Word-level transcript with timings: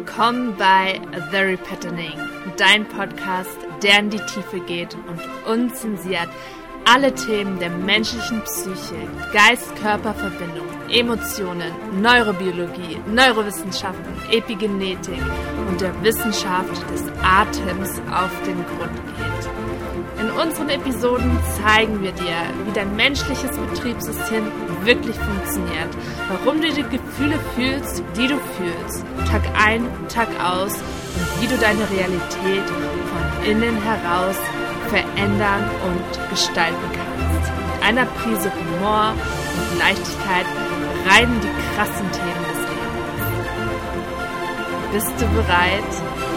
willkommen 0.00 0.56
bei 0.56 0.98
The 1.30 1.36
Repatterning, 1.36 2.14
dein 2.56 2.88
Podcast, 2.88 3.58
der 3.82 3.98
in 3.98 4.08
die 4.08 4.16
Tiefe 4.16 4.58
geht 4.60 4.94
und 4.94 5.20
unzensiert 5.46 6.28
alle 6.86 7.14
Themen 7.14 7.58
der 7.58 7.68
menschlichen 7.68 8.40
Psyche, 8.44 8.96
Geist-Körper-Verbindung, 9.34 10.66
Emotionen, 10.88 11.70
Neurobiologie, 12.00 12.98
Neurowissenschaften, 13.12 14.14
Epigenetik 14.30 15.20
und 15.68 15.82
der 15.82 15.92
Wissenschaft 16.02 16.82
des 16.90 17.04
Atems 17.22 18.00
auf 18.10 18.32
den 18.46 18.56
Grund 18.64 18.96
geht. 19.18 20.24
In 20.24 20.30
unseren 20.30 20.70
Episoden 20.70 21.38
zeigen 21.62 22.02
wir 22.02 22.12
dir, 22.12 22.40
wie 22.64 22.72
dein 22.72 22.96
menschliches 22.96 23.50
Betriebssystem 23.50 24.44
wirklich 24.84 25.16
funktioniert, 25.16 25.90
warum 26.28 26.60
du 26.60 26.68
die 26.72 26.82
Gefühle 26.82 27.38
fühlst, 27.54 28.02
die 28.16 28.26
du 28.26 28.38
fühlst, 28.56 29.04
Tag 29.30 29.42
ein, 29.58 29.86
Tag 30.08 30.28
aus 30.42 30.74
und 30.74 31.42
wie 31.42 31.46
du 31.46 31.56
deine 31.58 31.88
Realität 31.90 32.68
von 32.68 33.44
innen 33.44 33.76
heraus 33.82 34.36
verändern 34.88 35.64
und 35.86 36.30
gestalten 36.30 36.90
kannst. 36.92 37.50
Mit 37.72 37.82
einer 37.82 38.06
Prise 38.06 38.50
Humor 38.52 39.14
und 39.14 39.78
Leichtigkeit 39.78 40.46
rein 41.08 41.24
in 41.24 41.40
die 41.40 41.54
krassen 41.76 42.10
Themen 42.12 42.44
des 42.50 42.60
Lebens. 42.70 43.00
Bist 44.92 45.14
du 45.20 45.26
bereit? 45.36 46.29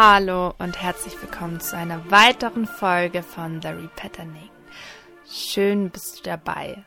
Hallo 0.00 0.54
und 0.58 0.80
herzlich 0.80 1.20
willkommen 1.20 1.58
zu 1.58 1.76
einer 1.76 2.08
weiteren 2.08 2.68
Folge 2.68 3.24
von 3.24 3.60
The 3.60 3.70
Repatterning. 3.70 4.48
Schön 5.28 5.90
bist 5.90 6.20
du 6.20 6.22
dabei. 6.22 6.84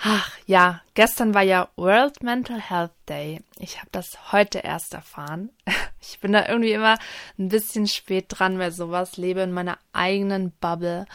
Ach 0.00 0.30
ja, 0.46 0.82
gestern 0.94 1.34
war 1.34 1.42
ja 1.42 1.68
World 1.74 2.22
Mental 2.22 2.60
Health 2.60 2.92
Day. 3.08 3.42
Ich 3.58 3.78
habe 3.78 3.88
das 3.90 4.30
heute 4.30 4.60
erst 4.60 4.94
erfahren. 4.94 5.50
Ich 6.00 6.20
bin 6.20 6.32
da 6.32 6.46
irgendwie 6.46 6.72
immer 6.72 6.96
ein 7.40 7.48
bisschen 7.48 7.88
spät 7.88 8.26
dran 8.28 8.56
bei 8.56 8.70
sowas, 8.70 9.16
lebe 9.16 9.40
in 9.40 9.52
meiner 9.52 9.78
eigenen 9.92 10.52
Bubble 10.60 11.06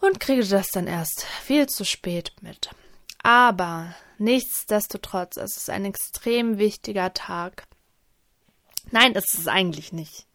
und 0.00 0.18
kriege 0.18 0.44
das 0.44 0.70
dann 0.72 0.88
erst 0.88 1.24
viel 1.44 1.68
zu 1.68 1.84
spät 1.84 2.32
mit. 2.40 2.70
Aber 3.22 3.94
nichtsdestotrotz, 4.18 5.36
es 5.36 5.56
ist 5.56 5.70
ein 5.70 5.84
extrem 5.84 6.58
wichtiger 6.58 7.14
Tag 7.14 7.68
Nein, 8.90 9.14
das 9.14 9.24
ist 9.32 9.40
es 9.40 9.48
eigentlich 9.48 9.92
nicht. 9.92 10.26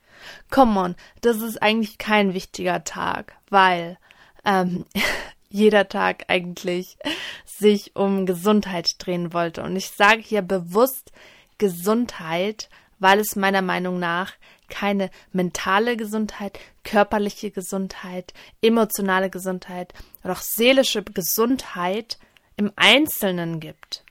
Come 0.50 0.80
on, 0.80 0.96
das 1.22 1.38
ist 1.38 1.62
eigentlich 1.62 1.98
kein 1.98 2.34
wichtiger 2.34 2.84
Tag, 2.84 3.36
weil 3.50 3.98
ähm, 4.44 4.86
jeder 5.50 5.88
Tag 5.88 6.26
eigentlich 6.28 6.98
sich 7.46 7.96
um 7.96 8.26
Gesundheit 8.26 8.96
drehen 9.00 9.34
wollte. 9.34 9.64
Und 9.64 9.76
ich 9.76 9.90
sage 9.90 10.22
hier 10.22 10.42
bewusst 10.42 11.12
Gesundheit, 11.58 12.70
weil 13.00 13.20
es 13.20 13.36
meiner 13.36 13.62
Meinung 13.62 14.00
nach 14.00 14.34
keine 14.68 15.12
mentale 15.32 15.96
Gesundheit, 15.96 16.60
körperliche 16.84 17.52
Gesundheit, 17.52 18.34
emotionale 18.62 19.30
Gesundheit 19.30 19.94
oder 20.24 20.34
auch 20.34 20.42
seelische 20.42 21.04
Gesundheit 21.04 22.18
im 22.58 22.72
Einzelnen 22.76 23.60
gibt 23.60 24.05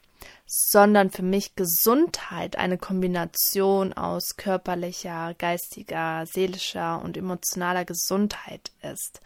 sondern 0.46 1.10
für 1.10 1.22
mich 1.22 1.56
Gesundheit 1.56 2.56
eine 2.56 2.78
Kombination 2.78 3.92
aus 3.92 4.36
körperlicher, 4.36 5.34
geistiger, 5.34 6.26
seelischer 6.26 7.00
und 7.02 7.16
emotionaler 7.16 7.84
Gesundheit 7.84 8.70
ist. 8.82 9.20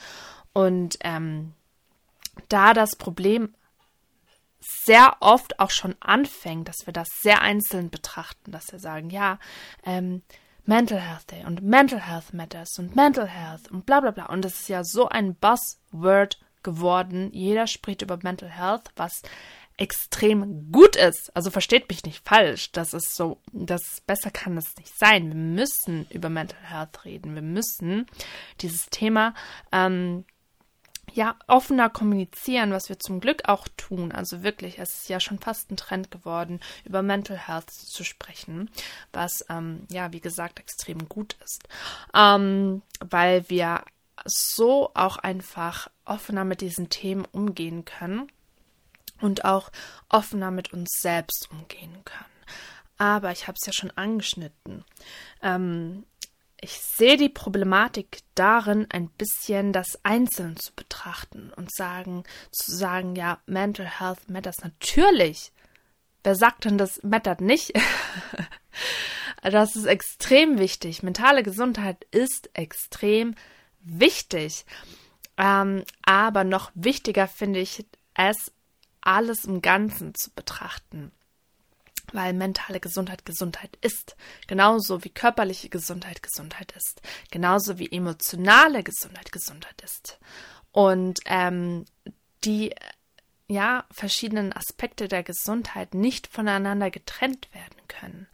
Und 0.52 0.98
ähm, 1.00 1.54
da 2.48 2.72
das 2.72 2.96
Problem 2.96 3.54
sehr 4.60 5.16
oft 5.20 5.60
auch 5.60 5.70
schon 5.70 5.96
anfängt, 6.00 6.68
dass 6.68 6.86
wir 6.86 6.92
das 6.92 7.08
sehr 7.20 7.42
einzeln 7.42 7.90
betrachten, 7.90 8.52
dass 8.52 8.70
wir 8.70 8.78
sagen, 8.78 9.10
ja, 9.10 9.38
ähm, 9.84 10.22
Mental 10.64 11.00
Health 11.00 11.30
Day 11.30 11.44
und 11.46 11.62
Mental 11.62 12.00
Health 12.00 12.34
Matters 12.34 12.78
und 12.78 12.94
Mental 12.94 13.26
Health 13.26 13.70
und 13.70 13.86
bla 13.86 14.00
bla 14.00 14.10
bla. 14.10 14.26
Und 14.26 14.44
das 14.44 14.60
ist 14.60 14.68
ja 14.68 14.84
so 14.84 15.08
ein 15.08 15.34
Buzzword 15.34 16.38
geworden. 16.62 17.30
Jeder 17.32 17.66
spricht 17.66 18.02
über 18.02 18.18
Mental 18.22 18.50
Health, 18.50 18.90
was 18.94 19.22
extrem 19.78 20.70
gut 20.70 20.96
ist. 20.96 21.34
Also 21.34 21.50
versteht 21.50 21.88
mich 21.88 22.04
nicht 22.04 22.26
falsch. 22.26 22.72
Das 22.72 22.92
ist 22.92 23.14
so, 23.14 23.40
das 23.52 24.02
besser 24.06 24.30
kann 24.30 24.56
es 24.58 24.76
nicht 24.76 24.96
sein. 24.98 25.28
Wir 25.28 25.34
müssen 25.34 26.06
über 26.10 26.28
Mental 26.28 26.60
Health 26.62 27.04
reden. 27.04 27.34
Wir 27.34 27.42
müssen 27.42 28.06
dieses 28.60 28.86
Thema 28.90 29.34
ähm, 29.72 30.24
ja 31.14 31.36
offener 31.46 31.88
kommunizieren, 31.88 32.72
was 32.72 32.88
wir 32.88 32.98
zum 32.98 33.20
Glück 33.20 33.48
auch 33.48 33.68
tun. 33.76 34.10
Also 34.10 34.42
wirklich, 34.42 34.78
es 34.78 35.02
ist 35.02 35.08
ja 35.08 35.20
schon 35.20 35.38
fast 35.38 35.70
ein 35.70 35.76
Trend 35.76 36.10
geworden, 36.10 36.60
über 36.84 37.02
Mental 37.02 37.38
Health 37.38 37.70
zu 37.70 38.04
sprechen, 38.04 38.70
was 39.12 39.44
ähm, 39.48 39.86
ja 39.90 40.12
wie 40.12 40.20
gesagt 40.20 40.58
extrem 40.58 41.08
gut 41.08 41.36
ist, 41.44 41.68
ähm, 42.14 42.82
weil 43.00 43.48
wir 43.48 43.84
so 44.24 44.90
auch 44.94 45.18
einfach 45.18 45.88
offener 46.04 46.44
mit 46.44 46.60
diesen 46.60 46.88
Themen 46.88 47.24
umgehen 47.26 47.84
können 47.84 48.28
und 49.20 49.44
auch 49.44 49.70
offener 50.08 50.50
mit 50.50 50.72
uns 50.72 50.90
selbst 51.00 51.48
umgehen 51.50 52.04
können. 52.04 52.24
Aber 52.98 53.30
ich 53.30 53.46
habe 53.46 53.56
es 53.60 53.66
ja 53.66 53.72
schon 53.72 53.92
angeschnitten. 53.92 54.84
Ähm, 55.42 56.04
ich 56.60 56.72
sehe 56.72 57.16
die 57.16 57.28
Problematik 57.28 58.20
darin, 58.34 58.86
ein 58.90 59.08
bisschen 59.10 59.72
das 59.72 60.00
Einzelne 60.02 60.56
zu 60.56 60.72
betrachten 60.74 61.52
und 61.54 61.72
sagen, 61.72 62.24
zu 62.50 62.74
sagen, 62.74 63.14
ja, 63.14 63.38
Mental 63.46 63.86
Health 63.86 64.28
matters 64.28 64.56
natürlich. 64.62 65.52
Wer 66.24 66.34
sagt 66.34 66.64
denn, 66.64 66.76
das 66.76 67.00
mattert 67.04 67.40
nicht? 67.40 67.72
das 69.42 69.76
ist 69.76 69.84
extrem 69.84 70.58
wichtig. 70.58 71.04
Mentale 71.04 71.44
Gesundheit 71.44 72.04
ist 72.10 72.50
extrem 72.54 73.36
wichtig. 73.80 74.66
Ähm, 75.36 75.84
aber 76.02 76.42
noch 76.42 76.72
wichtiger 76.74 77.28
finde 77.28 77.60
ich 77.60 77.86
es, 78.14 78.52
alles 79.00 79.44
im 79.44 79.62
Ganzen 79.62 80.14
zu 80.14 80.30
betrachten. 80.30 81.12
Weil 82.12 82.32
mentale 82.32 82.80
Gesundheit 82.80 83.26
Gesundheit 83.26 83.76
ist. 83.82 84.16
Genauso 84.46 85.04
wie 85.04 85.10
körperliche 85.10 85.68
Gesundheit 85.68 86.22
Gesundheit 86.22 86.72
ist. 86.72 87.02
Genauso 87.30 87.78
wie 87.78 87.92
emotionale 87.92 88.82
Gesundheit 88.82 89.30
Gesundheit 89.30 89.82
ist. 89.82 90.18
Und 90.72 91.20
ähm, 91.26 91.84
die 92.44 92.74
ja, 93.48 93.84
verschiedenen 93.90 94.52
Aspekte 94.52 95.08
der 95.08 95.22
Gesundheit 95.22 95.94
nicht 95.94 96.26
voneinander 96.26 96.90
getrennt 96.90 97.48
werden 97.52 97.88
können. 97.88 98.26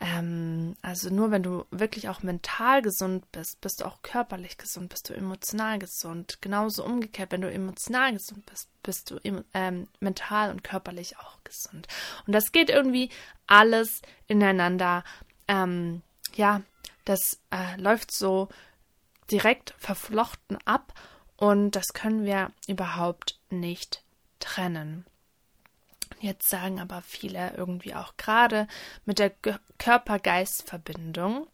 Ähm, 0.00 0.76
also 0.80 1.10
nur 1.10 1.30
wenn 1.32 1.42
du 1.42 1.64
wirklich 1.70 2.08
auch 2.08 2.22
mental 2.22 2.82
gesund 2.82 3.30
bist, 3.32 3.60
bist 3.60 3.80
du 3.80 3.84
auch 3.84 4.00
körperlich 4.02 4.56
gesund, 4.56 4.90
bist 4.90 5.08
du 5.08 5.14
emotional 5.14 5.78
gesund. 5.78 6.38
Genauso 6.40 6.84
umgekehrt, 6.84 7.32
wenn 7.32 7.40
du 7.40 7.50
emotional 7.50 8.12
gesund 8.12 8.46
bist, 8.46 8.68
bist 8.82 9.10
du 9.10 9.18
ähm, 9.54 9.88
mental 9.98 10.50
und 10.50 10.62
körperlich 10.62 11.18
auch 11.18 11.42
gesund. 11.42 11.88
Und 12.26 12.32
das 12.32 12.52
geht 12.52 12.70
irgendwie 12.70 13.10
alles 13.48 14.02
ineinander. 14.28 15.02
Ähm, 15.48 16.02
ja, 16.36 16.62
das 17.04 17.40
äh, 17.50 17.80
läuft 17.80 18.12
so 18.12 18.48
direkt 19.30 19.74
verflochten 19.78 20.58
ab 20.64 20.94
und 21.36 21.72
das 21.72 21.88
können 21.92 22.24
wir 22.24 22.52
überhaupt 22.68 23.38
nicht 23.50 24.02
trennen. 24.38 25.04
Jetzt 26.20 26.48
sagen 26.48 26.80
aber 26.80 27.02
viele 27.02 27.54
irgendwie 27.56 27.94
auch 27.94 28.16
gerade 28.16 28.66
mit 29.04 29.18
der 29.18 29.30
Körper-Geist-Verbindung, 29.78 31.46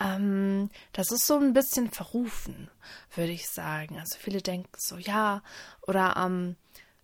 ähm, 0.00 0.70
das 0.92 1.10
ist 1.10 1.26
so 1.26 1.38
ein 1.38 1.52
bisschen 1.52 1.90
verrufen, 1.90 2.70
würde 3.14 3.32
ich 3.32 3.48
sagen. 3.48 3.98
Also 3.98 4.16
viele 4.18 4.40
denken 4.40 4.70
so, 4.76 4.96
ja, 4.96 5.42
oder 5.86 6.14
ähm, 6.16 6.56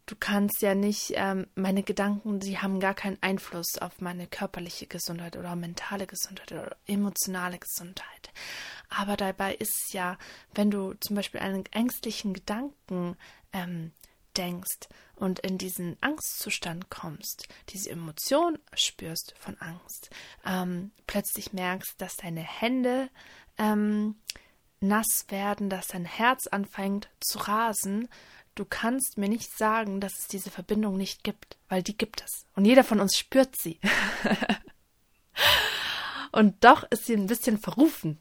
du 0.07 0.15
kannst 0.19 0.63
ja 0.63 0.75
nicht, 0.75 1.13
ähm, 1.17 1.47
meine 1.55 1.83
Gedanken, 1.83 2.41
die 2.41 2.59
haben 2.59 2.81
gar 2.81 2.95
keinen 2.95 3.19
Einfluss 3.21 3.79
auf 3.81 4.01
meine 4.01 4.27
körperliche 4.27 4.87
Gesundheit 4.87 5.37
oder 5.37 5.57
mentale 5.57 6.07
Gesundheit 6.07 6.53
oder 6.53 6.77
emotionale 6.87 7.59
Gesundheit. 7.59 8.31
Aber 8.89 9.17
dabei 9.17 9.55
ist 9.55 9.93
ja, 9.93 10.19
wenn 10.55 10.71
du 10.71 10.95
zum 10.95 11.17
Beispiel 11.17 11.41
einen 11.41 11.65
ängstlichen 11.73 12.33
Gedanken 12.33 13.17
ähm, 13.53 13.93
denkst 14.37 14.89
und 15.25 15.41
in 15.41 15.57
diesen 15.57 15.97
Angstzustand 16.03 16.91
kommst, 16.91 17.49
diese 17.71 17.91
Emotion 17.91 18.59
spürst 18.75 19.35
von 19.39 19.57
Angst, 19.59 20.11
ähm, 20.45 20.93
plötzlich 21.07 21.55
merkst, 21.55 21.95
dass 21.97 22.17
deine 22.17 22.43
Hände 22.43 23.09
ähm, 23.57 24.17
nass 24.81 25.25
werden, 25.29 25.71
dass 25.71 25.89
dein 25.89 26.05
Herz 26.05 26.47
anfängt 26.47 27.09
zu 27.21 27.39
rasen, 27.39 28.09
du 28.55 28.67
kannst 28.67 29.17
mir 29.17 29.31
nicht 29.31 29.57
sagen, 29.57 29.99
dass 29.99 30.19
es 30.19 30.29
diese 30.29 30.51
Verbindung 30.51 30.99
nicht 30.99 31.25
gibt, 31.25 31.57
weil 31.71 31.83
die 31.83 31.97
gibt 31.97 32.23
es. 32.23 32.45
Und 32.55 32.67
jeder 32.67 32.85
von 32.85 33.01
uns 33.01 33.17
spürt 33.17 33.57
sie. 33.57 33.81
und 36.33 36.63
doch 36.63 36.85
ist 36.91 37.07
sie 37.07 37.15
ein 37.15 37.29
bisschen 37.29 37.59
verrufen. 37.59 38.19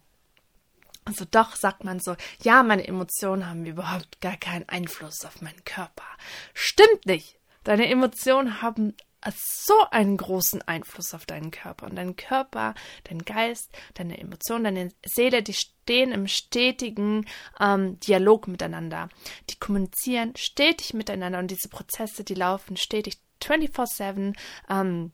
Also 1.06 1.26
doch 1.30 1.56
sagt 1.56 1.84
man 1.84 2.00
so, 2.00 2.16
ja, 2.42 2.64
meine 2.64 2.88
Emotionen 2.88 3.50
haben 3.50 3.66
überhaupt 3.66 4.22
gar 4.22 4.38
keinen 4.38 4.68
Einfluss 4.70 5.26
auf 5.26 5.42
meinen 5.42 5.64
Körper. 5.66 6.06
Stimmt 6.54 7.06
nicht. 7.06 7.40
Deine 7.64 7.88
Emotionen 7.90 8.62
haben 8.62 8.96
so 9.32 9.74
einen 9.92 10.18
großen 10.18 10.62
Einfluss 10.64 11.14
auf 11.14 11.26
deinen 11.26 11.52
Körper. 11.52 11.86
Und 11.86 11.96
dein 11.96 12.16
Körper, 12.16 12.74
dein 13.06 13.20
Geist, 13.20 13.70
deine 13.94 14.18
Emotionen, 14.18 14.64
deine 14.76 14.92
Seele, 15.06 15.44
die 15.44 15.54
stehen 15.54 16.12
im 16.12 16.28
stetigen 16.28 17.26
ähm, 17.60 18.00
Dialog 18.02 18.48
miteinander. 18.48 19.10
Die 19.50 19.60
kommunizieren 19.60 20.36
stetig 20.36 20.94
miteinander 20.94 21.40
und 21.40 21.52
diese 21.52 21.70
Prozesse, 21.70 22.24
die 22.24 22.36
laufen 22.36 22.78
stetig 22.78 23.18
24-7 23.42 24.36
ähm, 24.70 25.12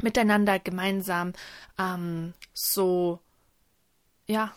miteinander 0.00 0.58
gemeinsam 0.58 1.32
ähm, 1.78 2.34
so, 2.52 3.20
ja, 4.26 4.54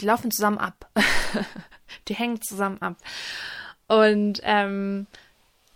die 0.00 0.06
laufen 0.06 0.30
zusammen 0.30 0.58
ab. 0.58 0.90
die 2.08 2.14
hängen 2.14 2.40
zusammen 2.40 2.80
ab. 2.82 2.96
Und 3.86 4.40
ähm, 4.44 5.06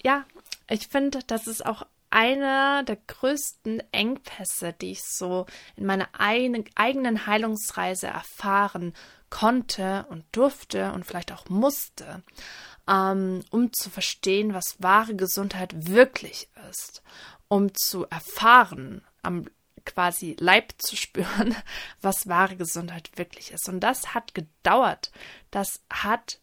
ja, 0.03 0.25
ich 0.69 0.88
finde, 0.88 1.21
das 1.26 1.47
ist 1.47 1.65
auch 1.67 1.87
einer 2.11 2.85
der 2.85 2.97
größten 3.09 3.82
Engpässe, 3.91 4.73
die 4.73 4.93
ich 4.93 5.03
so 5.03 5.47
in 5.75 5.85
meiner 5.85 6.09
eigenen 6.17 7.26
Heilungsreise 7.26 8.06
erfahren 8.06 8.94
konnte 9.31 10.06
und 10.11 10.25
durfte 10.31 10.93
und 10.93 11.05
vielleicht 11.05 11.32
auch 11.32 11.49
musste, 11.49 12.23
ähm, 12.88 13.43
um 13.50 13.73
zu 13.73 13.91
verstehen, 13.91 14.55
was 14.55 14.77
wahre 14.79 15.17
Gesundheit 15.17 15.88
wirklich 15.88 16.49
ist, 16.70 17.03
um 17.49 17.75
zu 17.75 18.06
erfahren, 18.06 19.03
am 19.23 19.47
quasi 19.85 20.37
Leib 20.39 20.75
zu 20.79 20.97
spüren, 20.97 21.55
was 22.01 22.29
wahre 22.29 22.57
Gesundheit 22.57 23.11
wirklich 23.17 23.53
ist. 23.53 23.69
Und 23.69 23.81
das 23.81 24.15
hat 24.15 24.35
gedauert. 24.35 25.13
Das 25.51 25.83
hat 25.91 26.39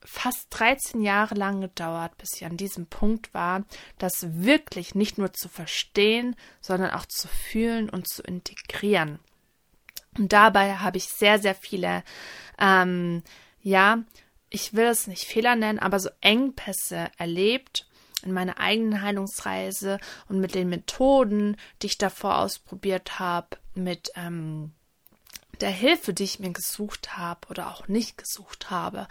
fast 0.00 0.46
13 0.50 1.02
Jahre 1.02 1.34
lang 1.34 1.60
gedauert, 1.60 2.16
bis 2.18 2.34
ich 2.36 2.44
an 2.46 2.56
diesem 2.56 2.86
Punkt 2.86 3.34
war, 3.34 3.64
das 3.98 4.42
wirklich 4.42 4.94
nicht 4.94 5.18
nur 5.18 5.32
zu 5.32 5.48
verstehen, 5.48 6.36
sondern 6.60 6.92
auch 6.92 7.06
zu 7.06 7.28
fühlen 7.28 7.90
und 7.90 8.08
zu 8.08 8.22
integrieren. 8.22 9.18
Und 10.16 10.32
dabei 10.32 10.76
habe 10.76 10.96
ich 10.96 11.04
sehr, 11.04 11.38
sehr 11.38 11.54
viele, 11.54 12.02
ähm, 12.58 13.22
ja, 13.60 14.02
ich 14.50 14.74
will 14.74 14.86
es 14.86 15.06
nicht 15.06 15.24
Fehler 15.24 15.56
nennen, 15.56 15.78
aber 15.78 16.00
so 16.00 16.10
Engpässe 16.20 17.10
erlebt 17.18 17.86
in 18.22 18.32
meiner 18.32 18.58
eigenen 18.58 19.02
Heilungsreise 19.02 19.98
und 20.28 20.40
mit 20.40 20.54
den 20.54 20.68
Methoden, 20.68 21.56
die 21.82 21.86
ich 21.86 21.98
davor 21.98 22.38
ausprobiert 22.38 23.18
habe, 23.18 23.58
mit 23.74 24.10
ähm, 24.16 24.72
der 25.60 25.70
Hilfe, 25.70 26.14
die 26.14 26.24
ich 26.24 26.40
mir 26.40 26.52
gesucht 26.52 27.16
habe 27.16 27.48
oder 27.48 27.68
auch 27.68 27.88
nicht 27.88 28.18
gesucht 28.18 28.70
habe. 28.70 29.06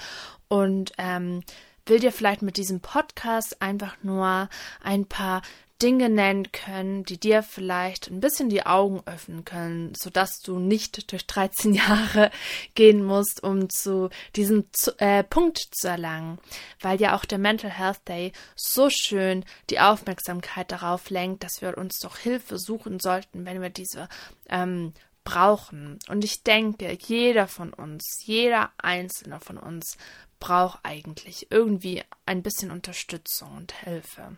Und 0.48 0.94
ähm, 0.98 1.44
will 1.86 2.00
dir 2.00 2.12
vielleicht 2.12 2.42
mit 2.42 2.58
diesem 2.58 2.82
Podcast 2.82 3.62
einfach 3.62 3.96
nur 4.04 4.50
ein 4.84 5.06
paar 5.06 5.42
Dinge 5.82 6.10
nennen 6.10 6.52
können, 6.52 7.04
die 7.04 7.20
dir 7.20 7.44
vielleicht 7.44 8.10
ein 8.10 8.20
bisschen 8.20 8.50
die 8.50 8.66
Augen 8.66 9.02
öffnen 9.06 9.46
können, 9.46 9.94
sodass 9.96 10.40
du 10.40 10.60
nicht 10.60 11.12
durch 11.12 11.28
13 11.28 11.74
Jahre 11.76 12.32
gehen 12.76 13.04
musst, 13.04 13.44
um 13.44 13.70
zu 13.70 14.10
diesem 14.36 14.66
äh, 14.98 15.24
Punkt 15.24 15.60
zu 15.72 15.88
erlangen, 15.88 16.40
weil 16.82 17.00
ja 17.00 17.16
auch 17.16 17.26
der 17.26 17.38
Mental 17.38 17.72
Health 17.72 18.08
Day 18.08 18.32
so 18.56 18.90
schön 18.90 19.46
die 19.70 19.80
Aufmerksamkeit 19.80 20.72
darauf 20.72 21.10
lenkt, 21.10 21.44
dass 21.44 21.62
wir 21.62 21.78
uns 21.78 22.00
doch 22.00 22.18
Hilfe 22.18 22.58
suchen 22.58 23.00
sollten, 23.00 23.46
wenn 23.46 23.62
wir 23.62 23.70
diese 23.70 24.10
ähm, 24.50 24.94
brauchen. 25.24 26.00
Und 26.08 26.24
ich 26.24 26.44
denke, 26.44 26.98
jeder 27.00 27.48
von 27.48 27.74
uns, 27.74 28.24
jeder 28.24 28.72
einzelne 28.78 29.40
von 29.40 29.58
uns 29.58 29.98
braucht 30.40 30.80
eigentlich 30.84 31.52
irgendwie 31.52 32.04
ein 32.26 32.44
bisschen 32.44 32.72
Unterstützung 32.72 33.58
und 33.58 33.74
Hilfe. 33.74 34.38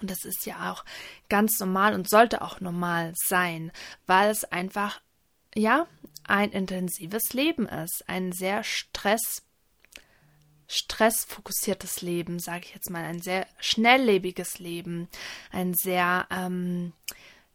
Und 0.00 0.10
das 0.10 0.24
ist 0.24 0.46
ja 0.46 0.72
auch 0.72 0.84
ganz 1.28 1.58
normal 1.58 1.94
und 1.94 2.08
sollte 2.08 2.42
auch 2.42 2.60
normal 2.60 3.12
sein, 3.16 3.72
weil 4.06 4.30
es 4.30 4.44
einfach, 4.44 5.00
ja, 5.54 5.86
ein 6.24 6.50
intensives 6.50 7.32
Leben 7.32 7.66
ist, 7.66 8.04
ein 8.08 8.32
sehr 8.32 8.64
stress 8.64 9.42
stressfokussiertes 10.68 12.02
Leben, 12.02 12.40
sage 12.40 12.64
ich 12.64 12.74
jetzt 12.74 12.90
mal, 12.90 13.04
ein 13.04 13.22
sehr 13.22 13.46
schnelllebiges 13.60 14.58
Leben, 14.58 15.08
ein 15.52 15.74
sehr 15.74 16.26
ähm, 16.30 16.92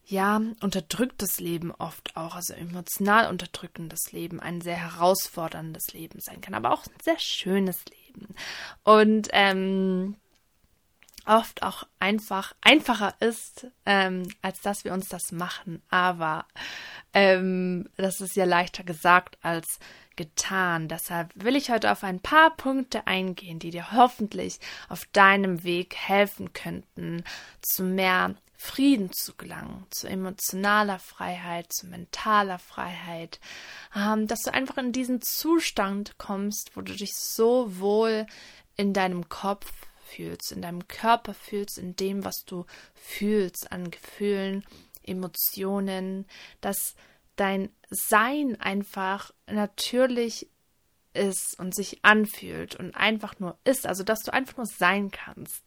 ja, 0.05 0.41
unterdrücktes 0.61 1.39
Leben 1.39 1.71
oft 1.71 2.15
auch, 2.17 2.35
also 2.35 2.53
emotional 2.53 3.29
unterdrückendes 3.29 4.11
Leben, 4.11 4.39
ein 4.39 4.61
sehr 4.61 4.75
herausforderndes 4.75 5.93
Leben 5.93 6.19
sein 6.19 6.41
kann, 6.41 6.53
aber 6.53 6.71
auch 6.73 6.85
ein 6.85 7.01
sehr 7.03 7.19
schönes 7.19 7.83
Leben. 7.85 8.35
Und 8.83 9.29
ähm, 9.31 10.15
oft 11.25 11.63
auch 11.63 11.83
einfach 11.99 12.53
einfacher 12.61 13.15
ist, 13.19 13.67
ähm, 13.85 14.27
als 14.41 14.61
dass 14.61 14.83
wir 14.83 14.93
uns 14.93 15.09
das 15.09 15.31
machen. 15.31 15.81
Aber 15.89 16.45
ähm, 17.13 17.89
das 17.97 18.21
ist 18.21 18.35
ja 18.35 18.45
leichter 18.45 18.83
gesagt 18.83 19.37
als 19.41 19.79
getan. 20.15 20.87
Deshalb 20.87 21.31
will 21.35 21.55
ich 21.55 21.71
heute 21.71 21.91
auf 21.91 22.03
ein 22.03 22.19
paar 22.19 22.55
Punkte 22.55 23.07
eingehen, 23.07 23.59
die 23.59 23.71
dir 23.71 23.91
hoffentlich 23.91 24.59
auf 24.89 25.05
deinem 25.13 25.63
Weg 25.63 25.95
helfen 25.95 26.53
könnten, 26.53 27.23
zu 27.61 27.83
mehr 27.83 28.35
Frieden 28.57 29.11
zu 29.11 29.33
gelangen, 29.35 29.87
zu 29.89 30.07
emotionaler 30.07 30.99
Freiheit, 30.99 31.73
zu 31.73 31.87
mentaler 31.87 32.59
Freiheit, 32.59 33.39
ähm, 33.95 34.27
dass 34.27 34.41
du 34.43 34.53
einfach 34.53 34.77
in 34.77 34.91
diesen 34.91 35.23
Zustand 35.23 36.19
kommst, 36.19 36.75
wo 36.75 36.81
du 36.81 36.93
dich 36.93 37.15
so 37.15 37.79
wohl 37.79 38.27
in 38.75 38.93
deinem 38.93 39.29
Kopf 39.29 39.71
fühlst, 40.15 40.51
in 40.51 40.61
deinem 40.61 40.87
Körper 40.87 41.33
fühlst, 41.33 41.77
in 41.77 41.95
dem, 41.95 42.23
was 42.23 42.45
du 42.45 42.65
fühlst, 42.93 43.71
an 43.71 43.91
Gefühlen, 43.91 44.63
Emotionen, 45.03 46.25
dass 46.61 46.95
dein 47.35 47.69
Sein 47.89 48.59
einfach 48.59 49.31
natürlich 49.47 50.49
ist 51.13 51.59
und 51.59 51.75
sich 51.75 52.03
anfühlt 52.03 52.75
und 52.75 52.95
einfach 52.95 53.39
nur 53.39 53.57
ist, 53.63 53.85
also 53.85 54.03
dass 54.03 54.21
du 54.21 54.31
einfach 54.31 54.57
nur 54.57 54.65
sein 54.65 55.11
kannst 55.11 55.63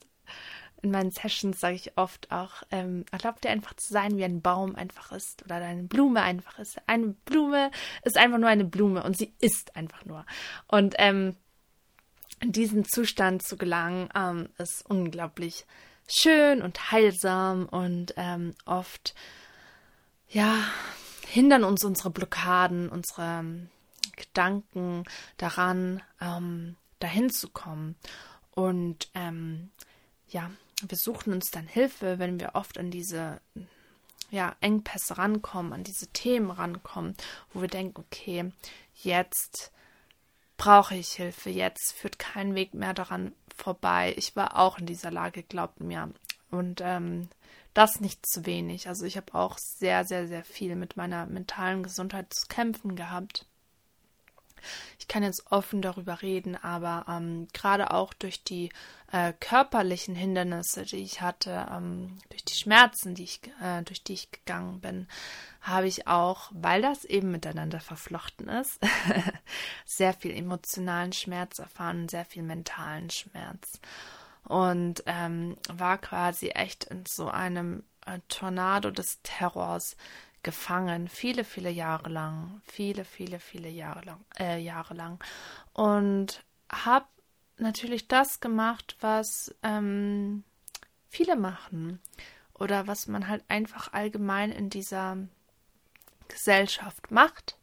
in 0.84 0.90
meinen 0.90 1.10
Sessions 1.10 1.58
sage 1.58 1.76
ich 1.76 1.96
oft 1.96 2.30
auch, 2.30 2.62
ähm, 2.70 3.04
erlaub 3.10 3.40
dir 3.40 3.50
einfach 3.50 3.74
zu 3.74 3.92
sein, 3.92 4.16
wie 4.18 4.24
ein 4.24 4.42
Baum 4.42 4.76
einfach 4.76 5.10
ist 5.12 5.42
oder 5.44 5.56
eine 5.56 5.84
Blume 5.84 6.22
einfach 6.22 6.58
ist. 6.58 6.78
Eine 6.86 7.08
Blume 7.24 7.70
ist 8.02 8.18
einfach 8.18 8.38
nur 8.38 8.50
eine 8.50 8.66
Blume 8.66 9.02
und 9.02 9.16
sie 9.16 9.34
ist 9.40 9.74
einfach 9.74 10.04
nur. 10.04 10.24
Und 10.68 10.94
ähm, 10.98 11.36
in 12.40 12.52
diesen 12.52 12.84
Zustand 12.84 13.42
zu 13.42 13.56
gelangen, 13.56 14.08
ähm, 14.14 14.48
ist 14.58 14.84
unglaublich 14.88 15.66
schön 16.08 16.62
und 16.62 16.90
heilsam 16.90 17.66
und 17.66 18.14
ähm, 18.16 18.54
oft, 18.66 19.14
ja, 20.28 20.56
hindern 21.26 21.64
uns 21.64 21.84
unsere 21.84 22.10
Blockaden, 22.10 22.88
unsere 22.88 23.40
ähm, 23.40 23.70
Gedanken 24.16 25.04
daran, 25.36 26.02
ähm, 26.20 26.76
dahin 26.98 27.30
zu 27.30 27.48
kommen. 27.48 27.96
Und 28.50 29.10
ähm, 29.14 29.70
ja, 30.28 30.50
wir 30.86 30.98
suchen 30.98 31.32
uns 31.32 31.50
dann 31.50 31.66
Hilfe, 31.66 32.18
wenn 32.18 32.38
wir 32.38 32.54
oft 32.54 32.78
an 32.78 32.90
diese 32.90 33.40
ja, 34.30 34.56
Engpässe 34.60 35.18
rankommen, 35.18 35.72
an 35.72 35.84
diese 35.84 36.08
Themen 36.08 36.50
rankommen, 36.50 37.16
wo 37.52 37.60
wir 37.60 37.68
denken, 37.68 38.00
okay, 38.00 38.52
jetzt 38.94 39.72
brauche 40.56 40.94
ich 40.94 41.12
Hilfe, 41.12 41.50
jetzt 41.50 41.92
führt 41.92 42.18
kein 42.18 42.54
Weg 42.54 42.74
mehr 42.74 42.94
daran 42.94 43.32
vorbei. 43.56 44.14
Ich 44.16 44.36
war 44.36 44.58
auch 44.58 44.78
in 44.78 44.86
dieser 44.86 45.10
Lage, 45.10 45.42
glaubt 45.42 45.80
mir. 45.80 46.10
Und 46.50 46.80
ähm, 46.82 47.28
das 47.74 48.00
nicht 48.00 48.24
zu 48.26 48.46
wenig. 48.46 48.88
Also 48.88 49.04
ich 49.04 49.16
habe 49.16 49.34
auch 49.34 49.58
sehr, 49.58 50.04
sehr, 50.04 50.28
sehr 50.28 50.44
viel 50.44 50.76
mit 50.76 50.96
meiner 50.96 51.26
mentalen 51.26 51.82
Gesundheit 51.82 52.32
zu 52.32 52.46
kämpfen 52.46 52.94
gehabt. 52.96 53.46
Ich 54.98 55.08
kann 55.08 55.22
jetzt 55.22 55.50
offen 55.50 55.82
darüber 55.82 56.22
reden, 56.22 56.56
aber 56.56 57.06
ähm, 57.08 57.48
gerade 57.52 57.90
auch 57.90 58.12
durch 58.14 58.42
die 58.44 58.70
äh, 59.12 59.32
körperlichen 59.38 60.14
Hindernisse, 60.14 60.84
die 60.84 60.96
ich 60.96 61.20
hatte, 61.20 61.66
ähm, 61.70 62.18
durch 62.30 62.44
die 62.44 62.54
Schmerzen, 62.54 63.14
die 63.14 63.24
ich, 63.24 63.40
äh, 63.62 63.82
durch 63.82 64.02
die 64.02 64.14
ich 64.14 64.32
gegangen 64.32 64.80
bin, 64.80 65.06
habe 65.60 65.86
ich 65.86 66.06
auch, 66.06 66.50
weil 66.52 66.82
das 66.82 67.04
eben 67.04 67.30
miteinander 67.30 67.80
verflochten 67.80 68.48
ist, 68.48 68.80
sehr 69.84 70.14
viel 70.14 70.32
emotionalen 70.36 71.12
Schmerz 71.12 71.58
erfahren, 71.58 72.08
sehr 72.08 72.24
viel 72.24 72.42
mentalen 72.42 73.08
Schmerz. 73.10 73.80
Und 74.46 75.02
ähm, 75.06 75.56
war 75.72 75.98
quasi 75.98 76.48
echt 76.48 76.84
in 76.84 77.06
so 77.06 77.28
einem 77.28 77.82
äh, 78.06 78.18
Tornado 78.28 78.90
des 78.90 79.20
Terrors 79.22 79.96
gefangen, 80.44 81.08
viele, 81.08 81.42
viele 81.42 81.70
Jahre 81.70 82.08
lang, 82.08 82.60
viele, 82.64 83.04
viele, 83.04 83.40
viele 83.40 83.68
Jahre 83.68 84.04
lang, 84.04 84.24
äh, 84.38 84.58
Jahre 84.60 84.94
lang 84.94 85.22
und 85.72 86.44
habe 86.70 87.06
natürlich 87.58 88.06
das 88.06 88.40
gemacht, 88.40 88.96
was 89.00 89.54
ähm, 89.62 90.44
viele 91.08 91.34
machen 91.34 92.00
oder 92.52 92.86
was 92.86 93.08
man 93.08 93.26
halt 93.26 93.44
einfach 93.48 93.92
allgemein 93.92 94.52
in 94.52 94.70
dieser 94.70 95.16
Gesellschaft 96.28 97.10
macht. 97.10 97.58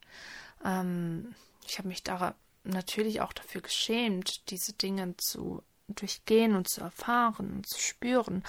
Ähm, 0.64 1.34
ich 1.66 1.78
habe 1.78 1.88
mich 1.88 2.04
da 2.04 2.36
natürlich 2.64 3.22
auch 3.22 3.34
dafür 3.34 3.62
geschämt, 3.62 4.50
diese 4.52 4.74
Dinge 4.74 5.16
zu 5.18 5.64
durchgehen 5.88 6.56
und 6.56 6.70
zu 6.70 6.82
erfahren 6.82 7.52
und 7.52 7.68
zu 7.68 7.80
spüren 7.80 8.44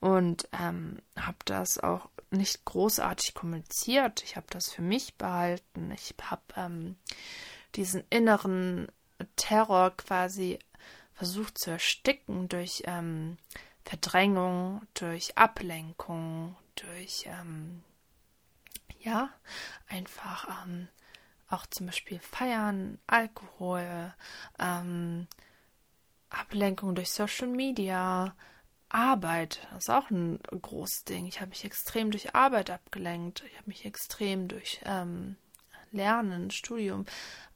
und 0.00 0.48
ähm, 0.52 0.98
habe 1.16 1.38
das 1.44 1.78
auch 1.78 2.10
nicht 2.32 2.64
großartig 2.64 3.34
kommuniziert. 3.34 4.22
Ich 4.24 4.36
habe 4.36 4.46
das 4.50 4.70
für 4.70 4.82
mich 4.82 5.14
behalten. 5.16 5.90
Ich 5.92 6.14
habe 6.22 6.42
ähm, 6.56 6.96
diesen 7.74 8.04
inneren 8.10 8.88
Terror 9.36 9.96
quasi 9.96 10.58
versucht 11.14 11.58
zu 11.58 11.70
ersticken 11.70 12.48
durch 12.48 12.82
ähm, 12.86 13.38
Verdrängung, 13.84 14.82
durch 14.94 15.36
Ablenkung, 15.36 16.56
durch 16.74 17.26
ähm, 17.26 17.82
ja 19.00 19.30
einfach 19.88 20.64
ähm, 20.64 20.88
auch 21.48 21.66
zum 21.66 21.86
Beispiel 21.86 22.18
Feiern, 22.20 22.98
Alkohol, 23.06 24.14
ähm, 24.58 25.26
Ablenkung 26.30 26.94
durch 26.94 27.10
Social 27.10 27.48
Media, 27.48 28.34
Arbeit, 28.92 29.66
das 29.70 29.84
ist 29.84 29.90
auch 29.90 30.10
ein 30.10 30.38
großes 30.42 31.04
Ding. 31.04 31.26
Ich 31.26 31.40
habe 31.40 31.50
mich 31.50 31.64
extrem 31.64 32.10
durch 32.10 32.34
Arbeit 32.34 32.70
abgelenkt. 32.70 33.42
Ich 33.50 33.56
habe 33.56 33.68
mich 33.68 33.84
extrem 33.84 34.48
durch 34.48 34.80
ähm, 34.84 35.36
Lernen, 35.92 36.50
Studium, 36.50 37.06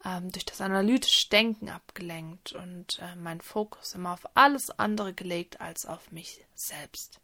ähm, 0.05 0.31
durch 0.31 0.45
das 0.45 0.61
analytische 0.61 1.29
Denken 1.29 1.69
abgelenkt 1.69 2.53
und 2.53 2.99
äh, 3.01 3.17
meinen 3.17 3.41
Fokus 3.41 3.95
immer 3.95 4.13
auf 4.13 4.27
alles 4.35 4.71
andere 4.71 5.13
gelegt 5.13 5.61
als 5.61 5.87
auf 5.87 6.13
mich 6.13 6.45
selbst. 6.55 7.21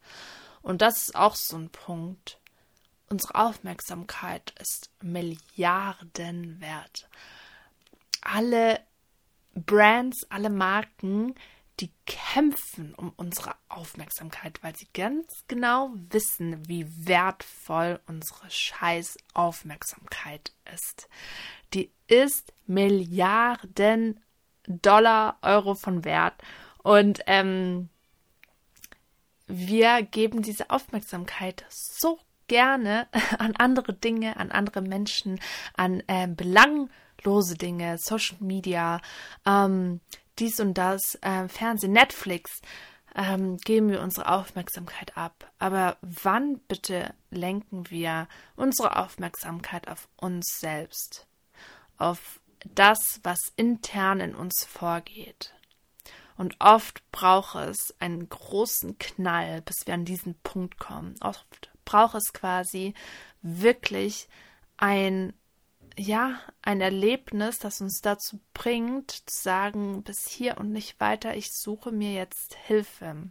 Und 0.62 0.82
das 0.82 1.02
ist 1.02 1.16
auch 1.16 1.34
so 1.34 1.56
ein 1.56 1.70
Punkt. 1.70 2.38
Unsere 3.08 3.34
Aufmerksamkeit 3.34 4.54
ist 4.60 4.90
Milliarden 5.02 6.60
wert. 6.60 7.08
Alle 8.22 8.80
Brands, 9.54 10.26
alle 10.30 10.48
Marken, 10.48 11.34
die 11.80 11.90
kämpfen 12.06 12.94
um 12.94 13.12
unsere 13.16 13.54
Aufmerksamkeit, 13.68 14.62
weil 14.62 14.76
sie 14.76 14.88
ganz 14.92 15.44
genau 15.48 15.90
wissen, 16.10 16.68
wie 16.68 16.86
wertvoll 17.06 18.00
unsere 18.06 18.50
scheiß 18.50 19.16
Aufmerksamkeit 19.34 20.52
ist. 20.72 21.08
Die 21.74 21.90
ist 22.06 22.52
Milliarden 22.66 24.20
Dollar, 24.66 25.38
Euro 25.42 25.74
von 25.74 26.04
Wert. 26.04 26.34
Und 26.82 27.20
ähm, 27.26 27.88
wir 29.46 30.02
geben 30.02 30.42
diese 30.42 30.70
Aufmerksamkeit 30.70 31.64
so 31.68 32.18
gerne 32.48 33.08
an 33.38 33.54
andere 33.56 33.94
Dinge, 33.94 34.36
an 34.36 34.50
andere 34.50 34.82
Menschen, 34.82 35.40
an 35.74 36.02
äh, 36.06 36.28
belanglose 36.28 37.56
Dinge, 37.56 37.98
Social 37.98 38.38
Media, 38.40 39.00
ähm, 39.46 40.00
dies 40.38 40.60
und 40.60 40.74
das, 40.74 41.18
äh, 41.22 41.48
Fernsehen, 41.48 41.92
Netflix, 41.92 42.60
ähm, 43.14 43.58
geben 43.58 43.90
wir 43.90 44.00
unsere 44.00 44.28
Aufmerksamkeit 44.28 45.16
ab. 45.16 45.50
Aber 45.58 45.96
wann 46.00 46.58
bitte 46.60 47.14
lenken 47.30 47.90
wir 47.90 48.28
unsere 48.56 48.96
Aufmerksamkeit 48.96 49.88
auf 49.88 50.08
uns 50.16 50.58
selbst, 50.58 51.26
auf 51.98 52.40
das, 52.74 53.20
was 53.22 53.52
intern 53.56 54.20
in 54.20 54.34
uns 54.34 54.64
vorgeht? 54.64 55.54
Und 56.36 56.56
oft 56.60 57.02
braucht 57.12 57.56
es 57.56 57.94
einen 58.00 58.28
großen 58.28 58.98
Knall, 58.98 59.60
bis 59.62 59.86
wir 59.86 59.94
an 59.94 60.04
diesen 60.04 60.34
Punkt 60.42 60.78
kommen. 60.78 61.14
Oft 61.20 61.70
braucht 61.84 62.14
es 62.14 62.32
quasi 62.32 62.94
wirklich 63.42 64.28
ein 64.78 65.34
ja, 65.96 66.40
ein 66.62 66.80
Erlebnis, 66.80 67.58
das 67.58 67.80
uns 67.80 68.00
dazu 68.00 68.40
bringt, 68.54 69.10
zu 69.10 69.42
sagen, 69.42 70.02
bis 70.02 70.26
hier 70.28 70.58
und 70.58 70.72
nicht 70.72 70.98
weiter, 71.00 71.36
ich 71.36 71.52
suche 71.52 71.92
mir 71.92 72.12
jetzt 72.12 72.54
Hilfe. 72.54 73.30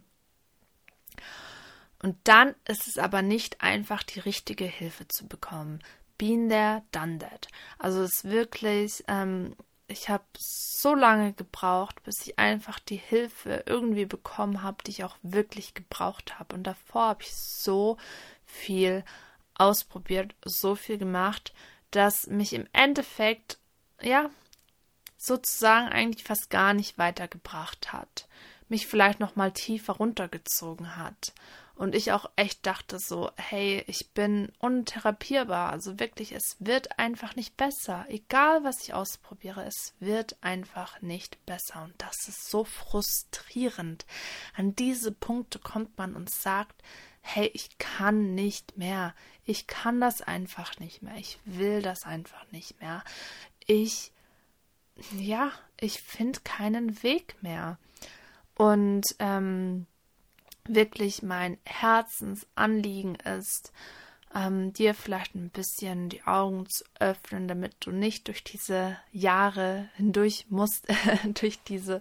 Und 2.02 2.16
dann 2.24 2.54
ist 2.66 2.88
es 2.88 2.98
aber 2.98 3.22
nicht 3.22 3.60
einfach, 3.60 4.02
die 4.02 4.20
richtige 4.20 4.64
Hilfe 4.64 5.06
zu 5.08 5.26
bekommen. 5.26 5.82
Been 6.18 6.48
there, 6.48 6.82
done 6.90 7.18
that. 7.18 7.48
Also 7.78 8.02
es 8.02 8.14
ist 8.16 8.24
wirklich, 8.24 9.04
ähm, 9.08 9.56
ich 9.86 10.08
habe 10.08 10.24
so 10.36 10.94
lange 10.94 11.32
gebraucht, 11.32 12.02
bis 12.02 12.26
ich 12.26 12.38
einfach 12.38 12.78
die 12.80 12.96
Hilfe 12.96 13.64
irgendwie 13.66 14.06
bekommen 14.06 14.62
habe, 14.62 14.82
die 14.84 14.90
ich 14.90 15.04
auch 15.04 15.16
wirklich 15.22 15.74
gebraucht 15.74 16.38
habe. 16.38 16.54
Und 16.54 16.64
davor 16.64 17.08
habe 17.08 17.22
ich 17.22 17.34
so 17.34 17.98
viel 18.44 19.04
ausprobiert, 19.54 20.34
so 20.44 20.74
viel 20.74 20.98
gemacht, 20.98 21.52
das 21.92 22.26
mich 22.26 22.52
im 22.52 22.66
Endeffekt, 22.72 23.58
ja, 24.00 24.30
sozusagen 25.16 25.88
eigentlich 25.88 26.24
fast 26.24 26.50
gar 26.50 26.74
nicht 26.74 26.98
weitergebracht 26.98 27.92
hat. 27.92 28.26
Mich 28.68 28.86
vielleicht 28.86 29.20
noch 29.20 29.36
mal 29.36 29.52
tiefer 29.52 29.94
runtergezogen 29.94 30.96
hat. 30.96 31.32
Und 31.74 31.94
ich 31.94 32.12
auch 32.12 32.30
echt 32.36 32.66
dachte 32.66 32.98
so, 32.98 33.30
hey, 33.36 33.82
ich 33.86 34.10
bin 34.10 34.52
untherapierbar. 34.58 35.70
Also 35.70 35.98
wirklich, 35.98 36.32
es 36.32 36.56
wird 36.58 36.98
einfach 36.98 37.34
nicht 37.34 37.56
besser. 37.56 38.04
Egal, 38.08 38.62
was 38.62 38.82
ich 38.82 38.94
ausprobiere, 38.94 39.64
es 39.64 39.94
wird 39.98 40.36
einfach 40.42 41.00
nicht 41.00 41.44
besser. 41.46 41.82
Und 41.84 41.94
das 41.98 42.28
ist 42.28 42.50
so 42.50 42.64
frustrierend. 42.64 44.06
An 44.54 44.76
diese 44.76 45.12
Punkte 45.12 45.58
kommt 45.58 45.96
man 45.98 46.14
und 46.14 46.30
sagt, 46.30 46.82
hey, 47.22 47.50
ich 47.54 47.78
kann 47.78 48.34
nicht 48.34 48.76
mehr. 48.76 49.14
Ich 49.44 49.66
kann 49.66 50.00
das 50.00 50.20
einfach 50.20 50.78
nicht 50.78 51.02
mehr. 51.02 51.16
Ich 51.16 51.38
will 51.44 51.80
das 51.80 52.04
einfach 52.04 52.44
nicht 52.50 52.80
mehr. 52.80 53.02
Ich, 53.66 54.12
ja, 55.16 55.52
ich 55.80 56.02
finde 56.02 56.40
keinen 56.40 57.02
Weg 57.02 57.36
mehr. 57.40 57.78
Und 58.54 59.14
ähm, 59.18 59.86
wirklich 60.64 61.22
mein 61.22 61.58
Herzensanliegen 61.64 63.14
ist, 63.16 63.72
ähm, 64.34 64.72
dir 64.72 64.94
vielleicht 64.94 65.34
ein 65.34 65.50
bisschen 65.50 66.08
die 66.08 66.22
Augen 66.24 66.66
zu 66.68 66.84
öffnen, 66.98 67.48
damit 67.48 67.74
du 67.80 67.90
nicht 67.90 68.28
durch 68.28 68.42
diese 68.44 68.96
Jahre 69.10 69.90
hindurch 69.96 70.46
musst, 70.48 70.86
durch 71.40 71.62
diese 71.62 72.00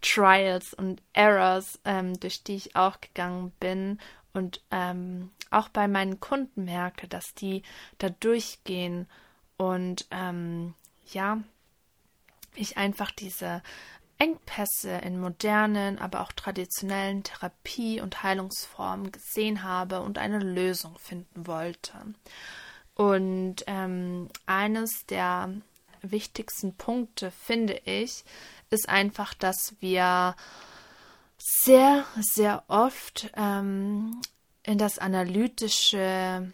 Trials 0.00 0.72
und 0.74 1.02
Errors, 1.12 1.78
ähm, 1.84 2.18
durch 2.18 2.42
die 2.42 2.56
ich 2.56 2.76
auch 2.76 3.00
gegangen 3.00 3.52
bin 3.60 3.98
und 4.32 4.62
ähm, 4.70 5.30
auch 5.50 5.68
bei 5.68 5.88
meinen 5.88 6.20
Kunden 6.20 6.64
merke, 6.64 7.08
dass 7.08 7.34
die 7.34 7.62
da 7.98 8.08
durchgehen 8.08 9.08
und 9.56 10.06
ähm, 10.10 10.74
ja, 11.12 11.38
ich 12.54 12.76
einfach 12.76 13.10
diese 13.10 13.62
Engpässe 14.18 14.90
in 14.98 15.18
modernen, 15.18 15.98
aber 15.98 16.20
auch 16.20 16.32
traditionellen 16.32 17.22
Therapie- 17.22 18.00
und 18.00 18.22
Heilungsformen 18.22 19.12
gesehen 19.12 19.62
habe 19.62 20.02
und 20.02 20.18
eine 20.18 20.38
Lösung 20.38 20.98
finden 20.98 21.46
wollte. 21.46 21.94
Und 22.94 23.64
ähm, 23.66 24.28
eines 24.44 25.06
der 25.06 25.50
wichtigsten 26.02 26.74
Punkte, 26.74 27.30
finde 27.30 27.80
ich, 27.84 28.24
ist 28.68 28.88
einfach, 28.88 29.32
dass 29.32 29.74
wir 29.80 30.36
sehr, 31.40 32.04
sehr 32.20 32.64
oft 32.68 33.30
ähm, 33.36 34.20
in 34.62 34.78
das 34.78 34.98
Analytische 34.98 36.52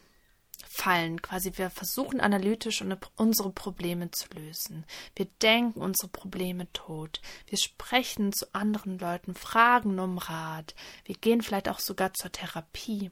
fallen. 0.76 1.22
Quasi 1.22 1.52
wir 1.56 1.70
versuchen 1.70 2.20
analytisch 2.20 2.84
unsere 3.16 3.50
Probleme 3.50 4.10
zu 4.10 4.28
lösen. 4.34 4.84
Wir 5.14 5.26
denken 5.42 5.80
unsere 5.80 6.08
Probleme 6.08 6.70
tot. 6.72 7.20
Wir 7.46 7.58
sprechen 7.58 8.32
zu 8.32 8.54
anderen 8.54 8.98
Leuten, 8.98 9.34
fragen 9.34 9.98
um 9.98 10.18
Rat. 10.18 10.74
Wir 11.04 11.16
gehen 11.16 11.42
vielleicht 11.42 11.68
auch 11.68 11.80
sogar 11.80 12.12
zur 12.14 12.30
Therapie 12.30 13.10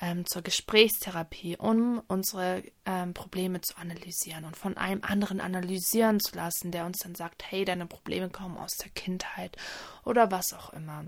ähm, 0.00 0.26
zur 0.26 0.42
Gesprächstherapie, 0.42 1.56
um 1.56 2.02
unsere 2.08 2.62
ähm, 2.86 3.12
Probleme 3.14 3.60
zu 3.60 3.76
analysieren 3.76 4.44
und 4.44 4.56
von 4.56 4.76
einem 4.76 5.02
anderen 5.02 5.40
analysieren 5.40 6.20
zu 6.20 6.34
lassen, 6.36 6.70
der 6.70 6.86
uns 6.86 6.98
dann 6.98 7.14
sagt, 7.14 7.44
hey, 7.50 7.64
deine 7.64 7.86
Probleme 7.86 8.30
kommen 8.30 8.56
aus 8.56 8.76
der 8.76 8.90
Kindheit 8.90 9.56
oder 10.04 10.30
was 10.30 10.52
auch 10.54 10.72
immer. 10.72 11.04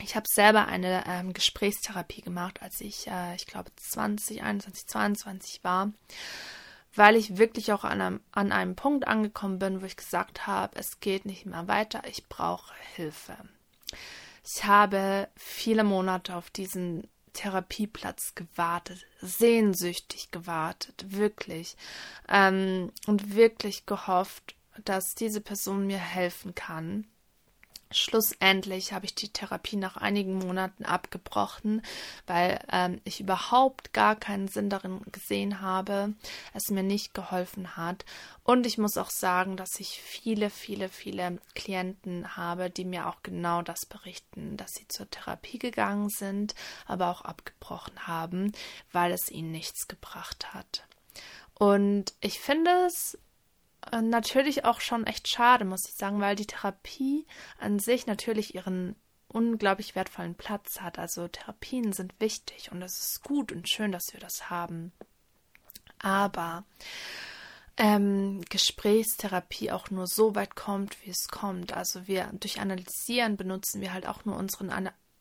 Ich 0.00 0.16
habe 0.16 0.26
selber 0.28 0.66
eine 0.66 1.04
ähm, 1.06 1.32
Gesprächstherapie 1.32 2.22
gemacht, 2.22 2.62
als 2.62 2.80
ich, 2.80 3.06
äh, 3.08 3.34
ich 3.34 3.46
glaube, 3.46 3.70
20, 3.76 4.42
21, 4.42 4.86
22 4.86 5.64
war, 5.64 5.92
weil 6.94 7.16
ich 7.16 7.38
wirklich 7.38 7.72
auch 7.72 7.84
an 7.84 8.00
einem, 8.00 8.20
an 8.32 8.52
einem 8.52 8.76
Punkt 8.76 9.06
angekommen 9.06 9.58
bin, 9.58 9.80
wo 9.80 9.86
ich 9.86 9.96
gesagt 9.96 10.46
habe, 10.46 10.78
es 10.78 11.00
geht 11.00 11.24
nicht 11.24 11.46
mehr 11.46 11.68
weiter, 11.68 12.02
ich 12.06 12.28
brauche 12.28 12.74
Hilfe. 12.94 13.36
Ich 14.44 14.64
habe 14.64 15.28
viele 15.36 15.84
Monate 15.84 16.34
auf 16.34 16.50
diesen 16.50 17.06
Therapieplatz 17.32 18.34
gewartet, 18.34 19.06
sehnsüchtig 19.20 20.30
gewartet, 20.30 21.04
wirklich. 21.08 21.76
Ähm, 22.28 22.92
und 23.06 23.34
wirklich 23.34 23.86
gehofft, 23.86 24.54
dass 24.84 25.14
diese 25.14 25.40
Person 25.40 25.86
mir 25.86 25.98
helfen 25.98 26.54
kann. 26.54 27.06
Schlussendlich 27.92 28.92
habe 28.92 29.04
ich 29.04 29.14
die 29.14 29.28
Therapie 29.28 29.76
nach 29.76 29.96
einigen 29.96 30.38
Monaten 30.38 30.84
abgebrochen, 30.84 31.82
weil 32.26 32.58
ähm, 32.70 33.00
ich 33.04 33.20
überhaupt 33.20 33.92
gar 33.92 34.16
keinen 34.16 34.48
Sinn 34.48 34.70
darin 34.70 35.00
gesehen 35.12 35.60
habe, 35.60 36.14
es 36.54 36.70
mir 36.70 36.82
nicht 36.82 37.14
geholfen 37.14 37.76
hat. 37.76 38.04
Und 38.44 38.66
ich 38.66 38.78
muss 38.78 38.96
auch 38.96 39.10
sagen, 39.10 39.56
dass 39.56 39.78
ich 39.78 40.00
viele, 40.02 40.50
viele, 40.50 40.88
viele 40.88 41.38
Klienten 41.54 42.36
habe, 42.36 42.70
die 42.70 42.84
mir 42.84 43.08
auch 43.08 43.22
genau 43.22 43.62
das 43.62 43.86
berichten, 43.86 44.56
dass 44.56 44.72
sie 44.72 44.88
zur 44.88 45.08
Therapie 45.08 45.58
gegangen 45.58 46.08
sind, 46.08 46.54
aber 46.86 47.10
auch 47.10 47.22
abgebrochen 47.22 48.06
haben, 48.06 48.52
weil 48.90 49.12
es 49.12 49.30
ihnen 49.30 49.52
nichts 49.52 49.86
gebracht 49.86 50.54
hat. 50.54 50.84
Und 51.54 52.14
ich 52.20 52.40
finde 52.40 52.70
es 52.86 53.16
natürlich 53.90 54.64
auch 54.64 54.80
schon 54.80 55.06
echt 55.06 55.28
schade, 55.28 55.64
muss 55.64 55.88
ich 55.88 55.94
sagen, 55.94 56.20
weil 56.20 56.36
die 56.36 56.46
Therapie 56.46 57.26
an 57.58 57.78
sich 57.78 58.06
natürlich 58.06 58.54
ihren 58.54 58.96
unglaublich 59.28 59.94
wertvollen 59.94 60.34
Platz 60.34 60.80
hat. 60.80 60.98
Also 60.98 61.28
Therapien 61.28 61.92
sind 61.92 62.14
wichtig 62.20 62.70
und 62.70 62.82
es 62.82 62.98
ist 62.98 63.22
gut 63.22 63.52
und 63.52 63.68
schön, 63.68 63.92
dass 63.92 64.12
wir 64.12 64.20
das 64.20 64.50
haben. 64.50 64.92
Aber 65.98 66.64
ähm, 67.76 68.42
Gesprächstherapie 68.50 69.70
auch 69.70 69.90
nur 69.90 70.06
so 70.06 70.34
weit 70.34 70.54
kommt, 70.54 71.04
wie 71.04 71.10
es 71.10 71.28
kommt. 71.28 71.72
Also 71.72 72.06
wir 72.06 72.30
durch 72.32 72.60
Analysieren 72.60 73.36
benutzen 73.36 73.80
wir 73.80 73.92
halt 73.92 74.06
auch 74.06 74.24
nur 74.24 74.36
unseren 74.36 74.70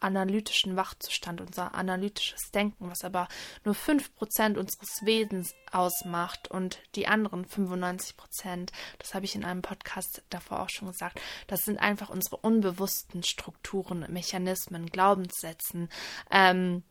analytischen 0.02 0.76
Wachzustand, 0.76 1.42
unser 1.42 1.74
analytisches 1.76 2.52
Denken, 2.52 2.90
was 2.90 3.04
aber 3.04 3.28
nur 3.64 3.76
5% 3.76 4.58
unseres 4.58 5.06
Wesens 5.06 5.54
ausmacht 5.72 6.50
und 6.50 6.80
die 6.96 7.08
anderen 7.08 7.46
95%, 7.46 8.70
das 9.00 9.14
habe 9.14 9.26
ich 9.26 9.36
in 9.36 9.46
einem 9.46 9.62
Podcast 9.62 10.24
davor 10.30 10.62
auch 10.62 10.70
schon 10.70 10.90
gesagt, 10.90 11.22
das 11.48 11.62
sind 11.62 11.80
einfach 11.80 12.10
unsere 12.10 12.38
unbewussten 12.38 13.24
Strukturen, 13.24 14.06
Mechanismen, 14.10 14.88
Glaubenssätzen, 14.88 15.90
ähm, 16.30 16.84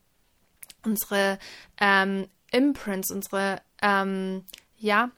unsere 0.84 1.38
ähm, 1.78 2.28
Imprints, 2.50 3.10
unsere, 3.10 3.60
ähm, 3.82 4.44
ja, 4.78 5.10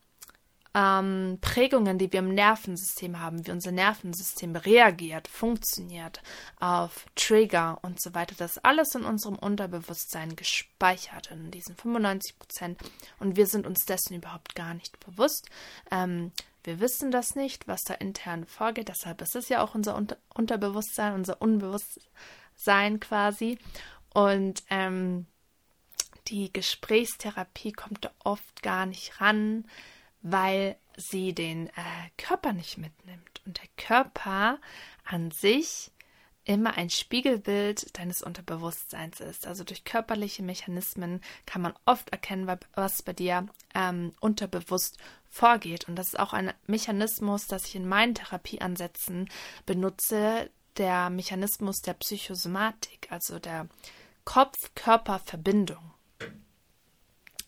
ähm, 0.74 1.38
Prägungen, 1.40 1.98
die 1.98 2.12
wir 2.12 2.20
im 2.20 2.34
Nervensystem 2.34 3.20
haben, 3.20 3.46
wie 3.46 3.50
unser 3.50 3.72
Nervensystem 3.72 4.56
reagiert, 4.56 5.28
funktioniert 5.28 6.22
auf 6.60 7.06
Trigger 7.14 7.78
und 7.82 8.00
so 8.00 8.14
weiter. 8.14 8.34
Das 8.36 8.58
alles 8.58 8.94
in 8.94 9.04
unserem 9.04 9.36
Unterbewusstsein 9.36 10.34
gespeichert, 10.34 11.30
in 11.30 11.50
diesen 11.50 11.76
95 11.76 12.38
Prozent. 12.38 12.80
Und 13.18 13.36
wir 13.36 13.46
sind 13.46 13.66
uns 13.66 13.84
dessen 13.84 14.14
überhaupt 14.14 14.54
gar 14.54 14.74
nicht 14.74 14.98
bewusst. 15.04 15.48
Ähm, 15.90 16.32
wir 16.64 16.80
wissen 16.80 17.10
das 17.10 17.34
nicht, 17.34 17.68
was 17.68 17.82
da 17.82 17.94
intern 17.94 18.46
vorgeht. 18.46 18.88
Deshalb 18.88 19.20
ist 19.20 19.36
es 19.36 19.48
ja 19.48 19.62
auch 19.62 19.74
unser 19.74 19.96
Unter 19.96 20.16
Unterbewusstsein, 20.32 21.14
unser 21.14 21.42
Unbewusstsein 21.42 23.00
quasi. 23.00 23.58
Und 24.14 24.62
ähm, 24.70 25.26
die 26.28 26.52
Gesprächstherapie 26.52 27.72
kommt 27.72 28.04
da 28.04 28.10
oft 28.24 28.62
gar 28.62 28.86
nicht 28.86 29.20
ran, 29.20 29.64
weil 30.22 30.76
sie 30.96 31.34
den 31.34 31.68
äh, 31.68 31.72
Körper 32.16 32.52
nicht 32.52 32.78
mitnimmt. 32.78 33.42
Und 33.44 33.58
der 33.58 33.68
Körper 33.76 34.58
an 35.04 35.30
sich 35.30 35.90
immer 36.44 36.76
ein 36.76 36.90
Spiegelbild 36.90 37.96
deines 37.98 38.22
Unterbewusstseins 38.22 39.20
ist. 39.20 39.46
Also 39.46 39.64
durch 39.64 39.84
körperliche 39.84 40.42
Mechanismen 40.42 41.20
kann 41.46 41.62
man 41.62 41.74
oft 41.84 42.10
erkennen, 42.10 42.50
was 42.74 43.02
bei 43.02 43.12
dir 43.12 43.46
ähm, 43.74 44.12
unterbewusst 44.20 44.98
vorgeht. 45.28 45.88
Und 45.88 45.96
das 45.96 46.08
ist 46.08 46.18
auch 46.18 46.32
ein 46.32 46.52
Mechanismus, 46.66 47.46
das 47.46 47.66
ich 47.66 47.76
in 47.76 47.88
meinen 47.88 48.14
Therapieansätzen 48.14 49.28
benutze, 49.66 50.50
der 50.78 51.10
Mechanismus 51.10 51.80
der 51.82 51.94
Psychosomatik, 51.94 53.08
also 53.10 53.38
der 53.38 53.68
Kopf-Körper-Verbindung. 54.24 55.91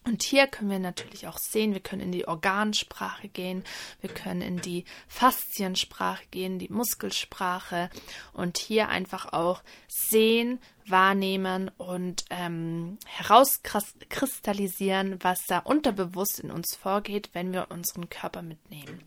Und 0.04 0.22
hier 0.22 0.46
können 0.46 0.70
wir 0.70 0.78
natürlich 0.78 1.26
auch 1.26 1.38
sehen, 1.38 1.72
wir 1.72 1.80
können 1.80 2.02
in 2.02 2.12
die 2.12 2.28
Organsprache 2.28 3.28
gehen, 3.28 3.64
wir 4.02 4.10
können 4.10 4.42
in 4.42 4.58
die 4.58 4.84
Fasziensprache 5.08 6.22
gehen, 6.30 6.58
die 6.58 6.68
Muskelsprache 6.68 7.88
und 8.34 8.58
hier 8.58 8.90
einfach 8.90 9.32
auch 9.32 9.62
sehen, 9.88 10.60
wahrnehmen 10.86 11.70
und 11.78 12.26
ähm, 12.28 12.98
herauskristallisieren, 13.06 15.16
was 15.22 15.46
da 15.46 15.60
unterbewusst 15.60 16.40
in 16.40 16.50
uns 16.50 16.76
vorgeht, 16.76 17.30
wenn 17.32 17.54
wir 17.54 17.70
unseren 17.70 18.10
Körper 18.10 18.42
mitnehmen. 18.42 19.02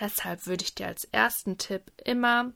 Deshalb 0.00 0.48
würde 0.48 0.64
ich 0.64 0.74
dir 0.74 0.88
als 0.88 1.04
ersten 1.12 1.58
Tipp 1.58 1.92
immer 2.04 2.52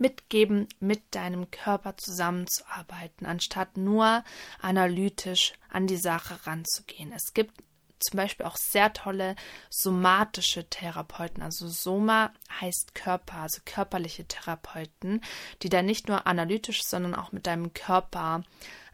mitgeben, 0.00 0.68
mit 0.80 1.14
deinem 1.14 1.50
Körper 1.50 1.96
zusammenzuarbeiten, 1.96 3.26
anstatt 3.26 3.76
nur 3.76 4.24
analytisch 4.60 5.52
an 5.68 5.86
die 5.86 5.96
Sache 5.96 6.46
ranzugehen. 6.46 7.12
Es 7.12 7.34
gibt 7.34 7.62
zum 8.00 8.16
Beispiel 8.16 8.46
auch 8.46 8.56
sehr 8.56 8.92
tolle 8.92 9.36
somatische 9.68 10.68
Therapeuten. 10.68 11.42
Also 11.42 11.68
Soma 11.68 12.32
heißt 12.60 12.94
Körper, 12.94 13.36
also 13.36 13.60
körperliche 13.64 14.24
Therapeuten, 14.24 15.20
die 15.62 15.68
da 15.68 15.82
nicht 15.82 16.08
nur 16.08 16.26
analytisch, 16.26 16.82
sondern 16.82 17.14
auch 17.14 17.32
mit 17.32 17.46
deinem 17.46 17.74
Körper 17.74 18.42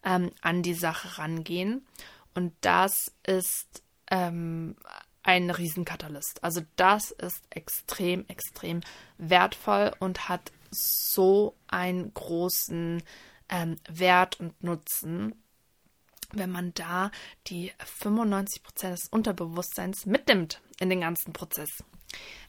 ähm, 0.04 0.32
an 0.42 0.62
die 0.62 0.74
Sache 0.74 1.18
rangehen. 1.18 1.86
Und 2.34 2.52
das 2.60 3.12
ist 3.24 3.82
ähm, 4.10 4.76
ein 5.22 5.50
Riesenkatalyst. 5.50 6.42
Also 6.44 6.62
das 6.76 7.10
ist 7.10 7.42
extrem, 7.50 8.24
extrem 8.28 8.80
wertvoll 9.18 9.92
und 9.98 10.28
hat 10.28 10.52
so 10.70 11.54
einen 11.68 12.12
großen 12.12 13.02
ähm, 13.48 13.76
Wert 13.88 14.40
und 14.40 14.62
Nutzen, 14.62 15.34
wenn 16.32 16.50
man 16.50 16.74
da 16.74 17.10
die 17.46 17.72
95% 18.00 18.90
des 18.90 19.08
Unterbewusstseins 19.08 20.06
mitnimmt 20.06 20.60
in 20.80 20.90
den 20.90 21.00
ganzen 21.00 21.32
Prozess. 21.32 21.84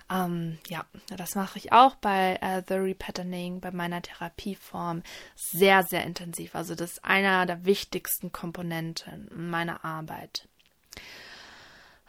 Ähm, 0.10 0.58
ja, 0.70 0.86
das 1.10 1.36
mache 1.36 1.60
ich 1.60 1.74
auch 1.74 1.96
bei 1.96 2.38
äh, 2.42 2.64
The 2.68 2.76
Repatterning, 2.76 3.60
bei 3.60 3.72
meiner 3.72 4.02
Therapieform 4.02 5.04
sehr, 5.36 5.84
sehr 5.84 6.06
intensiv. 6.06 6.56
Also 6.56 6.76
das 6.76 6.94
ist 6.94 7.06
einer 7.06 7.46
der 7.46 7.66
wichtigsten 7.66 8.32
Komponenten 8.32 9.30
meiner 9.34 9.84
Arbeit. 9.84 10.48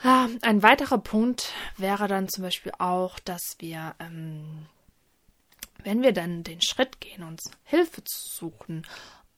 Ja, 0.04 0.28
ein 0.42 0.62
weiterer 0.62 0.98
Punkt 0.98 1.52
wäre 1.76 2.06
dann 2.06 2.28
zum 2.28 2.44
Beispiel 2.44 2.72
auch, 2.78 3.18
dass 3.18 3.56
wir 3.58 3.96
ähm, 3.98 4.66
wenn 5.84 6.02
wir 6.02 6.12
dann 6.12 6.42
den 6.42 6.60
Schritt 6.60 7.00
gehen, 7.00 7.22
uns 7.22 7.50
Hilfe 7.64 8.04
zu 8.04 8.28
suchen, 8.28 8.86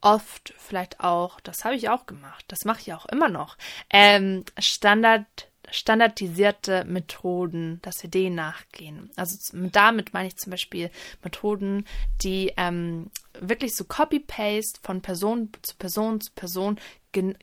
oft 0.00 0.54
vielleicht 0.56 1.00
auch, 1.00 1.40
das 1.40 1.64
habe 1.64 1.76
ich 1.76 1.88
auch 1.88 2.06
gemacht, 2.06 2.44
das 2.48 2.64
mache 2.64 2.80
ich 2.80 2.92
auch 2.94 3.06
immer 3.06 3.28
noch, 3.28 3.56
ähm, 3.90 4.44
Standard, 4.58 5.26
standardisierte 5.70 6.84
Methoden, 6.84 7.80
dass 7.82 8.02
wir 8.02 8.10
denen 8.10 8.34
nachgehen. 8.36 9.10
Also 9.16 9.36
damit 9.52 10.12
meine 10.12 10.28
ich 10.28 10.36
zum 10.36 10.50
Beispiel 10.50 10.90
Methoden, 11.22 11.86
die 12.22 12.52
ähm, 12.56 13.10
wirklich 13.38 13.76
so 13.76 13.84
Copy-Paste 13.84 14.80
von 14.82 15.00
Person 15.02 15.50
zu 15.62 15.76
Person 15.76 16.20
zu 16.20 16.32
Person 16.32 16.80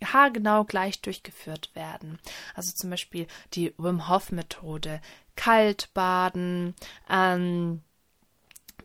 haargenau 0.04 0.64
gleich 0.64 1.02
durchgeführt 1.02 1.72
werden. 1.74 2.20
Also 2.56 2.72
zum 2.74 2.90
Beispiel 2.90 3.28
die 3.54 3.74
Wim 3.78 4.10
Hof 4.10 4.32
Methode, 4.32 5.02
Kaltbaden, 5.36 6.74
ähm, 7.10 7.82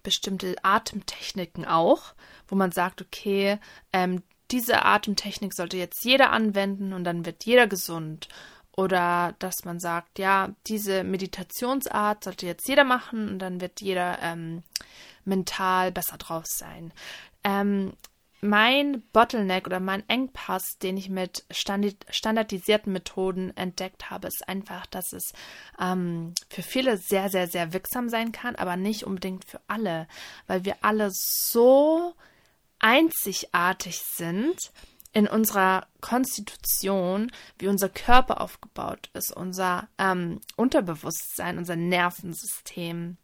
bestimmte 0.02 0.56
Atemtechniken 0.62 1.64
auch, 1.64 2.14
wo 2.48 2.56
man 2.56 2.72
sagt, 2.72 3.00
okay, 3.02 3.58
ähm, 3.92 4.22
diese 4.50 4.84
Atemtechnik 4.84 5.54
sollte 5.54 5.76
jetzt 5.76 6.04
jeder 6.04 6.30
anwenden 6.30 6.92
und 6.92 7.04
dann 7.04 7.24
wird 7.24 7.44
jeder 7.44 7.66
gesund. 7.66 8.28
Oder 8.74 9.34
dass 9.38 9.64
man 9.64 9.80
sagt, 9.80 10.18
ja, 10.18 10.50
diese 10.66 11.04
Meditationsart 11.04 12.24
sollte 12.24 12.46
jetzt 12.46 12.66
jeder 12.68 12.84
machen 12.84 13.28
und 13.28 13.38
dann 13.38 13.60
wird 13.60 13.80
jeder 13.80 14.18
ähm, 14.22 14.62
mental 15.24 15.92
besser 15.92 16.16
drauf 16.16 16.44
sein. 16.46 16.92
Ähm, 17.44 17.92
mein 18.42 19.02
Bottleneck 19.12 19.66
oder 19.66 19.78
mein 19.78 20.06
Engpass, 20.08 20.76
den 20.78 20.96
ich 20.96 21.08
mit 21.08 21.46
standardisierten 21.50 22.92
Methoden 22.92 23.56
entdeckt 23.56 24.10
habe, 24.10 24.26
ist 24.26 24.46
einfach, 24.48 24.84
dass 24.86 25.12
es 25.12 25.32
ähm, 25.80 26.34
für 26.50 26.62
viele 26.62 26.98
sehr, 26.98 27.30
sehr, 27.30 27.46
sehr 27.46 27.72
wirksam 27.72 28.08
sein 28.08 28.32
kann, 28.32 28.56
aber 28.56 28.76
nicht 28.76 29.04
unbedingt 29.04 29.44
für 29.44 29.60
alle, 29.68 30.08
weil 30.48 30.64
wir 30.64 30.76
alle 30.82 31.10
so 31.12 32.14
einzigartig 32.80 33.98
sind 34.00 34.72
in 35.12 35.28
unserer 35.28 35.86
Konstitution, 36.00 37.30
wie 37.58 37.68
unser 37.68 37.90
Körper 37.90 38.40
aufgebaut 38.40 39.08
ist, 39.14 39.30
unser 39.30 39.88
ähm, 39.98 40.40
Unterbewusstsein, 40.56 41.58
unser 41.58 41.76
Nervensystem 41.76 43.18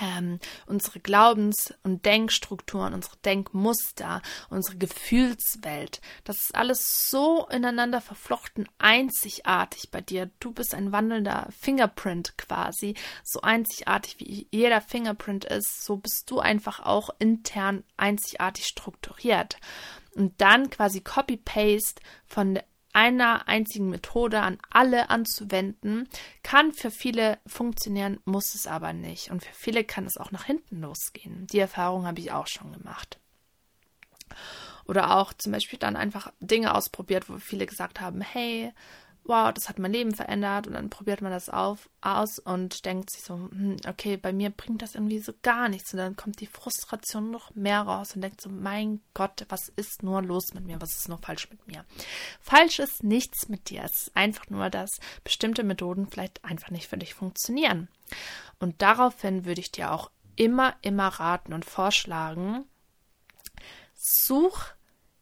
ähm, 0.00 0.38
unsere 0.66 1.00
Glaubens- 1.00 1.74
und 1.82 2.04
Denkstrukturen, 2.04 2.94
unsere 2.94 3.16
Denkmuster, 3.18 4.22
unsere 4.50 4.76
Gefühlswelt. 4.76 6.00
Das 6.24 6.36
ist 6.38 6.54
alles 6.54 7.10
so 7.10 7.46
ineinander 7.48 8.00
verflochten, 8.00 8.68
einzigartig 8.78 9.90
bei 9.90 10.00
dir. 10.00 10.30
Du 10.40 10.52
bist 10.52 10.74
ein 10.74 10.92
wandelnder 10.92 11.48
Fingerprint 11.58 12.36
quasi. 12.38 12.94
So 13.24 13.40
einzigartig 13.42 14.16
wie 14.18 14.48
jeder 14.50 14.80
Fingerprint 14.80 15.44
ist, 15.44 15.84
so 15.84 15.96
bist 15.96 16.30
du 16.30 16.40
einfach 16.40 16.80
auch 16.80 17.10
intern 17.18 17.84
einzigartig 17.96 18.66
strukturiert. 18.66 19.56
Und 20.14 20.40
dann 20.40 20.68
quasi 20.68 21.00
Copy-Paste 21.00 22.02
von 22.26 22.58
einer 22.92 23.48
einzigen 23.48 23.88
Methode 23.88 24.40
an 24.40 24.58
alle 24.70 25.10
anzuwenden, 25.10 26.08
kann 26.42 26.72
für 26.72 26.90
viele 26.90 27.38
funktionieren, 27.46 28.20
muss 28.24 28.54
es 28.54 28.66
aber 28.66 28.92
nicht. 28.92 29.30
Und 29.30 29.42
für 29.44 29.54
viele 29.54 29.84
kann 29.84 30.06
es 30.06 30.16
auch 30.16 30.30
nach 30.30 30.44
hinten 30.44 30.80
losgehen. 30.80 31.46
Die 31.48 31.58
Erfahrung 31.58 32.06
habe 32.06 32.20
ich 32.20 32.32
auch 32.32 32.46
schon 32.46 32.72
gemacht. 32.72 33.18
Oder 34.84 35.16
auch 35.16 35.32
zum 35.32 35.52
Beispiel 35.52 35.78
dann 35.78 35.96
einfach 35.96 36.32
Dinge 36.40 36.74
ausprobiert, 36.74 37.28
wo 37.28 37.38
viele 37.38 37.66
gesagt 37.66 38.00
haben, 38.00 38.20
hey, 38.20 38.72
wow, 39.24 39.52
das 39.52 39.68
hat 39.68 39.78
mein 39.78 39.92
Leben 39.92 40.14
verändert 40.14 40.66
und 40.66 40.72
dann 40.72 40.90
probiert 40.90 41.22
man 41.22 41.30
das 41.30 41.48
auf, 41.48 41.88
aus 42.00 42.38
und 42.38 42.84
denkt 42.84 43.10
sich 43.10 43.22
so, 43.22 43.34
hm, 43.34 43.76
okay, 43.86 44.16
bei 44.16 44.32
mir 44.32 44.50
bringt 44.50 44.82
das 44.82 44.94
irgendwie 44.94 45.20
so 45.20 45.32
gar 45.42 45.68
nichts 45.68 45.92
und 45.92 45.98
dann 45.98 46.16
kommt 46.16 46.40
die 46.40 46.46
Frustration 46.46 47.30
noch 47.30 47.54
mehr 47.54 47.82
raus 47.82 48.14
und 48.14 48.22
denkt 48.22 48.40
so, 48.40 48.50
mein 48.50 49.00
Gott, 49.14 49.46
was 49.48 49.68
ist 49.68 50.02
nur 50.02 50.22
los 50.22 50.54
mit 50.54 50.66
mir, 50.66 50.80
was 50.80 50.96
ist 50.96 51.08
nur 51.08 51.18
falsch 51.18 51.48
mit 51.50 51.66
mir? 51.68 51.84
Falsch 52.40 52.80
ist 52.80 53.04
nichts 53.04 53.48
mit 53.48 53.70
dir, 53.70 53.84
es 53.84 54.08
ist 54.08 54.16
einfach 54.16 54.50
nur, 54.50 54.70
dass 54.70 54.98
bestimmte 55.22 55.62
Methoden 55.62 56.08
vielleicht 56.08 56.44
einfach 56.44 56.70
nicht 56.70 56.88
für 56.88 56.98
dich 56.98 57.14
funktionieren. 57.14 57.88
Und 58.58 58.82
daraufhin 58.82 59.44
würde 59.44 59.60
ich 59.60 59.70
dir 59.70 59.92
auch 59.92 60.10
immer, 60.34 60.74
immer 60.82 61.08
raten 61.08 61.52
und 61.52 61.64
vorschlagen, 61.64 62.64
such 63.94 64.74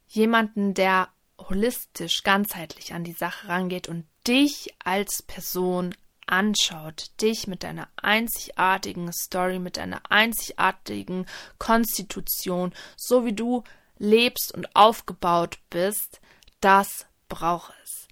jemanden, 0.07 0.75
der 0.75 1.09
holistisch, 1.48 2.22
ganzheitlich 2.22 2.92
an 2.92 3.05
die 3.05 3.12
Sache 3.12 3.48
rangeht 3.48 3.88
und 3.88 4.07
dich 4.26 4.74
als 4.85 5.22
Person 5.22 5.94
anschaut, 6.26 7.11
dich 7.20 7.46
mit 7.46 7.62
deiner 7.62 7.88
einzigartigen 7.96 9.12
Story, 9.12 9.59
mit 9.59 9.76
deiner 9.76 10.03
einzigartigen 10.11 11.26
Konstitution, 11.59 12.72
so 12.96 13.24
wie 13.24 13.33
du 13.33 13.64
lebst 13.98 14.53
und 14.55 14.74
aufgebaut 14.74 15.59
bist, 15.70 16.20
das 16.61 17.07
braucht 17.29 17.74
es. 17.85 18.09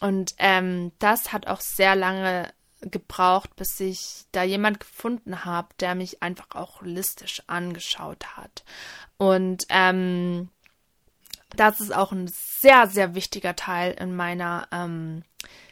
Und 0.00 0.32
ähm, 0.38 0.92
das 0.98 1.32
hat 1.32 1.46
auch 1.46 1.60
sehr 1.60 1.94
lange 1.94 2.52
gebraucht, 2.80 3.54
bis 3.54 3.78
ich 3.78 4.24
da 4.32 4.42
jemand 4.42 4.80
gefunden 4.80 5.44
habe, 5.44 5.68
der 5.78 5.94
mich 5.94 6.22
einfach 6.22 6.50
auch 6.54 6.80
holistisch 6.80 7.42
angeschaut 7.46 8.36
hat. 8.36 8.64
Und 9.18 9.64
ähm, 9.68 10.48
das 11.56 11.80
ist 11.80 11.94
auch 11.94 12.12
ein 12.12 12.28
sehr, 12.28 12.86
sehr 12.86 13.14
wichtiger 13.14 13.56
Teil 13.56 13.92
in 13.92 14.14
meiner, 14.14 14.68
ähm, 14.72 15.22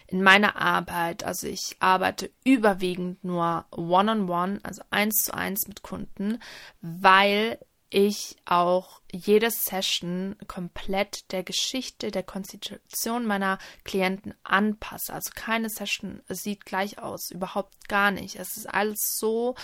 in 0.06 0.22
meiner 0.22 0.56
Arbeit. 0.56 1.24
Also 1.24 1.46
ich 1.46 1.76
arbeite 1.80 2.30
überwiegend 2.44 3.22
nur 3.24 3.64
one-on-one, 3.70 4.22
-on 4.22 4.56
-one, 4.56 4.64
also 4.64 4.82
eins 4.90 5.22
zu 5.24 5.34
eins 5.34 5.68
mit 5.68 5.82
Kunden, 5.82 6.40
weil 6.80 7.58
ich 7.90 8.36
auch 8.44 9.00
jede 9.12 9.50
Session 9.50 10.36
komplett 10.46 11.30
der 11.32 11.42
Geschichte, 11.42 12.12
der 12.12 12.22
Konstitution 12.22 13.26
meiner 13.26 13.58
Klienten 13.84 14.34
anpasse. 14.44 15.12
Also 15.12 15.30
keine 15.34 15.68
Session 15.68 16.22
sieht 16.28 16.64
gleich 16.64 16.98
aus, 17.00 17.30
überhaupt 17.32 17.88
gar 17.88 18.12
nicht. 18.12 18.36
Es 18.36 18.56
ist 18.56 18.66
alles 18.66 19.16
so 19.18 19.56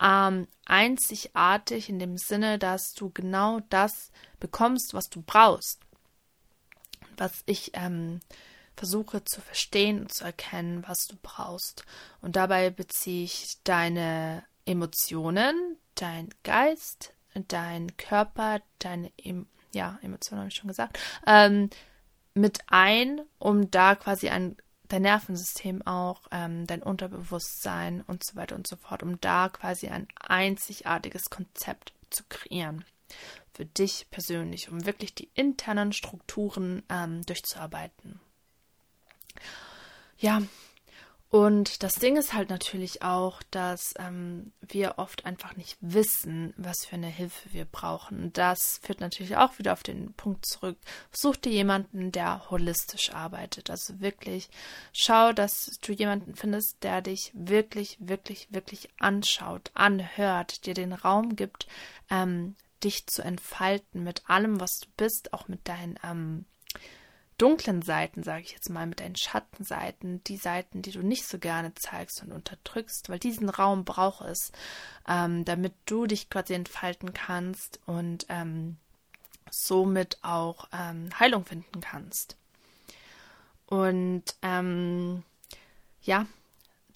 ähm, 0.00 0.46
einzigartig 0.66 1.88
in 1.88 1.98
dem 1.98 2.18
Sinne, 2.18 2.58
dass 2.58 2.92
du 2.92 3.10
genau 3.10 3.60
das 3.70 4.12
bekommst, 4.38 4.92
was 4.92 5.08
du 5.08 5.22
brauchst. 5.22 5.80
Was 7.16 7.42
ich 7.46 7.72
ähm, 7.74 8.20
versuche 8.76 9.24
zu 9.24 9.40
verstehen 9.40 10.00
und 10.00 10.12
zu 10.12 10.24
erkennen, 10.24 10.84
was 10.86 11.06
du 11.06 11.16
brauchst. 11.22 11.84
Und 12.20 12.36
dabei 12.36 12.68
beziehe 12.70 13.24
ich 13.24 13.58
deine 13.64 14.44
Emotionen, 14.66 15.78
dein 15.94 16.28
Geist, 16.44 17.14
dein 17.34 17.96
Körper, 17.96 18.60
deine 18.78 19.12
ja, 19.72 19.98
Emotionen 20.02 20.40
habe 20.40 20.48
ich 20.48 20.56
schon 20.56 20.68
gesagt, 20.68 20.98
ähm, 21.26 21.70
mit 22.34 22.60
ein, 22.68 23.20
um 23.38 23.70
da 23.70 23.94
quasi 23.94 24.28
ein 24.28 24.56
dein 24.90 25.02
Nervensystem 25.02 25.86
auch, 25.86 26.22
ähm, 26.30 26.66
dein 26.66 26.82
Unterbewusstsein 26.82 28.02
und 28.02 28.24
so 28.24 28.36
weiter 28.36 28.56
und 28.56 28.66
so 28.66 28.76
fort, 28.76 29.02
um 29.02 29.20
da 29.20 29.48
quasi 29.48 29.88
ein 29.88 30.08
einzigartiges 30.18 31.30
Konzept 31.30 31.92
zu 32.10 32.24
kreieren. 32.28 32.84
Für 33.54 33.64
dich 33.64 34.08
persönlich, 34.10 34.68
um 34.68 34.86
wirklich 34.86 35.14
die 35.14 35.30
internen 35.34 35.92
Strukturen 35.92 36.82
ähm, 36.88 37.22
durchzuarbeiten. 37.22 38.20
Ja, 40.18 40.42
und 41.30 41.84
das 41.84 41.94
Ding 41.94 42.16
ist 42.16 42.32
halt 42.32 42.50
natürlich 42.50 43.02
auch, 43.02 43.40
dass 43.52 43.94
ähm, 44.00 44.50
wir 44.60 44.94
oft 44.96 45.24
einfach 45.24 45.54
nicht 45.54 45.78
wissen, 45.80 46.52
was 46.56 46.84
für 46.84 46.96
eine 46.96 47.06
Hilfe 47.06 47.52
wir 47.52 47.66
brauchen. 47.66 48.32
Das 48.32 48.80
führt 48.82 48.98
natürlich 48.98 49.36
auch 49.36 49.56
wieder 49.56 49.72
auf 49.72 49.84
den 49.84 50.12
Punkt 50.14 50.44
zurück. 50.44 50.76
Such 51.12 51.36
dir 51.36 51.52
jemanden, 51.52 52.10
der 52.10 52.50
holistisch 52.50 53.12
arbeitet. 53.12 53.70
Also 53.70 54.00
wirklich 54.00 54.50
schau, 54.92 55.32
dass 55.32 55.78
du 55.80 55.92
jemanden 55.92 56.34
findest, 56.34 56.82
der 56.82 57.00
dich 57.00 57.30
wirklich, 57.32 57.96
wirklich, 58.00 58.48
wirklich 58.50 58.88
anschaut, 58.98 59.70
anhört, 59.74 60.66
dir 60.66 60.74
den 60.74 60.92
Raum 60.92 61.36
gibt, 61.36 61.68
ähm, 62.10 62.56
dich 62.82 63.06
zu 63.06 63.22
entfalten 63.22 64.02
mit 64.02 64.28
allem, 64.28 64.60
was 64.60 64.80
du 64.80 64.88
bist, 64.96 65.32
auch 65.32 65.46
mit 65.46 65.68
deinen 65.68 65.96
ähm, 66.02 66.44
dunklen 67.40 67.80
Seiten, 67.80 68.22
sage 68.22 68.42
ich 68.42 68.52
jetzt 68.52 68.68
mal, 68.68 68.86
mit 68.86 69.00
deinen 69.00 69.16
Schattenseiten, 69.16 70.22
die 70.24 70.36
Seiten, 70.36 70.82
die 70.82 70.90
du 70.90 71.00
nicht 71.00 71.26
so 71.26 71.38
gerne 71.38 71.72
zeigst 71.74 72.22
und 72.22 72.32
unterdrückst, 72.32 73.08
weil 73.08 73.18
diesen 73.18 73.48
Raum 73.48 73.84
braucht 73.84 74.26
es, 74.26 74.52
ähm, 75.08 75.44
damit 75.46 75.72
du 75.86 76.06
dich 76.06 76.28
quasi 76.28 76.52
entfalten 76.52 77.14
kannst 77.14 77.80
und 77.86 78.26
ähm, 78.28 78.76
somit 79.50 80.18
auch 80.22 80.68
ähm, 80.72 81.08
Heilung 81.18 81.46
finden 81.46 81.80
kannst. 81.80 82.36
Und 83.66 84.24
ähm, 84.42 85.22
ja, 86.02 86.26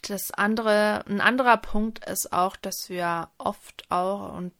das 0.02 0.30
andere, 0.30 1.04
ein 1.08 1.22
anderer 1.22 1.56
Punkt 1.56 2.04
ist 2.04 2.32
auch, 2.32 2.56
dass 2.56 2.88
wir 2.90 3.30
oft 3.38 3.90
auch, 3.90 4.36
und 4.36 4.52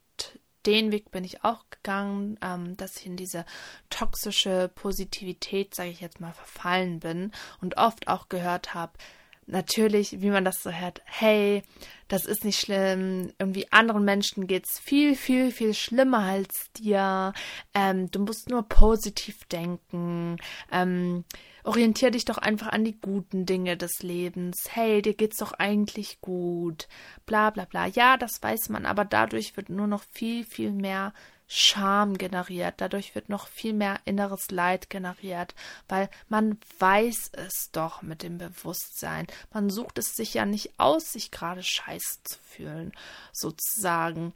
den 0.67 0.93
Weg 0.93 1.11
bin 1.11 1.25
ich 1.25 1.45
auch 1.45 1.65
gegangen, 1.71 2.39
ähm, 2.43 2.77
dass 2.77 2.97
ich 2.97 3.07
in 3.07 3.17
diese 3.17 3.45
toxische 3.91 4.71
Positivität, 4.75 5.75
sage 5.75 5.91
ich 5.91 6.01
jetzt 6.01 6.21
mal, 6.21 6.33
verfallen 6.33 7.01
bin 7.01 7.33
und 7.61 7.77
oft 7.77 8.09
auch 8.09 8.29
gehört 8.29 8.75
habe, 8.75 8.93
natürlich, 9.47 10.21
wie 10.21 10.31
man 10.31 10.45
das 10.45 10.63
so 10.63 10.71
hört, 10.71 11.03
hey, 11.05 11.63
das 12.09 12.25
ist 12.25 12.45
nicht 12.45 12.61
schlimm, 12.61 13.33
irgendwie 13.39 13.71
anderen 13.73 14.05
Menschen 14.05 14.47
geht's 14.47 14.79
viel, 14.79 15.17
viel, 15.17 15.51
viel 15.51 15.75
schlimmer 15.75 16.21
als 16.21 16.71
dir, 16.77 17.33
ähm, 17.75 18.11
du 18.11 18.21
musst 18.21 18.51
nur 18.51 18.63
positiv 18.69 19.45
denken, 19.45 20.37
ähm, 20.71 21.25
orientier 21.65 22.11
dich 22.11 22.25
doch 22.25 22.39
einfach 22.39 22.69
an 22.69 22.85
die 22.85 23.01
guten 23.01 23.47
Dinge 23.47 23.77
des 23.77 24.03
Lebens. 24.03 24.69
Hey, 24.71 25.01
dir 25.01 25.15
geht's 25.15 25.39
doch 25.39 25.53
eigentlich 25.53 26.21
gut. 26.21 26.89
Bla 27.25 27.51
bla 27.51 27.65
bla. 27.65 27.87
Ja, 27.87 28.17
das 28.19 28.43
weiß 28.43 28.69
man, 28.69 28.85
aber 28.85 29.05
dadurch 29.05 29.57
wird 29.57 29.71
nur 29.71 29.87
noch 29.87 30.05
viel, 30.13 30.45
viel 30.45 30.73
mehr 30.73 31.15
Scham 31.47 32.17
generiert, 32.17 32.75
dadurch 32.79 33.15
wird 33.15 33.29
noch 33.29 33.49
viel 33.49 33.75
mehr 33.75 34.01
inneres 34.07 34.51
Leid 34.51 34.89
generiert, 34.89 35.55
weil 35.89 36.09
man 36.29 36.59
weiß 36.79 37.31
es 37.33 37.71
doch 37.71 38.03
mit 38.03 38.23
dem 38.23 38.39
Bewusstsein. 38.39 39.27
Man 39.53 39.69
sucht 39.69 39.99
es 39.99 40.15
sich 40.15 40.35
ja 40.35 40.47
nicht 40.47 40.73
aus, 40.79 41.13
sich 41.13 41.31
gerade 41.31 41.63
scheiße 41.63 42.23
zu 42.25 42.39
fühlen, 42.39 42.93
sozusagen. 43.33 44.33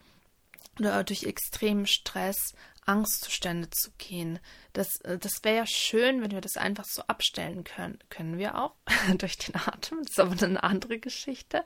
Oder 0.79 1.03
durch 1.03 1.25
extremen 1.25 1.87
Stress 1.87 2.55
Angstzustände 2.88 3.68
zu 3.70 3.90
gehen. 3.98 4.38
Das, 4.72 5.01
äh, 5.03 5.18
das 5.18 5.33
wäre 5.42 5.57
ja 5.57 5.66
schön, 5.66 6.22
wenn 6.22 6.31
wir 6.31 6.40
das 6.40 6.57
einfach 6.57 6.85
so 6.85 7.03
abstellen 7.03 7.64
können. 7.64 7.98
Können 8.09 8.38
wir 8.38 8.59
auch 8.59 8.74
durch 9.18 9.37
den 9.37 9.57
Atem. 9.57 9.98
Das 10.03 10.11
ist 10.12 10.20
aber 10.20 10.42
eine 10.42 10.62
andere 10.62 10.98
Geschichte. 10.98 11.64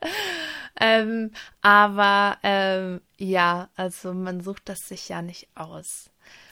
Ähm, 0.81 1.33
aber 1.61 2.39
ähm, 2.43 3.01
ja, 3.17 3.71
also 3.77 4.13
man 4.13 4.41
sucht 4.41 4.69
das 4.69 4.81
sich 4.81 5.09
ja 5.09 5.23
nicht 5.23 5.49
aus. 5.55 6.11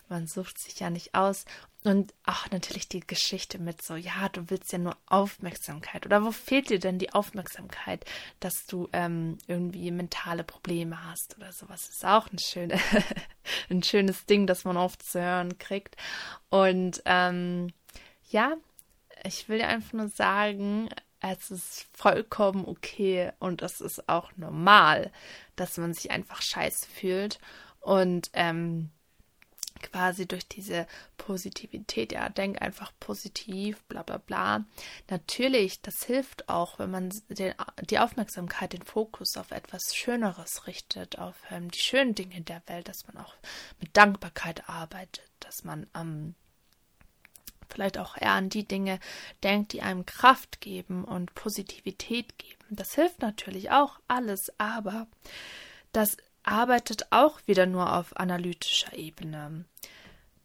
Man 0.08 0.26
sucht 0.26 0.58
sich 0.58 0.80
ja 0.80 0.90
nicht 0.90 1.14
aus. 1.14 1.44
Und 1.82 2.12
auch 2.24 2.50
natürlich 2.50 2.88
die 2.88 3.00
Geschichte 3.00 3.58
mit 3.58 3.80
so, 3.80 3.96
ja, 3.96 4.28
du 4.28 4.50
willst 4.50 4.70
ja 4.72 4.78
nur 4.78 4.98
Aufmerksamkeit. 5.06 6.04
Oder 6.04 6.22
wo 6.22 6.30
fehlt 6.30 6.68
dir 6.68 6.78
denn 6.78 6.98
die 6.98 7.14
Aufmerksamkeit, 7.14 8.04
dass 8.38 8.66
du 8.66 8.88
ähm, 8.92 9.38
irgendwie 9.46 9.90
mentale 9.90 10.44
Probleme 10.44 11.02
hast 11.06 11.36
oder 11.38 11.52
sowas? 11.52 11.88
Ist 11.88 12.04
auch 12.04 12.30
ein, 12.30 12.38
schöne, 12.38 12.78
ein 13.70 13.82
schönes 13.82 14.26
Ding, 14.26 14.46
das 14.46 14.64
man 14.64 14.76
oft 14.76 15.02
zu 15.02 15.22
hören 15.22 15.56
kriegt. 15.56 15.96
Und 16.50 17.00
ähm, 17.06 17.72
ja, 18.28 18.56
ich 19.24 19.48
will 19.48 19.58
dir 19.58 19.68
einfach 19.68 19.94
nur 19.94 20.08
sagen, 20.08 20.90
es 21.20 21.50
ist 21.50 21.86
vollkommen 21.94 22.66
okay 22.66 23.32
und 23.38 23.62
es 23.62 23.80
ist 23.80 24.06
auch 24.06 24.32
normal, 24.36 25.10
dass 25.56 25.78
man 25.78 25.94
sich 25.94 26.10
einfach 26.10 26.42
scheiße 26.42 26.86
fühlt 26.88 27.38
und 27.80 28.30
ähm, 28.32 28.90
quasi 29.82 30.26
durch 30.26 30.46
diese 30.46 30.86
Positivität, 31.16 32.12
ja, 32.12 32.28
denk 32.28 32.60
einfach 32.62 32.92
positiv, 33.00 33.82
bla 33.84 34.02
bla 34.02 34.18
bla. 34.18 34.64
Natürlich, 35.08 35.80
das 35.82 36.04
hilft 36.04 36.48
auch, 36.48 36.78
wenn 36.78 36.90
man 36.90 37.10
den, 37.28 37.54
die 37.88 37.98
Aufmerksamkeit, 37.98 38.72
den 38.72 38.82
Fokus 38.82 39.36
auf 39.36 39.50
etwas 39.50 39.94
Schöneres 39.94 40.66
richtet, 40.66 41.18
auf 41.18 41.36
ähm, 41.50 41.70
die 41.70 41.80
schönen 41.80 42.14
Dinge 42.14 42.40
der 42.40 42.62
Welt, 42.66 42.88
dass 42.88 43.06
man 43.06 43.24
auch 43.24 43.34
mit 43.80 43.96
Dankbarkeit 43.96 44.68
arbeitet, 44.68 45.30
dass 45.40 45.64
man 45.64 45.86
ähm, 45.94 46.34
vielleicht 47.68 47.98
auch 47.98 48.16
eher 48.16 48.32
an 48.32 48.48
die 48.48 48.64
Dinge 48.64 48.98
denkt, 49.42 49.72
die 49.72 49.82
einem 49.82 50.06
Kraft 50.06 50.60
geben 50.60 51.04
und 51.04 51.34
Positivität 51.34 52.38
geben. 52.38 52.64
Das 52.70 52.94
hilft 52.94 53.20
natürlich 53.22 53.70
auch 53.70 54.00
alles, 54.08 54.52
aber 54.58 55.06
das 55.92 56.16
arbeitet 56.42 57.06
auch 57.10 57.40
wieder 57.46 57.66
nur 57.66 57.96
auf 57.96 58.16
analytischer 58.16 58.96
Ebene. 58.96 59.64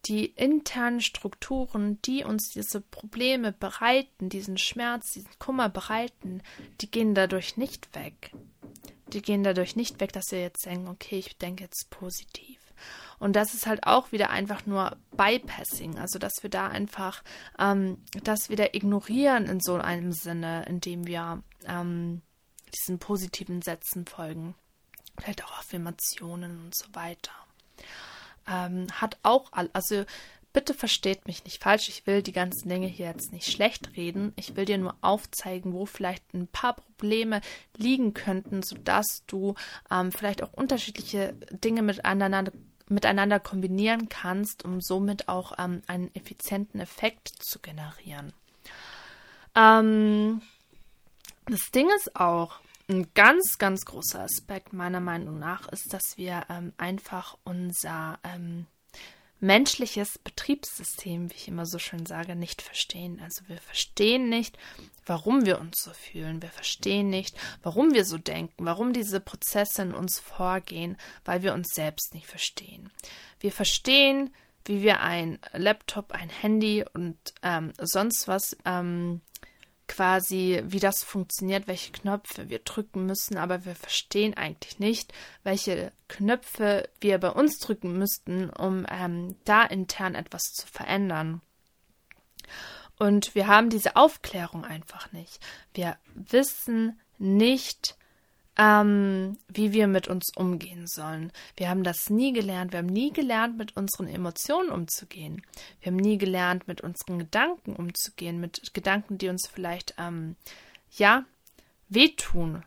Die 0.05 0.25
internen 0.25 1.01
Strukturen, 1.01 1.99
die 2.03 2.23
uns 2.23 2.49
diese 2.49 2.79
Probleme 2.79 3.51
bereiten, 3.51 4.29
diesen 4.29 4.57
Schmerz, 4.57 5.11
diesen 5.13 5.31
Kummer 5.39 5.67
bereiten, 5.67 6.43
die 6.81 6.91
gehen 6.91 7.15
dadurch 7.15 7.57
nicht 7.57 7.95
weg. 7.95 8.31
Die 9.07 9.21
gehen 9.21 9.43
dadurch 9.43 9.75
nicht 9.75 9.99
weg, 9.99 10.13
dass 10.13 10.31
wir 10.31 10.41
jetzt 10.41 10.65
denken, 10.65 10.89
okay, 10.89 11.17
ich 11.17 11.37
denke 11.37 11.63
jetzt 11.63 11.89
positiv. 11.89 12.59
Und 13.17 13.35
das 13.35 13.53
ist 13.53 13.65
halt 13.65 13.87
auch 13.87 14.11
wieder 14.11 14.29
einfach 14.29 14.65
nur 14.65 14.97
Bypassing, 15.15 15.97
also 15.97 16.19
dass 16.19 16.43
wir 16.43 16.49
da 16.49 16.67
einfach 16.67 17.23
ähm, 17.57 17.97
das 18.23 18.49
wieder 18.49 18.75
ignorieren 18.75 19.45
in 19.45 19.59
so 19.59 19.75
einem 19.75 20.11
Sinne, 20.11 20.65
indem 20.67 21.07
wir 21.07 21.41
ähm, 21.65 22.21
diesen 22.73 22.99
positiven 22.99 23.61
Sätzen 23.61 24.05
folgen 24.05 24.53
vielleicht 25.19 25.43
auch 25.43 25.57
Affirmationen 25.59 26.65
und 26.65 26.75
so 26.75 26.85
weiter. 26.93 27.31
Ähm, 28.47 28.87
hat 28.91 29.17
auch, 29.23 29.51
also 29.51 30.05
bitte 30.53 30.73
versteht 30.73 31.27
mich 31.27 31.43
nicht 31.43 31.61
falsch, 31.61 31.89
ich 31.89 32.07
will 32.07 32.21
die 32.21 32.31
ganzen 32.31 32.69
Dinge 32.69 32.87
hier 32.87 33.07
jetzt 33.07 33.33
nicht 33.33 33.51
schlecht 33.51 33.97
reden. 33.97 34.33
Ich 34.37 34.55
will 34.55 34.65
dir 34.65 34.77
nur 34.77 34.95
aufzeigen, 35.01 35.73
wo 35.73 35.85
vielleicht 35.85 36.33
ein 36.33 36.47
paar 36.47 36.75
Probleme 36.75 37.41
liegen 37.75 38.13
könnten, 38.13 38.63
sodass 38.63 39.23
du 39.27 39.55
ähm, 39.91 40.11
vielleicht 40.11 40.41
auch 40.41 40.53
unterschiedliche 40.53 41.33
Dinge 41.51 41.81
miteinander 41.81 42.51
miteinander 42.87 43.39
kombinieren 43.39 44.09
kannst, 44.09 44.63
um 44.63 44.79
somit 44.79 45.27
auch 45.27 45.53
ähm, 45.57 45.81
einen 45.87 46.13
effizienten 46.13 46.79
Effekt 46.79 47.29
zu 47.39 47.59
generieren. 47.59 48.31
Ähm, 49.55 50.41
das 51.47 51.71
Ding 51.73 51.89
ist 51.95 52.15
auch, 52.15 52.59
ein 52.87 53.07
ganz, 53.13 53.57
ganz 53.57 53.85
großer 53.85 54.21
Aspekt 54.21 54.73
meiner 54.73 54.99
Meinung 54.99 55.39
nach 55.39 55.67
ist, 55.69 55.93
dass 55.93 56.17
wir 56.17 56.45
ähm, 56.49 56.73
einfach 56.77 57.37
unser 57.43 58.19
ähm, 58.23 58.67
menschliches 59.39 60.17
Betriebssystem, 60.19 61.29
wie 61.29 61.35
ich 61.35 61.47
immer 61.47 61.65
so 61.65 61.79
schön 61.79 62.05
sage, 62.05 62.35
nicht 62.35 62.61
verstehen. 62.61 63.19
Also 63.23 63.41
wir 63.47 63.57
verstehen 63.57 64.29
nicht, 64.29 64.57
warum 65.05 65.45
wir 65.45 65.59
uns 65.59 65.77
so 65.83 65.91
fühlen. 65.91 66.41
Wir 66.41 66.49
verstehen 66.49 67.09
nicht, 67.09 67.35
warum 67.61 67.93
wir 67.93 68.05
so 68.05 68.17
denken, 68.17 68.65
warum 68.65 68.93
diese 68.93 69.19
Prozesse 69.19 69.81
in 69.81 69.93
uns 69.93 70.19
vorgehen, 70.19 70.97
weil 71.25 71.43
wir 71.43 71.53
uns 71.53 71.69
selbst 71.73 72.13
nicht 72.13 72.27
verstehen. 72.27 72.91
Wir 73.39 73.51
verstehen, 73.51 74.33
wie 74.63 74.81
wir 74.81 75.01
ein 75.01 75.37
Laptop, 75.53 76.11
ein 76.11 76.29
Handy 76.29 76.83
und 76.93 77.17
ähm, 77.43 77.73
sonst 77.79 78.27
was 78.27 78.57
ähm, 78.65 79.21
quasi, 79.87 80.61
wie 80.65 80.79
das 80.79 81.03
funktioniert, 81.03 81.67
welche 81.67 81.91
Knöpfe 81.91 82.49
wir 82.49 82.59
drücken 82.59 83.05
müssen, 83.05 83.37
aber 83.37 83.65
wir 83.65 83.75
verstehen 83.75 84.35
eigentlich 84.35 84.79
nicht, 84.79 85.13
welche 85.43 85.91
Knöpfe 86.07 86.89
wir 86.99 87.17
bei 87.19 87.29
uns 87.29 87.59
drücken 87.59 87.97
müssten, 87.97 88.49
um 88.49 88.85
ähm, 88.89 89.35
da 89.45 89.63
intern 89.63 90.15
etwas 90.15 90.53
zu 90.53 90.67
verändern. 90.67 91.41
Und 92.97 93.35
wir 93.35 93.47
haben 93.47 93.69
diese 93.69 93.95
Aufklärung 93.95 94.63
einfach 94.63 95.11
nicht. 95.11 95.39
Wir 95.73 95.97
wissen 96.13 96.99
nicht, 97.17 97.97
ähm, 98.57 99.37
wie 99.47 99.73
wir 99.73 99.87
mit 99.87 100.07
uns 100.07 100.31
umgehen 100.35 100.87
sollen. 100.87 101.31
Wir 101.57 101.69
haben 101.69 101.83
das 101.83 102.09
nie 102.09 102.33
gelernt. 102.33 102.71
Wir 102.71 102.79
haben 102.79 102.87
nie 102.87 103.11
gelernt, 103.11 103.57
mit 103.57 103.75
unseren 103.75 104.07
Emotionen 104.07 104.69
umzugehen. 104.69 105.41
Wir 105.81 105.91
haben 105.91 105.97
nie 105.97 106.17
gelernt, 106.17 106.67
mit 106.67 106.81
unseren 106.81 107.19
Gedanken 107.19 107.75
umzugehen, 107.75 108.39
mit 108.39 108.73
Gedanken, 108.73 109.17
die 109.17 109.29
uns 109.29 109.47
vielleicht, 109.47 109.95
ähm, 109.97 110.35
ja, 110.91 111.25
wehtun. 111.89 112.63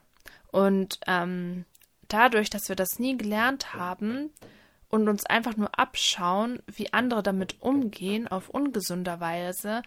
Und 0.50 1.00
ähm, 1.06 1.64
dadurch, 2.08 2.50
dass 2.50 2.68
wir 2.68 2.76
das 2.76 2.98
nie 2.98 3.16
gelernt 3.16 3.74
haben 3.74 4.30
und 4.88 5.08
uns 5.08 5.26
einfach 5.26 5.56
nur 5.56 5.78
abschauen, 5.78 6.60
wie 6.66 6.92
andere 6.92 7.22
damit 7.22 7.60
umgehen, 7.60 8.28
auf 8.28 8.48
ungesunder 8.48 9.20
Weise, 9.20 9.82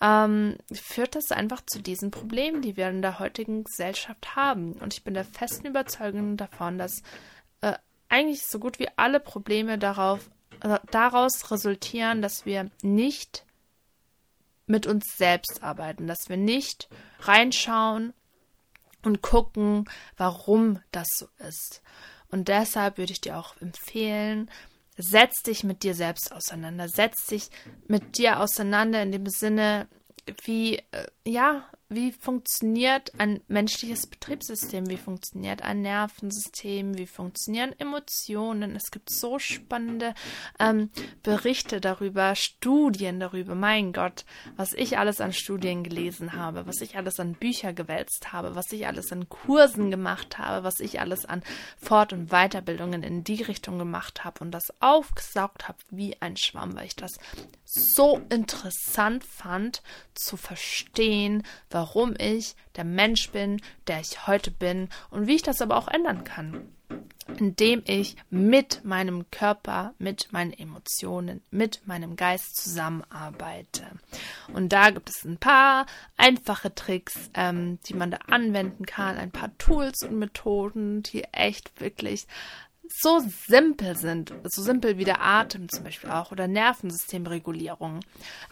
ähm, 0.00 0.56
führt 0.72 1.14
das 1.14 1.32
einfach 1.32 1.62
zu 1.66 1.80
diesen 1.80 2.10
Problemen, 2.10 2.62
die 2.62 2.76
wir 2.76 2.88
in 2.88 3.02
der 3.02 3.18
heutigen 3.18 3.64
Gesellschaft 3.64 4.36
haben. 4.36 4.72
Und 4.74 4.94
ich 4.94 5.02
bin 5.02 5.14
der 5.14 5.24
festen 5.24 5.66
Überzeugung 5.66 6.36
davon, 6.36 6.78
dass 6.78 7.02
äh, 7.60 7.74
eigentlich 8.08 8.46
so 8.46 8.58
gut 8.58 8.78
wie 8.78 8.88
alle 8.96 9.20
Probleme 9.20 9.78
darauf, 9.78 10.30
äh, 10.60 10.78
daraus 10.90 11.50
resultieren, 11.50 12.22
dass 12.22 12.46
wir 12.46 12.70
nicht 12.82 13.44
mit 14.66 14.86
uns 14.86 15.16
selbst 15.16 15.62
arbeiten, 15.62 16.06
dass 16.06 16.28
wir 16.28 16.36
nicht 16.36 16.88
reinschauen 17.20 18.12
und 19.02 19.22
gucken, 19.22 19.88
warum 20.16 20.80
das 20.92 21.08
so 21.16 21.26
ist. 21.38 21.82
Und 22.30 22.48
deshalb 22.48 22.98
würde 22.98 23.12
ich 23.12 23.20
dir 23.20 23.38
auch 23.38 23.56
empfehlen, 23.60 24.50
setz 24.98 25.42
dich 25.42 25.64
mit 25.64 25.84
dir 25.84 25.94
selbst 25.94 26.32
auseinander, 26.32 26.88
setz 26.88 27.26
dich 27.26 27.48
mit 27.86 28.18
dir 28.18 28.40
auseinander 28.40 29.02
in 29.02 29.12
dem 29.12 29.26
Sinne, 29.26 29.88
wie, 30.44 30.76
äh, 30.90 31.06
ja, 31.24 31.64
wie 31.90 32.12
funktioniert 32.12 33.12
ein 33.18 33.40
menschliches 33.48 34.06
Betriebssystem, 34.06 34.90
wie 34.90 34.98
funktioniert 34.98 35.62
ein 35.62 35.80
Nervensystem, 35.80 36.98
wie 36.98 37.06
funktionieren 37.06 37.74
Emotionen. 37.78 38.76
Es 38.76 38.90
gibt 38.90 39.08
so 39.08 39.38
spannende 39.38 40.14
ähm, 40.58 40.90
Berichte 41.22 41.80
darüber, 41.80 42.34
Studien 42.34 43.20
darüber. 43.20 43.54
Mein 43.54 43.94
Gott, 43.94 44.26
was 44.56 44.74
ich 44.74 44.98
alles 44.98 45.22
an 45.22 45.32
Studien 45.32 45.82
gelesen 45.82 46.34
habe, 46.34 46.66
was 46.66 46.82
ich 46.82 46.96
alles 46.96 47.18
an 47.20 47.32
Bücher 47.32 47.72
gewälzt 47.72 48.34
habe, 48.34 48.54
was 48.54 48.70
ich 48.70 48.86
alles 48.86 49.10
an 49.10 49.30
Kursen 49.30 49.90
gemacht 49.90 50.36
habe, 50.36 50.64
was 50.64 50.80
ich 50.80 51.00
alles 51.00 51.24
an 51.24 51.42
Fort- 51.78 52.12
und 52.12 52.28
Weiterbildungen 52.28 53.02
in 53.02 53.24
die 53.24 53.42
Richtung 53.42 53.78
gemacht 53.78 54.24
habe 54.24 54.44
und 54.44 54.50
das 54.50 54.74
aufgesaugt 54.80 55.68
habe 55.68 55.78
wie 55.88 56.20
ein 56.20 56.36
Schwamm, 56.36 56.76
weil 56.76 56.86
ich 56.86 56.96
das 56.96 57.12
so 57.64 58.20
interessant 58.28 59.24
fand 59.24 59.82
zu 60.14 60.36
verstehen, 60.36 61.44
warum 61.78 62.14
ich 62.18 62.56
der 62.74 62.82
Mensch 62.82 63.30
bin, 63.30 63.62
der 63.86 64.00
ich 64.00 64.26
heute 64.26 64.50
bin 64.50 64.88
und 65.10 65.28
wie 65.28 65.36
ich 65.36 65.42
das 65.42 65.62
aber 65.62 65.76
auch 65.76 65.86
ändern 65.86 66.24
kann. 66.24 66.72
Indem 67.38 67.82
ich 67.86 68.16
mit 68.30 68.84
meinem 68.84 69.30
Körper, 69.30 69.94
mit 69.98 70.32
meinen 70.32 70.52
Emotionen, 70.52 71.40
mit 71.52 71.86
meinem 71.86 72.16
Geist 72.16 72.56
zusammenarbeite. 72.56 73.84
Und 74.54 74.72
da 74.72 74.90
gibt 74.90 75.08
es 75.10 75.24
ein 75.24 75.36
paar 75.36 75.86
einfache 76.16 76.74
Tricks, 76.74 77.30
ähm, 77.34 77.78
die 77.86 77.94
man 77.94 78.10
da 78.10 78.18
anwenden 78.28 78.86
kann, 78.86 79.18
ein 79.18 79.30
paar 79.30 79.56
Tools 79.58 80.02
und 80.02 80.18
Methoden, 80.18 81.04
die 81.04 81.24
echt 81.24 81.80
wirklich 81.80 82.26
so 82.90 83.20
simpel 83.46 83.96
sind, 83.96 84.32
so 84.44 84.62
simpel 84.62 84.98
wie 84.98 85.04
der 85.04 85.22
Atem 85.22 85.68
zum 85.68 85.84
Beispiel 85.84 86.10
auch 86.10 86.32
oder 86.32 86.48
Nervensystemregulierung, 86.48 88.00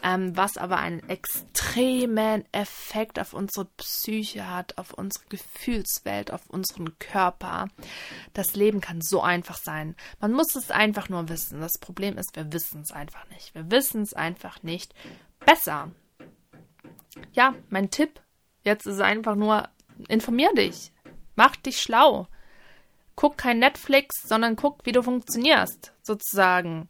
ähm, 0.03 0.37
was 0.37 0.57
aber 0.57 0.79
einen 0.79 1.09
extremen 1.09 2.44
Effekt 2.53 3.18
auf 3.18 3.33
unsere 3.33 3.66
Psyche 3.77 4.51
hat, 4.51 4.79
auf 4.79 4.92
unsere 4.92 5.25
Gefühlswelt, 5.29 6.31
auf 6.31 6.49
unseren 6.49 6.99
Körper. 6.99 7.68
Das 8.35 8.55
Leben 8.55 8.81
kann 8.81 9.01
so 9.01 9.22
einfach 9.22 9.57
sein. 9.57 9.96
Man 10.20 10.33
muss 10.33 10.55
es 10.55 10.70
einfach 10.70 11.09
nur 11.09 11.29
wissen. 11.29 11.61
Das 11.61 11.79
Problem 11.79 12.18
ist, 12.18 12.37
wir 12.37 12.53
wissen 12.53 12.83
es 12.83 12.92
einfach 12.92 13.29
nicht. 13.31 13.55
Wir 13.55 13.70
wissen 13.70 14.03
es 14.03 14.14
einfach 14.14 14.62
nicht 14.62 14.94
besser. 15.44 15.90
Ja, 17.33 17.55
mein 17.70 17.90
Tipp 17.90 18.20
jetzt 18.62 18.87
ist 18.87 19.01
einfach 19.01 19.37
nur, 19.37 19.68
informier 20.09 20.53
dich. 20.55 20.92
Mach 21.37 21.57
dich 21.57 21.81
schlau 21.81 22.29
guck 23.16 23.37
kein 23.38 23.59
Netflix, 23.59 24.22
sondern 24.22 24.57
guck, 24.57 24.85
wie 24.85 24.92
du 24.92 25.02
funktionierst, 25.02 25.92
sozusagen. 26.02 26.88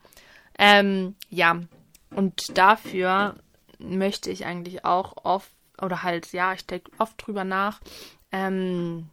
Ähm, 0.58 1.14
ja, 1.28 1.60
und 2.10 2.56
dafür 2.58 3.36
möchte 3.78 4.30
ich 4.30 4.44
eigentlich 4.44 4.84
auch 4.84 5.24
oft, 5.24 5.50
oder 5.80 6.02
halt, 6.02 6.32
ja, 6.32 6.52
ich 6.52 6.66
denke 6.66 6.90
oft 6.98 7.14
drüber 7.24 7.44
nach, 7.44 7.80
ähm, 8.32 9.08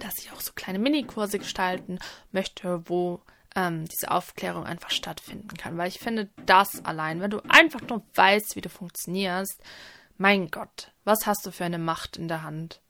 dass 0.00 0.18
ich 0.18 0.32
auch 0.32 0.40
so 0.40 0.52
kleine 0.54 0.78
Minikurse 0.78 1.38
gestalten 1.38 1.98
möchte, 2.32 2.88
wo 2.88 3.20
ähm, 3.54 3.86
diese 3.86 4.10
Aufklärung 4.10 4.64
einfach 4.64 4.90
stattfinden 4.90 5.56
kann. 5.56 5.76
Weil 5.76 5.88
ich 5.88 5.98
finde, 5.98 6.30
das 6.46 6.84
allein, 6.84 7.20
wenn 7.20 7.30
du 7.30 7.40
einfach 7.48 7.80
nur 7.82 8.02
weißt, 8.14 8.56
wie 8.56 8.60
du 8.60 8.68
funktionierst, 8.68 9.60
mein 10.16 10.50
Gott, 10.50 10.92
was 11.04 11.26
hast 11.26 11.44
du 11.44 11.50
für 11.50 11.64
eine 11.64 11.78
Macht 11.78 12.16
in 12.16 12.28
der 12.28 12.42
Hand? 12.42 12.80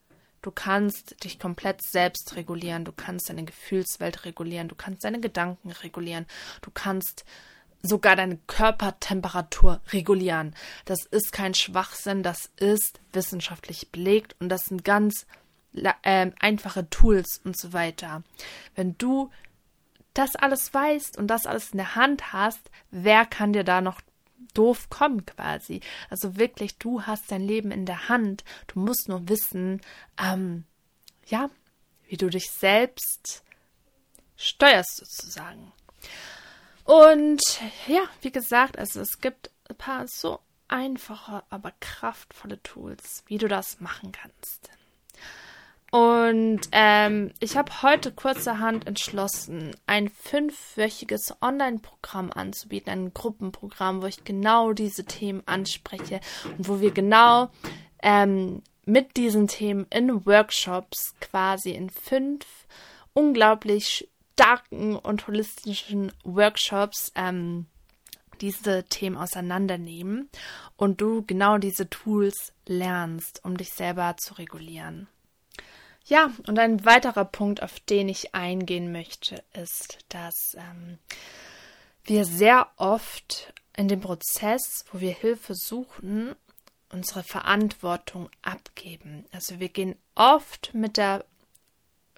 Du 0.43 0.51
kannst 0.51 1.25
dich 1.25 1.39
komplett 1.39 1.83
selbst 1.83 2.37
regulieren, 2.37 2.85
du 2.85 2.93
kannst 2.93 3.29
deine 3.29 3.45
Gefühlswelt 3.45 4.25
regulieren, 4.25 4.69
du 4.69 4.75
kannst 4.75 5.05
deine 5.05 5.21
Gedanken 5.21 5.71
regulieren, 5.71 6.27
du 6.61 6.71
kannst 6.73 7.25
sogar 7.83 8.17
deine 8.17 8.39
Körpertemperatur 8.47 9.81
regulieren. 9.93 10.55
Das 10.85 11.05
ist 11.11 11.33
kein 11.33 11.55
Schwachsinn, 11.55 12.23
das 12.23 12.51
ist 12.57 13.01
wissenschaftlich 13.13 13.91
belegt 13.91 14.37
und 14.41 14.49
das 14.49 14.67
sind 14.67 14.85
ganz 14.85 15.27
äh, 15.75 16.31
einfache 16.39 16.89
Tools 16.91 17.41
und 17.45 17.57
so 17.57 17.73
weiter. 17.73 18.23
Wenn 18.75 18.97
du 18.99 19.31
das 20.15 20.37
alles 20.37 20.73
weißt 20.75 21.17
und 21.17 21.29
das 21.29 21.47
alles 21.47 21.71
in 21.71 21.79
der 21.79 21.95
Hand 21.95 22.33
hast, 22.33 22.71
wer 22.91 23.25
kann 23.25 23.53
dir 23.53 23.65
da 23.65 23.81
noch 23.81 24.01
doof 24.55 24.91
kommen 24.91 25.25
quasi? 25.27 25.81
Also 26.11 26.37
wirklich, 26.37 26.79
du 26.79 27.03
hast 27.03 27.31
dein 27.31 27.43
Leben 27.43 27.71
in 27.71 27.87
der 27.87 28.09
Hand. 28.09 28.45
Du 28.67 28.81
musst 28.81 29.09
nur 29.09 29.29
wissen, 29.29 29.81
ähm, 30.19 30.65
ja, 31.27 31.51
wie 32.09 32.17
du 32.17 32.29
dich 32.29 32.51
selbst 32.51 33.43
steuerst 34.37 34.97
sozusagen. 34.97 35.73
Und 36.85 37.41
ja, 37.87 38.03
wie 38.21 38.33
gesagt, 38.33 38.79
also 38.79 39.01
es 39.01 39.21
gibt 39.21 39.51
ein 39.69 39.77
paar 39.77 40.07
so 40.09 40.41
einfache, 40.69 41.45
aber 41.49 41.73
kraftvolle 41.81 42.63
Tools, 42.63 43.23
wie 43.27 43.39
du 43.39 43.47
das 43.47 43.81
machen 43.81 44.13
kannst. 44.13 44.71
Und 45.93 46.61
ähm, 46.73 47.33
ich 47.39 47.59
habe 47.59 47.83
heute 47.83 48.13
kurzerhand 48.13 48.87
entschlossen, 48.87 49.77
ein 49.87 50.09
fünfwöchiges 50.09 51.35
Online-Programm 51.43 52.33
anzubieten, 52.33 52.91
ein 52.91 53.13
Gruppenprogramm, 53.13 54.01
wo 54.01 54.07
ich 54.07 54.25
genau 54.25 54.73
diese 54.73 55.05
Themen 55.05 55.43
anspreche 55.45 56.23
und 56.57 56.67
wo 56.67 56.81
wir 56.81 56.93
genau 56.93 57.51
ähm, 58.03 58.63
mit 58.87 59.19
diesen 59.19 59.49
Themen 59.49 59.87
in 59.91 60.25
Workshops 60.25 61.15
quasi 61.21 61.73
in 61.73 61.91
fünf 61.91 62.47
unglaublich 63.13 64.09
starken 64.33 64.97
und 64.97 65.27
holistischen 65.27 66.11
Workshops 66.25 67.13
ähm, 67.17 67.67
diese 68.41 68.85
Themen 68.85 69.19
auseinandernehmen 69.19 70.31
und 70.79 71.03
du 71.03 71.23
genau 71.27 71.59
diese 71.59 71.91
Tools 71.91 72.55
lernst, 72.65 73.45
um 73.45 73.59
dich 73.59 73.75
selber 73.75 74.17
zu 74.17 74.33
regulieren. 74.39 75.07
Ja, 76.05 76.33
und 76.47 76.59
ein 76.59 76.85
weiterer 76.85 77.25
Punkt, 77.25 77.63
auf 77.63 77.79
den 77.81 78.09
ich 78.09 78.35
eingehen 78.35 78.93
möchte, 78.93 79.43
ist, 79.55 79.99
dass 80.09 80.55
ähm, 80.57 80.99
wir 82.05 82.25
sehr 82.25 82.69
oft 82.77 83.53
in 83.77 83.89
dem 83.89 84.01
Prozess, 84.01 84.85
wo 84.91 85.01
wir 85.01 85.13
Hilfe 85.13 85.55
suchen, 85.55 86.35
unsere 86.91 87.23
Verantwortung 87.23 88.29
abgeben. 88.43 89.25
Also 89.33 89.61
wir 89.61 89.69
gehen 89.69 89.97
oft 90.15 90.75
mit 90.75 90.97
der, 90.97 91.25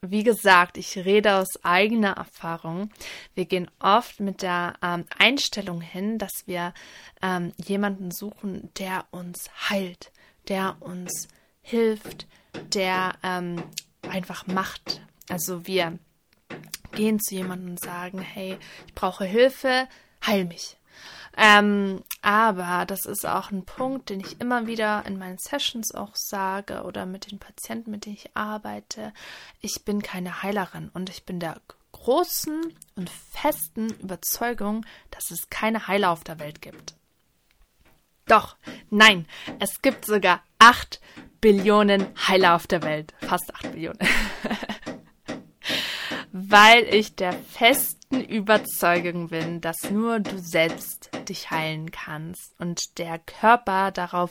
wie 0.02 0.24
gesagt, 0.24 0.78
ich 0.78 0.96
rede 0.96 1.36
aus 1.36 1.62
eigener 1.62 2.16
Erfahrung, 2.16 2.90
wir 3.34 3.44
gehen 3.44 3.70
oft 3.78 4.18
mit 4.18 4.42
der 4.42 4.74
ähm, 4.82 5.04
Einstellung 5.16 5.80
hin, 5.80 6.18
dass 6.18 6.46
wir 6.46 6.74
ähm, 7.22 7.52
jemanden 7.64 8.10
suchen, 8.10 8.70
der 8.78 9.06
uns 9.10 9.50
heilt, 9.70 10.10
der 10.48 10.76
uns 10.80 11.28
hilft, 11.62 12.26
der 12.72 13.14
ähm, 13.22 13.62
einfach 14.02 14.46
macht. 14.46 15.00
Also 15.28 15.66
wir 15.66 15.98
gehen 16.92 17.20
zu 17.20 17.34
jemandem 17.34 17.70
und 17.70 17.80
sagen, 17.80 18.20
hey, 18.20 18.58
ich 18.86 18.94
brauche 18.94 19.24
Hilfe, 19.24 19.88
heil 20.24 20.44
mich. 20.44 20.76
Ähm, 21.36 22.04
aber 22.22 22.86
das 22.86 23.06
ist 23.06 23.26
auch 23.26 23.50
ein 23.50 23.64
Punkt, 23.64 24.08
den 24.10 24.20
ich 24.20 24.40
immer 24.40 24.66
wieder 24.66 25.04
in 25.06 25.18
meinen 25.18 25.38
Sessions 25.38 25.92
auch 25.92 26.14
sage 26.14 26.82
oder 26.84 27.06
mit 27.06 27.30
den 27.30 27.40
Patienten, 27.40 27.90
mit 27.90 28.06
denen 28.06 28.14
ich 28.14 28.36
arbeite. 28.36 29.12
Ich 29.60 29.84
bin 29.84 30.00
keine 30.02 30.42
Heilerin 30.42 30.90
und 30.94 31.10
ich 31.10 31.24
bin 31.24 31.40
der 31.40 31.60
großen 31.92 32.72
und 32.96 33.10
festen 33.10 33.90
Überzeugung, 34.00 34.86
dass 35.10 35.30
es 35.30 35.50
keine 35.50 35.88
Heiler 35.88 36.10
auf 36.10 36.22
der 36.22 36.38
Welt 36.38 36.62
gibt. 36.62 36.94
Doch, 38.26 38.56
nein, 38.90 39.26
es 39.58 39.82
gibt 39.82 40.06
sogar 40.06 40.42
acht 40.64 40.98
Billionen 41.42 42.06
Heiler 42.26 42.54
auf 42.54 42.66
der 42.66 42.82
Welt. 42.82 43.12
Fast 43.20 43.54
8 43.54 43.72
Billionen. 43.72 43.98
Weil 46.32 46.84
ich 46.84 47.16
der 47.16 47.34
festen 47.34 48.22
Überzeugung 48.22 49.28
bin, 49.28 49.60
dass 49.60 49.90
nur 49.90 50.20
du 50.20 50.38
selbst 50.38 51.10
dich 51.28 51.50
heilen 51.50 51.90
kannst 51.90 52.58
und 52.58 52.96
der 52.96 53.18
Körper 53.18 53.90
darauf 53.90 54.30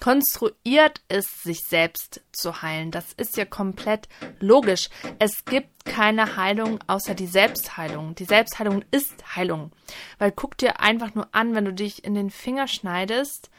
konstruiert 0.00 1.00
ist, 1.08 1.44
sich 1.44 1.60
selbst 1.60 2.22
zu 2.32 2.60
heilen. 2.60 2.90
Das 2.90 3.12
ist 3.12 3.36
ja 3.36 3.44
komplett 3.44 4.08
logisch. 4.40 4.88
Es 5.20 5.44
gibt 5.44 5.84
keine 5.84 6.36
Heilung 6.36 6.80
außer 6.88 7.14
die 7.14 7.28
Selbstheilung. 7.28 8.16
Die 8.16 8.24
Selbstheilung 8.24 8.84
ist 8.90 9.36
Heilung. 9.36 9.70
Weil 10.18 10.32
guck 10.32 10.58
dir 10.58 10.80
einfach 10.80 11.14
nur 11.14 11.28
an, 11.30 11.54
wenn 11.54 11.66
du 11.66 11.72
dich 11.72 12.02
in 12.02 12.14
den 12.14 12.30
Finger 12.30 12.66
schneidest, 12.66 13.50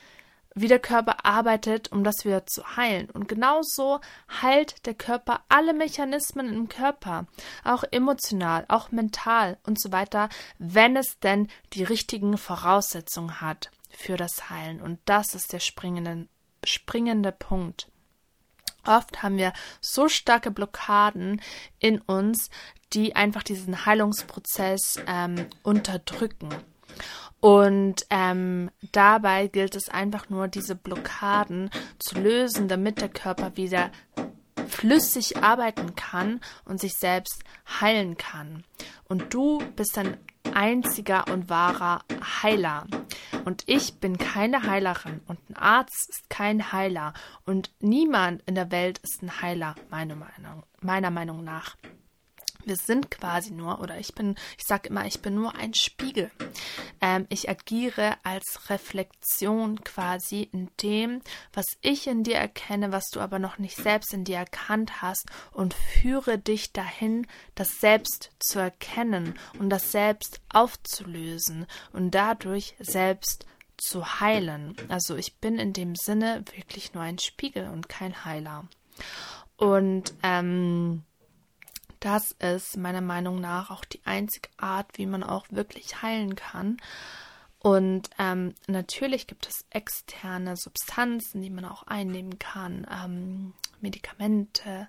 wie 0.62 0.68
der 0.68 0.80
Körper 0.80 1.26
arbeitet, 1.26 1.92
um 1.92 2.04
das 2.04 2.26
wieder 2.26 2.46
zu 2.46 2.76
heilen. 2.76 3.10
Und 3.10 3.28
genauso 3.28 4.00
heilt 4.42 4.86
der 4.86 4.94
Körper 4.94 5.42
alle 5.50 5.74
Mechanismen 5.74 6.54
im 6.54 6.70
Körper, 6.70 7.28
auch 7.64 7.84
emotional, 7.92 8.66
auch 8.68 8.92
mental 8.92 9.58
und 9.66 9.80
so 9.80 9.92
weiter, 9.92 10.30
wenn 10.58 10.96
es 10.96 11.20
denn 11.20 11.48
die 11.74 11.84
richtigen 11.84 12.38
Voraussetzungen 12.38 13.42
hat 13.42 13.72
für 13.90 14.18
das 14.18 14.50
Heilen. 14.50 14.82
Und 14.82 15.00
das 15.06 15.34
ist 15.36 15.54
der 15.54 15.60
springende, 15.60 16.28
springende 16.64 17.32
Punkt. 17.32 17.90
Oft 18.86 19.24
haben 19.24 19.38
wir 19.38 19.54
so 19.82 20.10
starke 20.10 20.52
Blockaden 20.52 21.42
in 21.80 22.00
uns, 22.02 22.50
die 22.94 23.16
einfach 23.16 23.44
diesen 23.44 23.86
Heilungsprozess 23.86 25.00
ähm, 25.06 25.46
unterdrücken. 25.64 26.50
Und 27.42 28.06
ähm, 28.10 28.70
dabei 28.92 29.48
gilt 29.48 29.76
es 29.76 29.90
einfach 29.90 30.30
nur, 30.30 30.48
diese 30.48 30.76
Blockaden 30.76 31.70
zu 31.98 32.20
lösen, 32.20 32.68
damit 32.68 33.00
der 33.00 33.10
Körper 33.10 33.56
wieder 33.56 33.92
flüssig 34.68 35.38
arbeiten 35.38 35.96
kann 35.96 36.42
und 36.66 36.80
sich 36.80 36.96
selbst 36.96 37.44
heilen 37.82 38.18
kann. 38.18 38.64
Und 39.08 39.34
du 39.34 39.60
bist 39.76 39.98
ein 39.98 40.18
einziger 40.54 41.26
und 41.32 41.50
wahrer 41.50 42.04
Heiler. 42.44 42.88
Und 43.46 43.64
ich 43.68 44.00
bin 44.00 44.18
keine 44.18 44.64
Heilerin 44.64 45.22
und 45.28 45.40
ein 45.50 45.56
Arzt 45.56 46.10
ist 46.10 46.30
kein 46.30 46.72
Heiler 46.72 47.14
und 47.46 47.72
niemand 47.80 48.44
in 48.46 48.56
der 48.56 48.72
Welt 48.72 49.00
ist 49.00 49.24
ein 49.24 49.42
Heiler, 49.42 49.76
meiner 49.90 50.16
Meinung, 50.16 50.64
meiner 50.82 51.10
Meinung 51.10 51.44
nach. 51.44 51.76
Wir 52.66 52.76
sind 52.76 53.10
quasi 53.10 53.52
nur, 53.52 53.80
oder 53.80 54.00
ich 54.00 54.14
bin, 54.14 54.36
ich 54.58 54.66
sage 54.66 54.90
immer, 54.90 55.06
ich 55.06 55.22
bin 55.22 55.36
nur 55.36 55.56
ein 55.56 55.74
Spiegel. 55.74 56.30
Ähm, 57.00 57.26
ich 57.30 57.50
agiere 57.50 58.18
als 58.24 58.70
Reflexion 58.70 59.82
quasi 59.84 60.50
in 60.52 60.70
dem, 60.82 61.22
was 61.54 61.66
ich 61.82 62.08
in 62.08 62.24
dir 62.24 62.36
erkenne, 62.36 62.92
was 62.92 63.10
du 63.12 63.22
aber 63.22 63.40
noch 63.40 63.60
nicht 63.60 63.78
selbst 63.78 64.14
in 64.14 64.26
dir 64.26 64.38
erkannt 64.38 65.02
hast 65.02 65.26
und 65.52 65.74
führe 65.74 66.38
dich 66.38 66.74
dahin, 66.74 67.28
das 67.56 67.80
Selbst 67.80 68.32
zu 68.40 68.60
erkennen 68.60 69.40
und 69.58 69.70
das 69.70 69.92
Selbst 69.92 70.42
aufzulösen 70.50 71.66
und 71.94 72.12
dadurch 72.12 72.76
selbst 72.80 73.46
zu 73.78 74.20
heilen. 74.20 74.76
Also 74.90 75.16
ich 75.16 75.38
bin 75.38 75.58
in 75.58 75.74
dem 75.74 75.96
Sinne 75.96 76.44
wirklich 76.54 76.94
nur 76.94 77.04
ein 77.04 77.20
Spiegel 77.20 77.70
und 77.70 77.88
kein 77.88 78.26
Heiler. 78.26 78.68
Und 79.56 80.14
ähm, 80.24 81.04
das 82.00 82.32
ist 82.40 82.78
meiner 82.78 83.02
Meinung 83.02 83.42
nach 83.42 83.70
auch 83.70 83.86
die 83.86 84.02
einzige 84.06 84.50
Art, 84.58 84.98
wie 84.98 85.06
man 85.06 85.24
auch 85.24 85.46
wirklich 85.50 86.02
heilen 86.02 86.36
kann. 86.36 86.78
Und 87.60 88.10
ähm, 88.18 88.56
natürlich 88.68 89.28
gibt 89.28 89.48
es 89.48 89.66
externe 89.70 90.56
Substanzen, 90.56 91.42
die 91.42 91.50
man 91.50 91.66
auch 91.66 91.84
einnehmen 91.84 92.40
kann, 92.40 92.88
ähm, 92.90 93.54
Medikamente, 93.82 94.88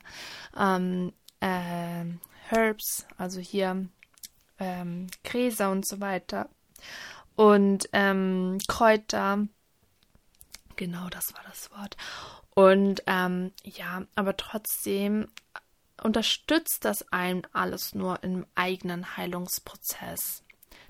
ähm, 0.57 1.13
äh, 1.41 2.05
Herbs, 2.49 3.07
also 3.17 3.41
hier 3.41 3.89
ähm, 4.61 5.09
Gräser 5.25 5.71
und 5.71 5.87
so 5.87 6.01
weiter 6.01 6.49
und 7.35 7.89
ähm, 7.93 8.59
Kräuter. 8.69 9.47
Genau, 10.77 11.09
das 11.09 11.35
war 11.35 11.43
das 11.49 11.71
Wort. 11.73 11.97
Und 12.55 13.03
ähm, 13.07 13.53
ja, 13.65 14.03
aber 14.15 14.37
trotzdem 14.37 15.29
unterstützt 16.03 16.85
das 16.85 17.11
einen 17.13 17.43
alles 17.53 17.95
nur 17.95 18.23
im 18.23 18.47
eigenen 18.55 19.17
Heilungsprozess. 19.17 20.43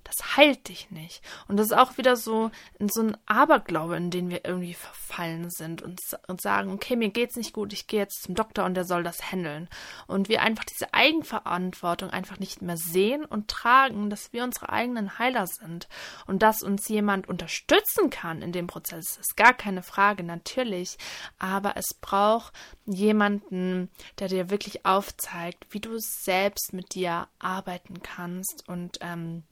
Das 0.05 0.37
heilt 0.37 0.69
dich 0.69 0.91
nicht. 0.91 1.23
Und 1.49 1.57
das 1.57 1.67
ist 1.67 1.77
auch 1.77 1.97
wieder 1.99 2.17
so 2.17 2.51
so 2.93 3.03
ein 3.03 3.17
Aberglaube, 3.27 3.97
in 3.97 4.11
den 4.11 4.31
wir 4.31 4.45
irgendwie 4.45 4.75
verfallen 4.75 5.51
sind 5.51 5.83
und, 5.83 6.01
und 6.29 6.41
sagen, 6.41 6.73
okay, 6.73 6.97
mir 6.97 7.11
geht's 7.11 7.37
nicht 7.37 7.53
gut, 7.53 7.73
ich 7.73 7.87
gehe 7.87 8.01
jetzt 8.01 8.23
zum 8.23 8.35
Doktor 8.35 8.65
und 8.65 8.75
der 8.75 8.85
soll 8.85 9.03
das 9.03 9.33
handeln. 9.33 9.69
Und 10.07 10.29
wir 10.29 10.43
einfach 10.43 10.65
diese 10.65 10.93
Eigenverantwortung 10.93 12.11
einfach 12.11 12.39
nicht 12.39 12.63
mehr 12.63 12.77
sehen 12.77 13.25
und 13.25 13.49
tragen, 13.49 14.11
dass 14.11 14.33
wir 14.33 14.45
unsere 14.45 14.71
eigenen 14.71 15.19
Heiler 15.19 15.47
sind 15.47 15.89
und 16.27 16.43
dass 16.43 16.63
uns 16.63 16.89
jemand 16.89 17.29
unterstützen 17.29 18.11
kann 18.11 18.43
in 18.43 18.53
dem 18.53 18.67
Prozess, 18.67 19.17
ist 19.19 19.37
gar 19.37 19.55
keine 19.55 19.83
Frage, 19.83 20.23
natürlich. 20.23 20.99
Aber 21.39 21.77
es 21.77 21.95
braucht 22.01 22.53
jemanden, 22.87 23.91
der 24.19 24.29
dir 24.29 24.51
wirklich 24.51 24.85
aufzeigt, 24.85 25.67
wie 25.71 25.81
du 25.81 25.99
selbst 25.99 26.73
mit 26.73 26.95
dir 26.95 27.29
arbeiten 27.39 28.03
kannst 28.03 28.65
und 28.69 28.99
ähm, 29.01 29.45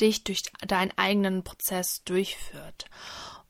dich 0.00 0.24
durch 0.24 0.42
deinen 0.66 0.92
eigenen 0.96 1.44
Prozess 1.44 2.02
durchführt. 2.04 2.86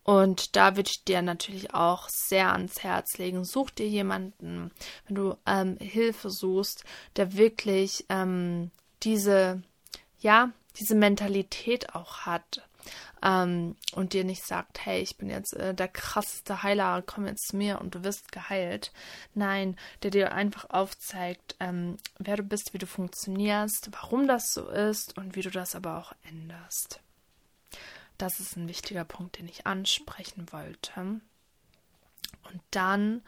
Und 0.03 0.57
da 0.57 0.77
würde 0.77 0.91
ich 0.91 1.05
dir 1.05 1.23
natürlich 1.23 1.75
auch 1.75 2.09
sehr 2.09 2.53
ans 2.53 2.83
Herz 2.83 3.19
legen. 3.19 3.45
Such 3.45 3.71
dir 3.71 3.87
jemanden, 3.87 4.73
wenn 5.07 5.15
du 5.15 5.37
ähm, 5.47 5.77
Hilfe 5.79 6.31
suchst, 6.31 6.85
der 7.17 7.37
wirklich 7.37 8.07
ähm, 8.09 8.71
diese, 9.03 9.63
ja, 10.19 10.51
diese 10.77 10.95
Mentalität 10.95 11.95
auch 11.95 12.21
hat 12.21 12.63
ähm, 13.23 13.77
und 13.93 14.13
dir 14.13 14.25
nicht 14.25 14.45
sagt, 14.45 14.85
hey, 14.85 15.01
ich 15.01 15.17
bin 15.17 15.31
jetzt 15.31 15.55
äh, 15.55 15.75
der 15.75 15.89
krasseste 15.89 16.63
Heiler, 16.63 17.03
komm 17.03 17.27
jetzt 17.27 17.49
zu 17.49 17.57
mir 17.57 17.81
und 17.81 17.95
du 17.95 18.05
wirst 18.05 18.33
geheilt. 18.33 18.93
Nein, 19.35 19.77
der 20.03 20.11
dir 20.11 20.33
einfach 20.33 20.71
aufzeigt, 20.71 21.57
ähm, 21.61 21.97
wer 22.19 22.37
du 22.37 22.43
bist, 22.43 22.75
wie 22.75 22.79
du 22.79 22.87
funktionierst, 22.87 23.91
warum 23.93 24.27
das 24.27 24.53
so 24.53 24.69
ist 24.69 25.17
und 25.17 25.37
wie 25.37 25.43
du 25.43 25.51
das 25.51 25.75
aber 25.75 25.99
auch 25.99 26.13
änderst. 26.23 27.01
Das 28.19 28.41
ist 28.41 28.57
ein 28.57 28.69
wichtiger 28.69 29.05
Punkt, 29.05 29.39
den 29.39 29.49
ich 29.49 29.67
ansprechen 29.67 30.47
wollte. 30.53 31.01
Und 31.01 32.61
dann 32.71 33.23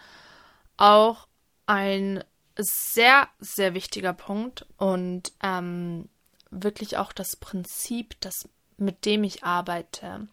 auch 0.77 1.29
ein 1.67 2.23
sehr, 2.57 3.29
sehr 3.39 3.73
wichtiger 3.73 4.13
Punkt 4.13 4.67
und 4.77 5.33
ähm, 5.43 6.09
wirklich 6.51 6.99
auch 6.99 7.13
das 7.13 7.37
Prinzip, 7.37 8.21
das 8.21 8.49
mit 8.83 9.05
dem 9.05 9.25
ich 9.25 9.45
arbeite, 9.45 10.29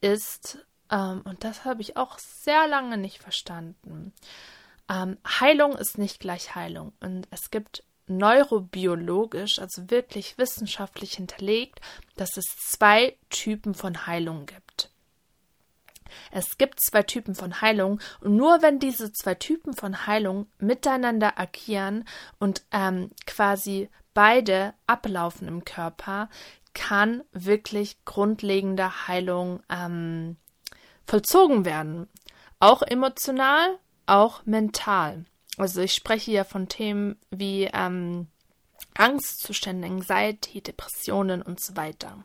ist, 0.00 0.58
ähm, 0.90 1.22
und 1.24 1.44
das 1.44 1.64
habe 1.64 1.82
ich 1.82 1.96
auch 1.96 2.18
sehr 2.18 2.66
lange 2.68 2.98
nicht 2.98 3.18
verstanden, 3.18 4.12
ähm, 4.88 5.18
Heilung 5.26 5.76
ist 5.76 5.98
nicht 5.98 6.20
gleich 6.20 6.54
Heilung. 6.54 6.92
Und 7.00 7.28
es 7.30 7.50
gibt 7.50 7.84
neurobiologisch, 8.06 9.58
also 9.58 9.90
wirklich 9.90 10.38
wissenschaftlich 10.38 11.14
hinterlegt, 11.14 11.80
dass 12.16 12.36
es 12.36 12.44
zwei 12.56 13.16
Typen 13.28 13.74
von 13.74 14.06
Heilung 14.06 14.46
gibt. 14.46 14.90
Es 16.30 16.56
gibt 16.56 16.80
zwei 16.80 17.02
Typen 17.02 17.34
von 17.34 17.60
Heilung 17.60 18.00
und 18.20 18.34
nur 18.34 18.62
wenn 18.62 18.78
diese 18.78 19.12
zwei 19.12 19.34
Typen 19.34 19.74
von 19.74 20.06
Heilung 20.06 20.46
miteinander 20.58 21.38
agieren 21.38 22.06
und 22.38 22.64
ähm, 22.72 23.10
quasi 23.26 23.90
beide 24.14 24.74
ablaufen 24.86 25.46
im 25.48 25.64
Körper, 25.64 26.28
kann 26.74 27.22
wirklich 27.32 28.04
grundlegende 28.04 29.06
Heilung 29.08 29.62
ähm, 29.68 30.36
vollzogen 31.06 31.64
werden. 31.64 32.08
Auch 32.60 32.82
emotional, 32.82 33.78
auch 34.06 34.44
mental. 34.46 35.24
Also 35.56 35.80
ich 35.80 35.92
spreche 35.92 36.30
hier 36.30 36.44
von 36.44 36.68
Themen 36.68 37.16
wie 37.30 37.64
ähm, 37.72 38.28
Angstzustände, 38.94 39.86
Anxiety, 39.86 40.60
Depressionen 40.60 41.42
und 41.42 41.60
so 41.60 41.76
weiter. 41.76 42.24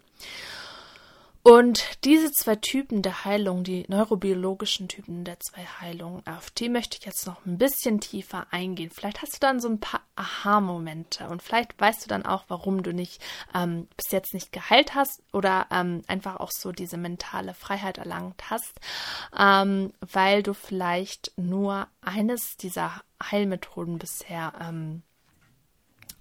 Und 1.45 2.05
diese 2.05 2.31
zwei 2.31 2.55
Typen 2.55 3.01
der 3.01 3.25
Heilung, 3.25 3.65
die 3.65 3.83
neurobiologischen 3.89 4.87
Typen 4.87 5.25
der 5.25 5.41
zwei 5.41 5.65
Heilungen, 5.81 6.25
auf 6.25 6.49
die 6.51 6.69
möchte 6.69 6.97
ich 6.97 7.05
jetzt 7.05 7.27
noch 7.27 7.45
ein 7.45 7.57
bisschen 7.57 7.99
tiefer 7.99 8.47
eingehen. 8.51 8.89
Vielleicht 8.89 9.21
hast 9.21 9.35
du 9.35 9.39
dann 9.41 9.59
so 9.59 9.67
ein 9.67 9.81
paar 9.81 9.99
Aha-Momente 10.15 11.27
und 11.27 11.43
vielleicht 11.43 11.77
weißt 11.81 12.05
du 12.05 12.07
dann 12.07 12.25
auch, 12.25 12.45
warum 12.47 12.81
du 12.81 12.93
nicht 12.93 13.21
ähm, 13.53 13.89
bis 13.97 14.11
jetzt 14.11 14.33
nicht 14.33 14.53
geheilt 14.53 14.95
hast 14.95 15.21
oder 15.33 15.67
ähm, 15.69 16.01
einfach 16.07 16.37
auch 16.37 16.51
so 16.51 16.71
diese 16.71 16.95
mentale 16.95 17.53
Freiheit 17.53 17.97
erlangt 17.97 18.49
hast, 18.49 18.79
ähm, 19.37 19.91
weil 19.99 20.43
du 20.43 20.53
vielleicht 20.53 21.33
nur 21.35 21.87
eines 21.99 22.55
dieser 22.55 23.01
Heilmethoden 23.21 23.97
bisher 23.97 24.53
ähm, 24.61 25.01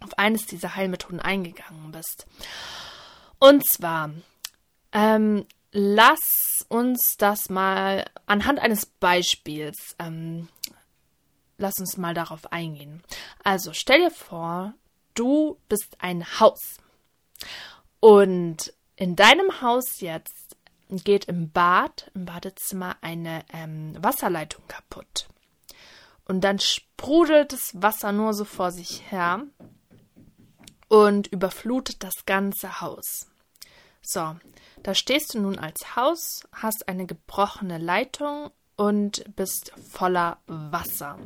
auf 0.01 0.18
eines 0.18 0.47
dieser 0.47 0.75
Heilmethoden 0.75 1.20
eingegangen 1.20 1.93
bist. 1.93 2.27
Und 3.39 3.64
zwar 3.64 4.11
ähm, 4.93 5.47
lass 5.72 6.64
uns 6.68 7.16
das 7.18 7.49
mal 7.49 8.05
anhand 8.26 8.61
eines 8.61 8.86
Beispiels, 8.86 9.97
ähm, 9.99 10.49
lass 11.59 11.78
uns 11.78 11.97
mal 11.97 12.14
darauf 12.14 12.53
eingehen. 12.53 13.03
Also 13.43 13.72
stell 13.72 14.01
dir 14.01 14.11
vor, 14.11 14.74
du 15.14 15.59
bist 15.68 15.97
ein 15.99 16.40
Haus 16.40 16.78
und 18.01 18.72
in 18.97 19.16
deinem 19.16 19.61
Haus 19.62 20.01
jetzt 20.01 20.57
geht 20.88 21.24
im 21.24 21.51
Bad, 21.51 22.11
im 22.14 22.26
Badezimmer 22.26 22.97
eine 23.01 23.45
ähm, 23.53 23.97
Wasserleitung 23.99 24.66
kaputt. 24.68 25.28
Und 26.26 26.43
dann 26.43 26.59
sprudelt 26.59 27.53
das 27.53 27.70
Wasser 27.74 28.12
nur 28.12 28.34
so 28.34 28.45
vor 28.45 28.70
sich 28.70 29.11
her 29.11 29.45
und 30.88 31.26
überflutet 31.28 32.03
das 32.05 32.26
ganze 32.26 32.80
Haus. 32.80 33.32
So, 34.03 34.37
da 34.83 34.95
stehst 34.95 35.35
du 35.35 35.41
nun 35.41 35.59
als 35.59 35.97
Haus, 35.97 36.43
hast 36.53 36.89
eine 36.89 37.07
gebrochene 37.07 37.79
Leitung 37.79 38.51
und 38.77 39.25
bist 39.37 39.73
voller 39.91 40.39
Wasser. 40.47 41.19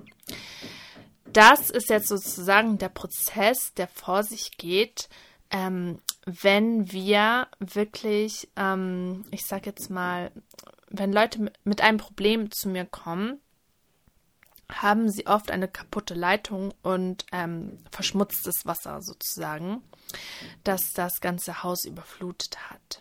Das 1.24 1.70
ist 1.70 1.90
jetzt 1.90 2.08
sozusagen 2.08 2.78
der 2.78 2.90
Prozess, 2.90 3.72
der 3.74 3.88
vor 3.88 4.22
sich 4.22 4.52
geht, 4.58 5.08
ähm, 5.50 6.00
wenn 6.26 6.90
wir 6.92 7.48
wirklich, 7.58 8.48
ähm, 8.56 9.24
ich 9.30 9.46
sag 9.46 9.66
jetzt 9.66 9.90
mal, 9.90 10.32
wenn 10.88 11.12
Leute 11.12 11.52
mit 11.64 11.80
einem 11.80 11.98
Problem 11.98 12.50
zu 12.50 12.68
mir 12.68 12.84
kommen, 12.84 13.40
haben 14.70 15.08
sie 15.08 15.26
oft 15.26 15.50
eine 15.50 15.68
kaputte 15.68 16.14
Leitung 16.14 16.74
und 16.82 17.24
ähm, 17.32 17.78
verschmutztes 17.90 18.66
Wasser 18.66 19.00
sozusagen 19.00 19.82
das 20.64 20.92
das 20.94 21.20
ganze 21.20 21.62
Haus 21.62 21.84
überflutet 21.84 22.58
hat. 22.70 23.00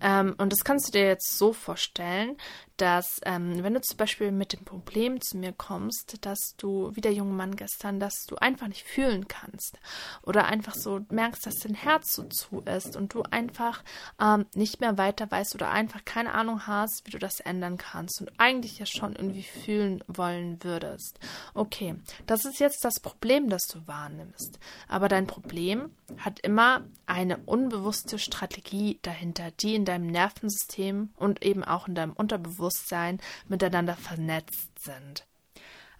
Ähm, 0.00 0.34
und 0.38 0.52
das 0.52 0.64
kannst 0.64 0.88
du 0.88 0.92
dir 0.92 1.06
jetzt 1.06 1.38
so 1.38 1.52
vorstellen, 1.52 2.36
dass 2.76 3.20
ähm, 3.24 3.62
wenn 3.62 3.74
du 3.74 3.80
zum 3.80 3.96
Beispiel 3.96 4.30
mit 4.32 4.52
dem 4.52 4.64
Problem 4.64 5.20
zu 5.20 5.38
mir 5.38 5.52
kommst, 5.52 6.18
dass 6.26 6.54
du, 6.58 6.90
wie 6.94 7.00
der 7.00 7.12
junge 7.12 7.32
Mann 7.32 7.56
gestern, 7.56 8.00
dass 8.00 8.26
du 8.26 8.36
einfach 8.36 8.68
nicht 8.68 8.84
fühlen 8.84 9.28
kannst 9.28 9.78
oder 10.22 10.46
einfach 10.46 10.74
so 10.74 11.00
merkst, 11.10 11.46
dass 11.46 11.54
dein 11.54 11.74
Herz 11.74 12.12
so 12.12 12.24
zu 12.24 12.60
ist 12.60 12.96
und 12.96 13.14
du 13.14 13.22
einfach 13.22 13.82
ähm, 14.20 14.46
nicht 14.54 14.80
mehr 14.80 14.98
weiter 14.98 15.30
weißt 15.30 15.54
oder 15.54 15.70
einfach 15.70 16.04
keine 16.04 16.34
Ahnung 16.34 16.66
hast, 16.66 17.06
wie 17.06 17.10
du 17.10 17.18
das 17.18 17.40
ändern 17.40 17.78
kannst 17.78 18.20
und 18.20 18.30
eigentlich 18.38 18.78
ja 18.78 18.86
schon 18.86 19.16
irgendwie 19.16 19.44
fühlen 19.44 20.04
wollen 20.06 20.62
würdest. 20.62 21.18
Okay, 21.54 21.94
das 22.26 22.44
ist 22.44 22.60
jetzt 22.60 22.84
das 22.84 23.00
Problem, 23.00 23.48
das 23.48 23.66
du 23.68 23.86
wahrnimmst. 23.86 24.58
Aber 24.88 25.08
dein 25.08 25.26
Problem 25.26 25.90
hat 26.26 26.40
immer 26.40 26.84
eine 27.06 27.38
unbewusste 27.38 28.18
Strategie 28.18 28.98
dahinter, 29.02 29.52
die 29.52 29.76
in 29.76 29.84
deinem 29.84 30.08
Nervensystem 30.08 31.10
und 31.14 31.44
eben 31.44 31.62
auch 31.62 31.86
in 31.86 31.94
deinem 31.94 32.12
Unterbewusstsein 32.12 33.20
miteinander 33.46 33.94
vernetzt 33.94 34.70
sind. 34.80 35.24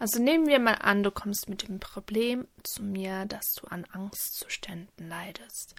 Also 0.01 0.21
nehmen 0.21 0.49
wir 0.49 0.59
mal 0.59 0.75
an, 0.75 1.05
du 1.05 1.13
kommst 1.13 1.49
mit 1.49 1.69
dem 1.69 1.79
Problem 1.79 2.49
zu 2.65 2.83
mir, 2.83 3.25
dass 3.27 3.53
du 3.53 3.69
an 3.69 3.87
Angstzuständen 3.93 5.09
leidest. 5.09 5.77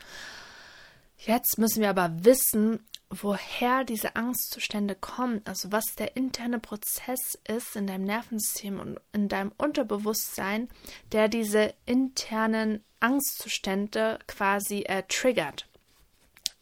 Jetzt 1.18 1.58
müssen 1.58 1.82
wir 1.82 1.90
aber 1.90 2.24
wissen, 2.24 2.80
woher 3.10 3.84
diese 3.84 4.16
Angstzustände 4.16 4.96
kommen, 4.96 5.42
also 5.46 5.72
was 5.72 5.96
der 5.98 6.18
interne 6.18 6.60
Prozess 6.60 7.40
ist 7.48 7.76
in 7.76 7.88
deinem 7.88 8.04
Nervensystem 8.04 8.80
und 8.80 9.00
in 9.14 9.30
deinem 9.30 9.52
Unterbewusstsein, 9.58 10.70
der 11.12 11.30
diese 11.30 11.74
internen 11.86 12.84
Angstzustände 13.00 14.20
quasi 14.28 14.82
äh, 14.84 15.04
triggert. 15.08 15.68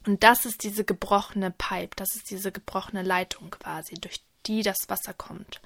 Und 0.05 0.23
das 0.23 0.45
ist 0.45 0.63
diese 0.63 0.83
gebrochene 0.83 1.51
Pipe, 1.51 1.95
das 1.95 2.15
ist 2.15 2.29
diese 2.29 2.51
gebrochene 2.51 3.01
Leitung 3.01 3.49
quasi, 3.49 3.95
durch 3.95 4.23
die 4.45 4.61
das 4.61 4.87
Wasser 4.87 5.13
kommt. 5.13 5.61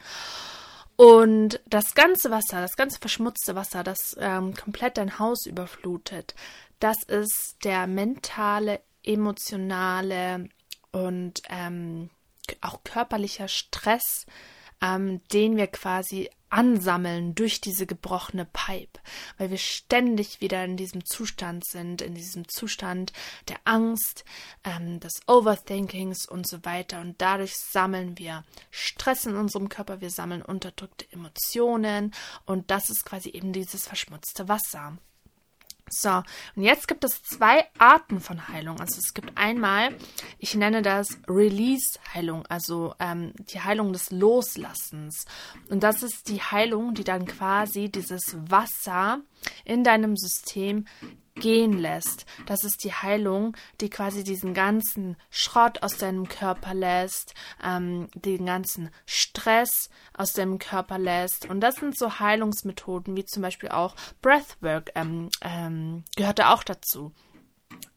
Und 0.96 1.62
das 1.66 1.94
ganze 1.94 2.32
Wasser, 2.32 2.62
das 2.62 2.76
ganze 2.76 3.00
verschmutzte 3.00 3.56
Wasser, 3.56 3.84
das 3.84 4.16
ähm, 4.20 4.54
komplett 4.54 4.98
dein 4.98 5.20
Haus 5.20 5.46
überflutet, 5.46 6.36
das 6.80 7.04
ist 7.04 7.58
der 7.64 7.88
mentale, 7.88 8.82
emotionale 9.04 10.50
und 10.92 11.42
ähm, 11.50 12.10
auch 12.62 12.84
körperlicher 12.84 13.48
Stress, 13.48 14.26
ähm, 14.82 15.22
den 15.32 15.58
wir 15.58 15.68
quasi 15.68 16.30
ansammeln 16.50 17.36
durch 17.36 17.62
diese 17.62 17.86
gebrochene 17.86 18.46
Pipe, 18.46 19.00
weil 19.38 19.52
wir 19.52 19.58
ständig 19.58 20.42
wieder 20.42 20.64
in 20.66 20.78
diesem 20.78 21.06
Zustand 21.06 21.66
sind, 21.66 22.02
in 22.02 22.16
diesem 22.16 22.48
Zustand 22.48 23.14
der 23.48 23.58
Angst, 23.66 24.26
ähm, 24.64 25.00
des 25.00 25.22
Overthinkings 25.28 26.28
und 26.28 26.48
so 26.48 26.66
weiter. 26.66 27.02
Und 27.02 27.22
dadurch 27.22 27.56
sammeln 27.56 28.18
wir 28.18 28.44
Stress 28.72 29.26
in 29.26 29.36
unserem 29.36 29.70
Körper, 29.70 30.02
wir 30.02 30.10
sammeln 30.10 30.42
unterdrückte 30.42 31.06
Emotionen 31.12 32.14
und 32.46 32.72
das 32.72 32.90
ist 32.90 33.06
quasi 33.06 33.30
eben 33.30 33.54
dieses 33.54 33.88
verschmutzte 33.88 34.48
Wasser. 34.48 34.98
So, 35.92 36.24
und 36.56 36.64
jetzt 36.64 36.88
gibt 36.88 37.04
es 37.04 37.22
zwei 37.24 37.66
Arten 37.78 38.20
von 38.20 38.48
Heilung. 38.48 38.80
Also 38.80 39.00
es 39.00 39.14
gibt 39.14 39.38
einmal, 39.38 39.96
ich 40.38 40.56
nenne 40.56 40.82
das 40.82 41.18
Release-Heilung, 41.28 42.46
also 42.48 42.94
ähm, 43.00 43.34
die 43.52 43.62
Heilung 43.62 43.94
des 43.94 44.12
Loslassens. 44.12 45.26
Und 45.70 45.84
das 45.84 46.04
ist 46.04 46.28
die 46.30 46.42
Heilung, 46.42 46.94
die 46.94 47.04
dann 47.04 47.26
quasi 47.26 47.90
dieses 47.90 48.36
Wasser 48.50 49.22
in 49.66 49.84
deinem 49.84 50.16
System 50.18 50.86
gehen 51.40 51.78
lässt. 51.78 52.26
Das 52.46 52.64
ist 52.64 52.84
die 52.84 52.94
Heilung, 52.94 53.56
die 53.82 53.90
quasi 53.90 54.24
diesen 54.24 54.54
ganzen 54.54 55.18
Schrott 55.30 55.84
aus 55.84 55.98
deinem 55.98 56.28
Körper 56.28 56.74
lässt, 56.74 57.34
ähm, 57.64 58.10
den 58.14 58.46
ganzen 58.46 58.90
Stress 59.06 59.90
aus 60.14 60.34
deinem 60.34 60.60
Körper 60.60 60.98
lässt. 60.98 61.50
Und 61.50 61.62
das 61.62 61.76
sind 61.76 61.98
so 61.98 62.20
Heilungsmethoden, 62.20 63.16
wie 63.16 63.26
zum 63.26 63.44
Beispiel 63.44 63.70
auch 63.70 63.96
Breathwork 64.22 64.92
ähm, 64.96 65.30
ähm, 65.42 66.04
gehört 66.16 66.40
da 66.40 66.54
auch 66.54 66.64
dazu 66.64 67.14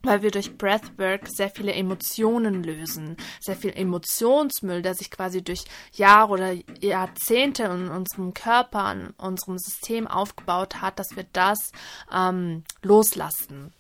weil 0.02 0.22
wir 0.22 0.30
durch 0.30 0.56
Breathwork 0.58 1.28
sehr 1.28 1.50
viele 1.50 1.72
Emotionen 1.72 2.62
lösen, 2.62 3.16
sehr 3.40 3.56
viel 3.56 3.72
Emotionsmüll, 3.72 4.82
der 4.82 4.94
sich 4.94 5.10
quasi 5.10 5.42
durch 5.42 5.64
Jahre 5.92 6.32
oder 6.32 6.52
Jahrzehnte 6.80 7.64
in 7.64 7.88
unserem 7.88 8.34
Körper, 8.34 8.92
in 8.92 9.10
unserem 9.10 9.58
System 9.58 10.06
aufgebaut 10.06 10.80
hat, 10.80 10.98
dass 10.98 11.16
wir 11.16 11.26
das 11.32 11.70
ähm, 12.12 12.64
loslassen. 12.82 13.72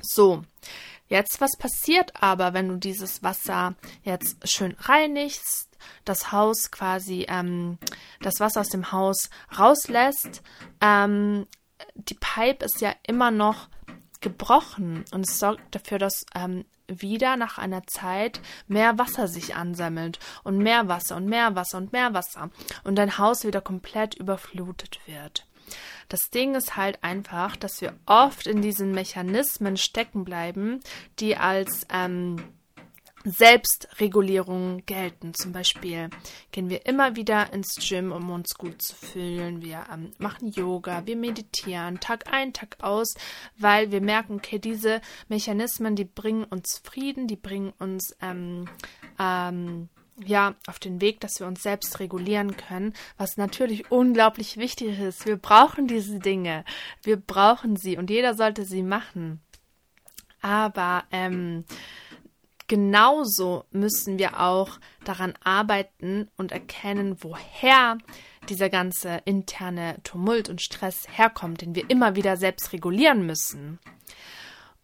So, 0.00 0.42
jetzt 1.08 1.40
was 1.40 1.56
passiert 1.58 2.12
aber, 2.22 2.54
wenn 2.54 2.68
du 2.68 2.76
dieses 2.76 3.22
Wasser 3.22 3.74
jetzt 4.02 4.48
schön 4.48 4.76
reinigst, 4.78 5.68
das 6.04 6.30
Haus 6.32 6.70
quasi, 6.70 7.26
ähm, 7.28 7.78
das 8.20 8.38
Wasser 8.38 8.60
aus 8.60 8.68
dem 8.68 8.92
Haus 8.92 9.30
rauslässt? 9.58 10.42
Ähm, 10.80 11.46
die 11.94 12.14
Pipe 12.14 12.64
ist 12.64 12.80
ja 12.80 12.94
immer 13.06 13.30
noch 13.30 13.68
gebrochen 14.20 15.04
und 15.12 15.26
es 15.26 15.38
sorgt 15.38 15.74
dafür, 15.74 15.98
dass 15.98 16.24
ähm, 16.34 16.64
wieder 16.88 17.36
nach 17.36 17.58
einer 17.58 17.86
Zeit 17.86 18.40
mehr 18.66 18.98
Wasser 18.98 19.28
sich 19.28 19.54
ansammelt 19.54 20.18
und 20.42 20.58
mehr 20.58 20.88
Wasser 20.88 21.16
und 21.16 21.26
mehr 21.26 21.54
Wasser 21.54 21.78
und 21.78 21.92
mehr 21.92 22.14
Wasser 22.14 22.50
und 22.84 22.96
dein 22.96 23.18
Haus 23.18 23.44
wieder 23.44 23.60
komplett 23.60 24.14
überflutet 24.14 25.00
wird. 25.06 25.46
Das 26.08 26.30
Ding 26.30 26.56
ist 26.56 26.76
halt 26.76 27.02
einfach, 27.04 27.54
dass 27.54 27.80
wir 27.80 27.94
oft 28.06 28.46
in 28.46 28.60
diesen 28.60 28.90
Mechanismen 28.92 29.76
stecken 29.76 30.24
bleiben, 30.24 30.80
die 31.20 31.36
als 31.36 31.86
ähm, 31.92 32.42
Selbstregulierung 33.24 34.84
gelten. 34.86 35.34
Zum 35.34 35.52
Beispiel 35.52 36.08
gehen 36.52 36.70
wir 36.70 36.86
immer 36.86 37.16
wieder 37.16 37.52
ins 37.52 37.74
Gym, 37.76 38.12
um 38.12 38.30
uns 38.30 38.54
gut 38.54 38.80
zu 38.80 38.94
fühlen. 38.94 39.62
Wir 39.62 39.84
ähm, 39.92 40.12
machen 40.18 40.48
Yoga, 40.48 41.06
wir 41.06 41.16
meditieren 41.16 42.00
Tag 42.00 42.32
ein, 42.32 42.52
Tag 42.52 42.78
aus, 42.80 43.14
weil 43.58 43.92
wir 43.92 44.00
merken, 44.00 44.36
okay, 44.36 44.58
diese 44.58 45.00
Mechanismen, 45.28 45.96
die 45.96 46.04
bringen 46.04 46.44
uns 46.44 46.80
Frieden, 46.82 47.26
die 47.26 47.36
bringen 47.36 47.72
uns 47.78 48.16
ähm, 48.22 48.68
ähm, 49.18 49.88
ja, 50.24 50.54
auf 50.66 50.78
den 50.78 51.00
Weg, 51.00 51.20
dass 51.20 51.40
wir 51.40 51.46
uns 51.46 51.62
selbst 51.62 52.00
regulieren 52.00 52.56
können, 52.56 52.94
was 53.16 53.36
natürlich 53.36 53.90
unglaublich 53.90 54.56
wichtig 54.56 54.98
ist. 54.98 55.26
Wir 55.26 55.36
brauchen 55.36 55.86
diese 55.86 56.18
Dinge. 56.18 56.64
Wir 57.02 57.16
brauchen 57.16 57.76
sie 57.76 57.96
und 57.96 58.10
jeder 58.10 58.34
sollte 58.34 58.64
sie 58.64 58.82
machen. 58.82 59.40
Aber 60.42 61.04
ähm, 61.10 61.64
genauso 62.70 63.64
müssen 63.72 64.20
wir 64.20 64.38
auch 64.38 64.78
daran 65.02 65.34
arbeiten 65.42 66.30
und 66.36 66.52
erkennen, 66.52 67.16
woher 67.18 67.98
dieser 68.48 68.70
ganze 68.70 69.22
interne 69.24 70.00
Tumult 70.04 70.48
und 70.48 70.62
Stress 70.62 71.08
herkommt, 71.10 71.62
den 71.62 71.74
wir 71.74 71.90
immer 71.90 72.14
wieder 72.14 72.36
selbst 72.36 72.72
regulieren 72.72 73.26
müssen. 73.26 73.80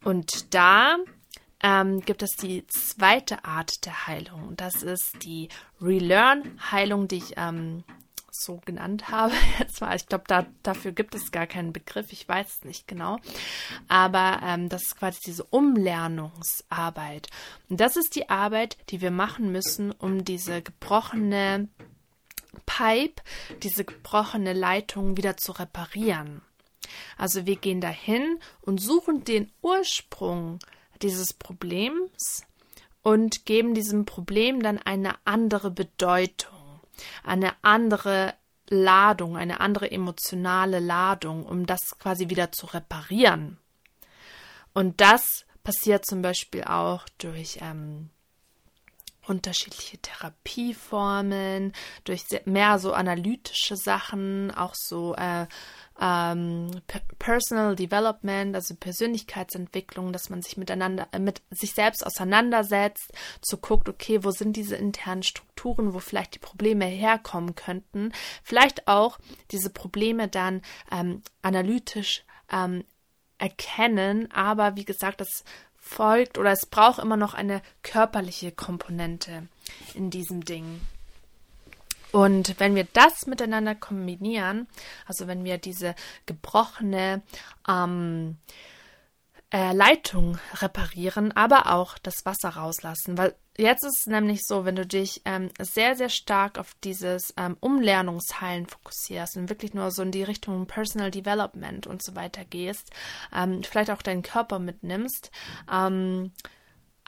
Und 0.03 0.53
da 0.53 0.97
ähm, 1.62 2.01
gibt 2.01 2.24
es 2.24 2.32
die 2.32 2.66
zweite 2.66 3.45
Art 3.45 3.87
der 3.87 4.09
Heilung. 4.09 4.57
Das 4.57 4.82
ist 4.82 5.22
die 5.22 5.49
Relearn-Heilung, 5.80 7.07
die 7.07 7.18
ich 7.18 7.34
ähm, 7.37 7.84
so 8.41 8.61
genannt 8.64 9.11
habe. 9.11 9.34
Jetzt 9.59 9.80
mal, 9.80 9.97
ich 9.97 10.07
glaube, 10.07 10.24
da, 10.26 10.47
dafür 10.62 10.93
gibt 10.93 11.14
es 11.14 11.32
gar 11.32 11.47
keinen 11.47 11.72
Begriff, 11.72 12.12
ich 12.12 12.28
weiß 12.28 12.47
es 12.59 12.64
nicht 12.64 12.89
genau. 12.89 13.18
Aber 13.89 14.41
ähm, 14.43 14.68
das 14.68 14.82
ist 14.82 14.99
quasi 14.99 15.20
diese 15.24 15.45
Umlernungsarbeit. 15.45 17.28
Und 17.68 17.80
das 17.80 17.97
ist 17.97 18.14
die 18.14 18.28
Arbeit, 18.28 18.76
die 18.91 19.01
wir 19.01 19.11
machen 19.11 19.53
müssen, 19.53 19.93
um 19.93 20.24
diese 20.24 20.62
gebrochene 20.62 21.68
Pipe, 22.64 23.22
diese 23.62 23.84
gebrochene 23.84 24.53
Leitung 24.53 25.16
wieder 25.16 25.37
zu 25.37 25.53
reparieren. 25.53 26.43
Also 27.16 27.47
wir 27.47 27.57
gehen 27.57 27.80
dahin 27.80 28.39
und 28.61 28.78
suchen 28.78 29.24
den 29.24 29.51
Ursprung 29.62 30.59
dieses 31.03 31.32
Problems 31.32 32.47
und 33.03 33.45
geben 33.45 33.74
diesem 33.74 34.05
Problem 34.05 34.62
dann 34.62 34.78
eine 34.78 35.14
andere 35.24 35.70
Bedeutung 35.70 36.55
eine 37.24 37.53
andere 37.62 38.34
Ladung, 38.68 39.36
eine 39.36 39.61
andere 39.61 39.90
emotionale 39.90 40.80
Ladung, 40.80 41.44
um 41.47 41.66
das 41.66 41.99
quasi 41.99 42.28
wieder 42.28 42.53
zu 42.53 42.66
reparieren. 42.66 43.59
Und 44.72 45.01
das 45.01 45.47
passiert 45.62 46.05
zum 46.05 46.22
Beispiel 46.22 46.64
auch 46.64 47.07
durch 47.18 47.59
ähm, 47.62 48.11
unterschiedliche 49.27 49.99
Therapieformen, 49.99 51.72
durch 52.05 52.24
mehr 52.45 52.79
so 52.79 52.93
analytische 52.93 53.77
Sachen, 53.77 54.51
auch 54.53 54.74
so 54.74 55.14
äh, 55.16 55.47
ähm, 56.01 56.70
Personal 57.18 57.74
Development, 57.74 58.55
also 58.55 58.74
Persönlichkeitsentwicklung, 58.74 60.12
dass 60.12 60.31
man 60.31 60.43
sich 60.43 60.57
miteinander, 60.57 61.09
äh, 61.12 61.18
mit 61.18 61.43
sich 61.51 61.72
selbst 61.72 62.05
auseinandersetzt, 62.07 63.12
zu 63.41 63.59
guckt, 63.59 63.89
okay, 63.89 64.22
wo 64.22 64.31
sind 64.31 64.57
diese 64.57 64.77
internen 64.77 65.22
Strukturen, 65.22 65.95
wo 65.95 65.99
vielleicht 65.99 66.35
die 66.35 66.41
Probleme 66.41 66.85
herkommen 66.85 67.55
könnten, 67.55 68.12
vielleicht 68.43 68.89
auch 68.89 69.18
diese 69.51 69.70
Probleme 69.70 70.29
dann 70.29 70.62
ähm, 70.93 71.22
analytisch 71.43 72.24
ähm, 72.51 72.85
erkennen, 73.39 74.31
aber 74.33 74.77
wie 74.77 74.85
gesagt, 74.85 75.20
das 75.20 75.45
folgt 75.87 76.37
oder 76.37 76.51
es 76.51 76.66
braucht 76.66 76.99
immer 76.99 77.16
noch 77.16 77.32
eine 77.32 77.62
körperliche 77.82 78.51
Komponente 78.51 79.47
in 79.95 80.11
diesem 80.11 80.45
Ding. 80.45 80.80
Und 82.12 82.59
wenn 82.59 82.74
wir 82.74 82.87
das 82.93 83.26
miteinander 83.26 83.74
kombinieren, 83.74 84.66
also 85.07 85.26
wenn 85.26 85.45
wir 85.45 85.59
diese 85.59 85.95
gebrochene 86.24 87.22
ähm, 87.68 88.37
äh, 89.57 89.72
Leitung 89.72 90.36
reparieren, 90.61 91.32
aber 91.32 91.72
auch 91.72 91.96
das 91.96 92.26
Wasser 92.26 92.50
rauslassen, 92.50 93.16
weil 93.16 93.34
jetzt 93.57 93.84
ist 93.84 94.00
es 94.00 94.07
nämlich 94.07 94.42
so, 94.44 94.66
wenn 94.66 94.76
du 94.76 94.84
dich 94.84 95.22
ähm, 95.24 95.48
sehr, 95.59 95.96
sehr 95.96 96.11
stark 96.11 96.59
auf 96.59 96.74
dieses 96.84 97.32
ähm, 97.38 97.57
Umlernungsheilen 97.61 98.66
fokussierst 98.66 99.38
und 99.38 99.48
wirklich 99.48 99.72
nur 99.72 99.90
so 99.92 100.02
in 100.02 100.11
die 100.11 100.24
Richtung 100.24 100.66
Personal 100.66 101.11
Development 101.11 101.86
und 101.86 102.04
so 102.04 102.14
weiter 102.14 102.44
gehst, 102.44 102.90
ähm, 103.34 103.62
vielleicht 103.62 103.90
auch 103.90 104.02
deinen 104.02 104.22
Körper 104.22 104.59
mitnimmst, 104.59 105.30
ähm, 105.72 106.32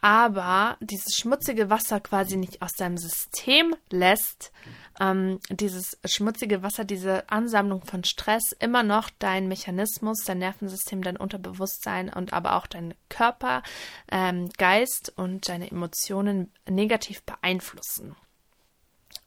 aber 0.00 0.78
dieses 0.80 1.16
schmutzige 1.16 1.68
Wasser 1.68 2.00
quasi 2.00 2.38
nicht 2.38 2.62
aus 2.62 2.72
deinem 2.72 2.96
System 2.96 3.76
lässt, 3.90 4.52
ähm, 5.00 5.40
dieses 5.50 5.98
schmutzige 6.04 6.62
Wasser, 6.62 6.84
diese 6.84 7.28
Ansammlung 7.30 7.84
von 7.84 8.04
Stress 8.04 8.52
immer 8.58 8.82
noch 8.82 9.10
dein 9.18 9.48
Mechanismus, 9.48 10.24
dein 10.24 10.38
Nervensystem, 10.38 11.02
dein 11.02 11.16
Unterbewusstsein 11.16 12.12
und 12.12 12.32
aber 12.32 12.56
auch 12.56 12.66
dein 12.66 12.94
Körper, 13.08 13.62
ähm, 14.10 14.50
Geist 14.58 15.12
und 15.16 15.48
deine 15.48 15.70
Emotionen 15.70 16.52
negativ 16.68 17.22
beeinflussen. 17.22 18.16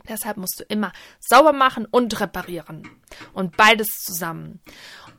Deshalb 0.07 0.37
musst 0.37 0.59
du 0.59 0.63
immer 0.63 0.91
sauber 1.19 1.53
machen 1.53 1.85
und 1.85 2.19
reparieren. 2.19 2.89
Und 3.33 3.55
beides 3.55 3.87
zusammen. 4.03 4.59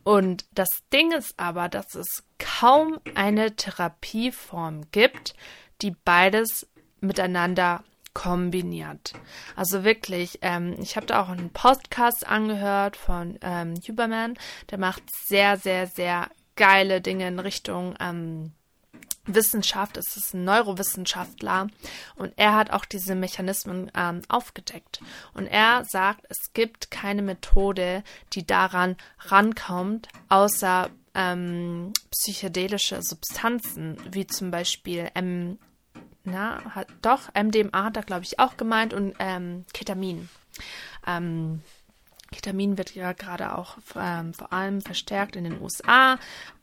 Und 0.03 0.45
das 0.53 0.69
Ding 0.93 1.13
ist 1.13 1.39
aber, 1.39 1.69
dass 1.69 1.95
es 1.95 2.25
kaum 2.39 2.99
eine 3.15 3.55
Therapieform 3.55 4.91
gibt, 4.91 5.35
die 5.83 5.93
beides 5.93 6.67
miteinander 7.01 7.85
kombiniert. 8.15 9.15
Also 9.57 9.85
wirklich, 9.85 10.39
ähm, 10.43 10.77
ich 10.81 10.97
habe 10.97 11.07
da 11.07 11.23
auch 11.23 11.29
einen 11.29 11.51
Podcast 11.51 12.27
angehört 12.27 12.97
von 12.97 13.39
ähm, 13.41 13.75
Huberman, 13.89 14.35
der 14.71 14.79
macht 14.79 15.03
sehr, 15.27 15.57
sehr, 15.57 15.87
sehr 15.87 16.29
geile 16.57 17.01
Dinge 17.01 17.29
in 17.29 17.39
Richtung 17.39 17.95
ähm, 18.01 18.53
Wissenschaft, 19.25 19.97
es 19.97 20.17
ist 20.17 20.35
ein 20.35 20.45
Neurowissenschaftler 20.45 21.69
und 22.17 22.33
er 22.37 22.55
hat 22.55 22.71
auch 22.71 22.85
diese 22.85 23.15
Mechanismen 23.15 23.91
ähm, 23.95 24.23
aufgedeckt. 24.29 25.01
Und 25.33 25.47
er 25.47 25.85
sagt, 25.85 26.27
es 26.29 26.53
gibt 26.53 26.91
keine 26.91 27.23
Methode, 27.23 28.03
die 28.33 28.45
daran 28.45 28.97
rankommt, 29.21 30.09
außer 30.29 30.91
ähm, 31.15 31.93
psychedelische 32.11 33.01
Substanzen, 33.03 33.97
wie 34.11 34.27
zum 34.27 34.51
Beispiel 34.51 35.09
M, 35.15 35.59
na, 36.25 36.75
hat, 36.75 36.89
doch, 37.03 37.35
MDMA 37.35 37.85
hat 37.85 37.97
er, 37.97 38.03
glaube 38.03 38.25
ich, 38.25 38.39
auch 38.39 38.57
gemeint 38.57 38.95
und 38.95 39.15
ähm, 39.19 39.65
Ketamin. 39.73 40.29
Ähm, 41.07 41.63
Ketamin 42.33 42.79
wird 42.79 42.95
ja 42.95 43.13
gerade 43.13 43.57
auch 43.57 43.77
ähm, 43.95 44.35
vor 44.35 44.53
allem 44.53 44.81
verstärkt 44.81 45.37
in 45.37 45.45
den 45.45 45.61
USA 45.61 46.19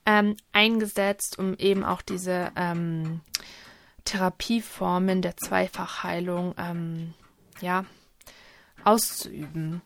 ähm, 0.06 0.36
eingesetzt, 0.52 1.38
um 1.38 1.56
eben 1.58 1.84
auch 1.84 2.02
diese 2.02 2.52
ähm, 2.56 3.22
Therapieformen 4.06 5.22
der 5.22 5.38
Zweifachheilung 5.38 6.56
ähm, 6.58 7.14
ja, 7.62 7.86
auszuüben. 8.84 9.82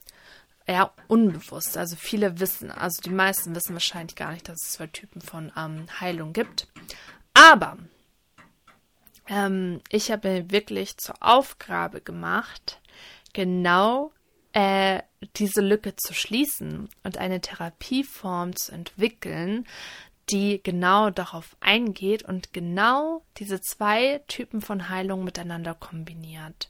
Ja, 0.65 0.91
unbewusst. 1.09 1.77
Also 1.77 1.97
viele 1.97 2.39
wissen, 2.39 2.71
also 2.71 3.01
die 3.01 3.09
meisten 3.09 3.53
wissen 3.53 3.73
wahrscheinlich 3.73 4.15
gar 4.15 4.31
nicht, 4.31 4.47
dass 4.47 4.63
es 4.63 4.71
zwei 4.71 4.87
Typen 4.87 5.19
von 5.19 5.51
ähm, 5.57 5.87
Heilung 5.99 6.31
gibt. 6.31 6.67
Aber 7.33 7.77
ähm, 9.27 9.81
ich 9.89 10.11
habe 10.11 10.29
mir 10.29 10.51
wirklich 10.51 10.97
zur 10.97 11.15
Aufgabe 11.21 12.01
gemacht, 12.01 12.81
genau 13.33 14.11
äh, 14.53 15.01
diese 15.35 15.61
Lücke 15.61 15.95
zu 15.95 16.13
schließen 16.13 16.89
und 17.03 17.17
eine 17.17 17.41
Therapieform 17.41 18.55
zu 18.55 18.71
entwickeln, 18.71 19.65
die 20.29 20.61
genau 20.63 21.09
darauf 21.09 21.57
eingeht 21.59 22.23
und 22.23 22.53
genau 22.53 23.25
diese 23.37 23.59
zwei 23.61 24.21
Typen 24.27 24.61
von 24.61 24.89
Heilung 24.89 25.23
miteinander 25.23 25.73
kombiniert. 25.73 26.69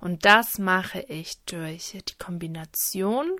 Und 0.00 0.24
das 0.24 0.58
mache 0.58 1.00
ich 1.00 1.38
durch 1.44 1.90
die 1.92 2.18
Kombination, 2.18 3.30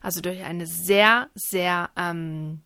also 0.00 0.20
durch 0.20 0.42
eine 0.44 0.66
sehr, 0.66 1.30
sehr 1.34 1.90
ähm, 1.96 2.62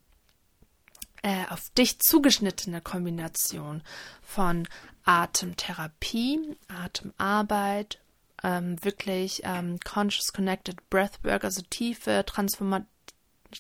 äh, 1.22 1.47
auf 1.49 1.70
dich 1.70 1.99
zugeschnittene 2.01 2.80
Kombination 2.80 3.82
von 4.22 4.68
Atemtherapie, 5.07 6.57
Atemarbeit, 6.68 7.98
ähm, 8.42 8.76
wirklich 8.84 9.40
ähm, 9.44 9.78
Conscious 9.80 10.32
Connected 10.32 10.90
Breathwork, 10.90 11.44
also 11.44 11.62
tiefe, 11.70 12.24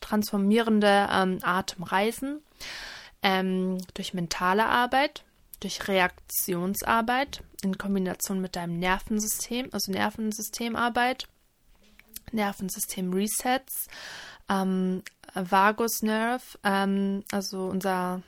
transformierende 0.00 1.08
ähm, 1.10 1.38
Atemreisen, 1.42 2.42
ähm, 3.22 3.78
durch 3.94 4.12
mentale 4.12 4.66
Arbeit, 4.66 5.24
durch 5.60 5.88
Reaktionsarbeit 5.88 7.42
in 7.62 7.78
Kombination 7.78 8.40
mit 8.40 8.56
deinem 8.56 8.78
Nervensystem, 8.78 9.68
also 9.72 9.92
Nervensystemarbeit, 9.92 11.28
Nervensystem-Resets, 12.32 13.86
ähm, 14.48 15.02
Vagusnerv, 15.34 16.58
ähm, 16.64 17.22
also 17.30 17.66
unser 17.66 18.22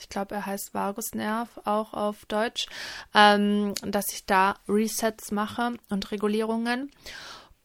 ich 0.00 0.08
glaube, 0.08 0.34
er 0.34 0.46
heißt 0.46 0.74
Vagusnerv 0.74 1.48
auch 1.64 1.92
auf 1.94 2.24
Deutsch, 2.26 2.66
ähm, 3.14 3.74
dass 3.82 4.12
ich 4.12 4.26
da 4.26 4.56
Resets 4.68 5.30
mache 5.30 5.74
und 5.90 6.10
Regulierungen 6.10 6.90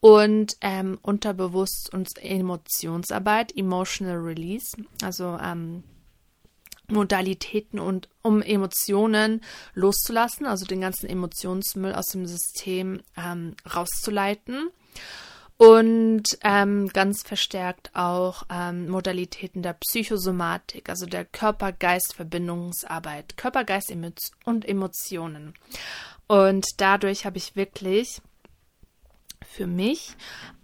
und 0.00 0.56
ähm, 0.60 0.98
Unterbewusst- 1.02 1.92
und 1.92 2.08
Emotionsarbeit, 2.22 3.56
Emotional 3.56 4.18
Release, 4.18 4.76
also 5.02 5.38
ähm, 5.42 5.82
Modalitäten 6.88 7.78
und 7.78 8.10
um 8.20 8.42
Emotionen 8.42 9.40
loszulassen, 9.72 10.44
also 10.46 10.66
den 10.66 10.82
ganzen 10.82 11.08
Emotionsmüll 11.08 11.94
aus 11.94 12.06
dem 12.06 12.26
System 12.26 13.00
ähm, 13.16 13.54
rauszuleiten 13.74 14.68
und 15.56 16.24
ähm, 16.42 16.88
ganz 16.88 17.22
verstärkt 17.22 17.92
auch 17.94 18.42
ähm, 18.50 18.88
Modalitäten 18.88 19.62
der 19.62 19.74
Psychosomatik, 19.74 20.88
also 20.88 21.06
der 21.06 21.24
Körper-Geist-Verbindungsarbeit, 21.24 23.36
Körper-Geist 23.36 23.94
und 24.44 24.68
Emotionen. 24.68 25.54
Und 26.26 26.66
dadurch 26.78 27.24
habe 27.24 27.38
ich 27.38 27.54
wirklich 27.54 28.20
für 29.44 29.68
mich 29.68 30.16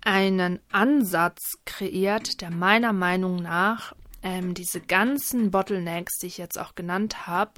einen 0.03 0.59
Ansatz 0.73 1.53
kreiert, 1.65 2.41
der 2.41 2.51
meiner 2.51 2.93
Meinung 2.93 3.37
nach 3.37 3.95
ähm, 4.23 4.55
diese 4.55 4.81
ganzen 4.81 5.51
Bottlenecks, 5.51 6.19
die 6.19 6.27
ich 6.27 6.39
jetzt 6.39 6.59
auch 6.59 6.75
genannt 6.75 7.27
habe, 7.27 7.53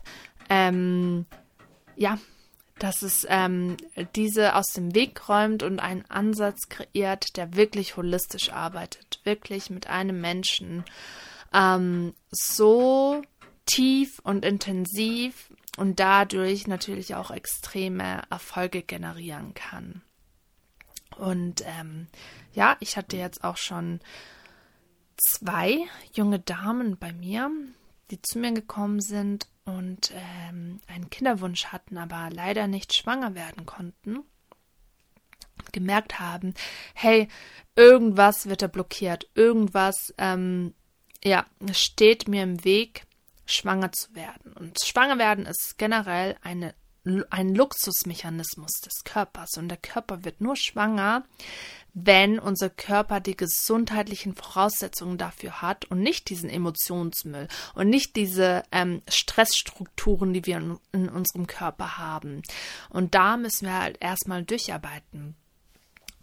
ähm, 0.50 1.26
ja, 1.96 2.18
dass 2.82 3.02
es 3.02 3.24
ähm, 3.28 3.76
diese 4.16 4.56
aus 4.56 4.72
dem 4.72 4.92
Weg 4.92 5.28
räumt 5.28 5.62
und 5.62 5.78
einen 5.78 6.04
Ansatz 6.10 6.68
kreiert, 6.68 7.36
der 7.36 7.54
wirklich 7.54 7.96
holistisch 7.96 8.50
arbeitet, 8.50 9.20
wirklich 9.22 9.70
mit 9.70 9.86
einem 9.86 10.20
Menschen 10.20 10.84
ähm, 11.54 12.12
so 12.32 13.22
tief 13.66 14.18
und 14.24 14.44
intensiv 14.44 15.52
und 15.76 16.00
dadurch 16.00 16.66
natürlich 16.66 17.14
auch 17.14 17.30
extreme 17.30 18.22
Erfolge 18.30 18.82
generieren 18.82 19.54
kann. 19.54 20.02
Und 21.16 21.62
ähm, 21.78 22.08
ja, 22.52 22.76
ich 22.80 22.96
hatte 22.96 23.16
jetzt 23.16 23.44
auch 23.44 23.58
schon 23.58 24.00
zwei 25.16 25.78
junge 26.14 26.40
Damen 26.40 26.96
bei 26.96 27.12
mir, 27.12 27.48
die 28.10 28.20
zu 28.20 28.38
mir 28.38 28.52
gekommen 28.52 29.00
sind 29.00 29.46
und 29.64 30.12
ähm, 30.14 30.80
einen 30.86 31.10
Kinderwunsch 31.10 31.66
hatten, 31.66 31.98
aber 31.98 32.28
leider 32.30 32.66
nicht 32.66 32.94
schwanger 32.94 33.34
werden 33.34 33.64
konnten, 33.66 34.24
gemerkt 35.72 36.18
haben, 36.18 36.54
hey, 36.94 37.28
irgendwas 37.76 38.46
wird 38.46 38.62
da 38.62 38.66
blockiert, 38.66 39.28
irgendwas, 39.34 40.12
ähm, 40.18 40.74
ja, 41.24 41.46
steht 41.72 42.28
mir 42.28 42.42
im 42.42 42.64
Weg, 42.64 43.06
schwanger 43.46 43.92
zu 43.92 44.14
werden. 44.14 44.52
Und 44.54 44.78
schwanger 44.84 45.18
werden 45.18 45.46
ist 45.46 45.76
generell 45.78 46.36
eine, 46.42 46.74
ein 47.30 47.54
Luxusmechanismus 47.54 48.80
des 48.84 49.04
Körpers 49.04 49.56
und 49.56 49.68
der 49.68 49.78
Körper 49.78 50.24
wird 50.24 50.40
nur 50.40 50.56
schwanger, 50.56 51.24
wenn 51.94 52.38
unser 52.38 52.70
Körper 52.70 53.20
die 53.20 53.36
gesundheitlichen 53.36 54.34
Voraussetzungen 54.34 55.18
dafür 55.18 55.60
hat 55.60 55.84
und 55.86 56.00
nicht 56.00 56.30
diesen 56.30 56.48
Emotionsmüll 56.48 57.48
und 57.74 57.88
nicht 57.88 58.16
diese 58.16 58.62
ähm, 58.72 59.02
Stressstrukturen, 59.08 60.32
die 60.32 60.46
wir 60.46 60.56
in, 60.56 60.78
in 60.92 61.08
unserem 61.08 61.46
Körper 61.46 61.98
haben. 61.98 62.42
Und 62.88 63.14
da 63.14 63.36
müssen 63.36 63.66
wir 63.66 63.78
halt 63.78 63.98
erstmal 64.00 64.42
durcharbeiten. 64.42 65.36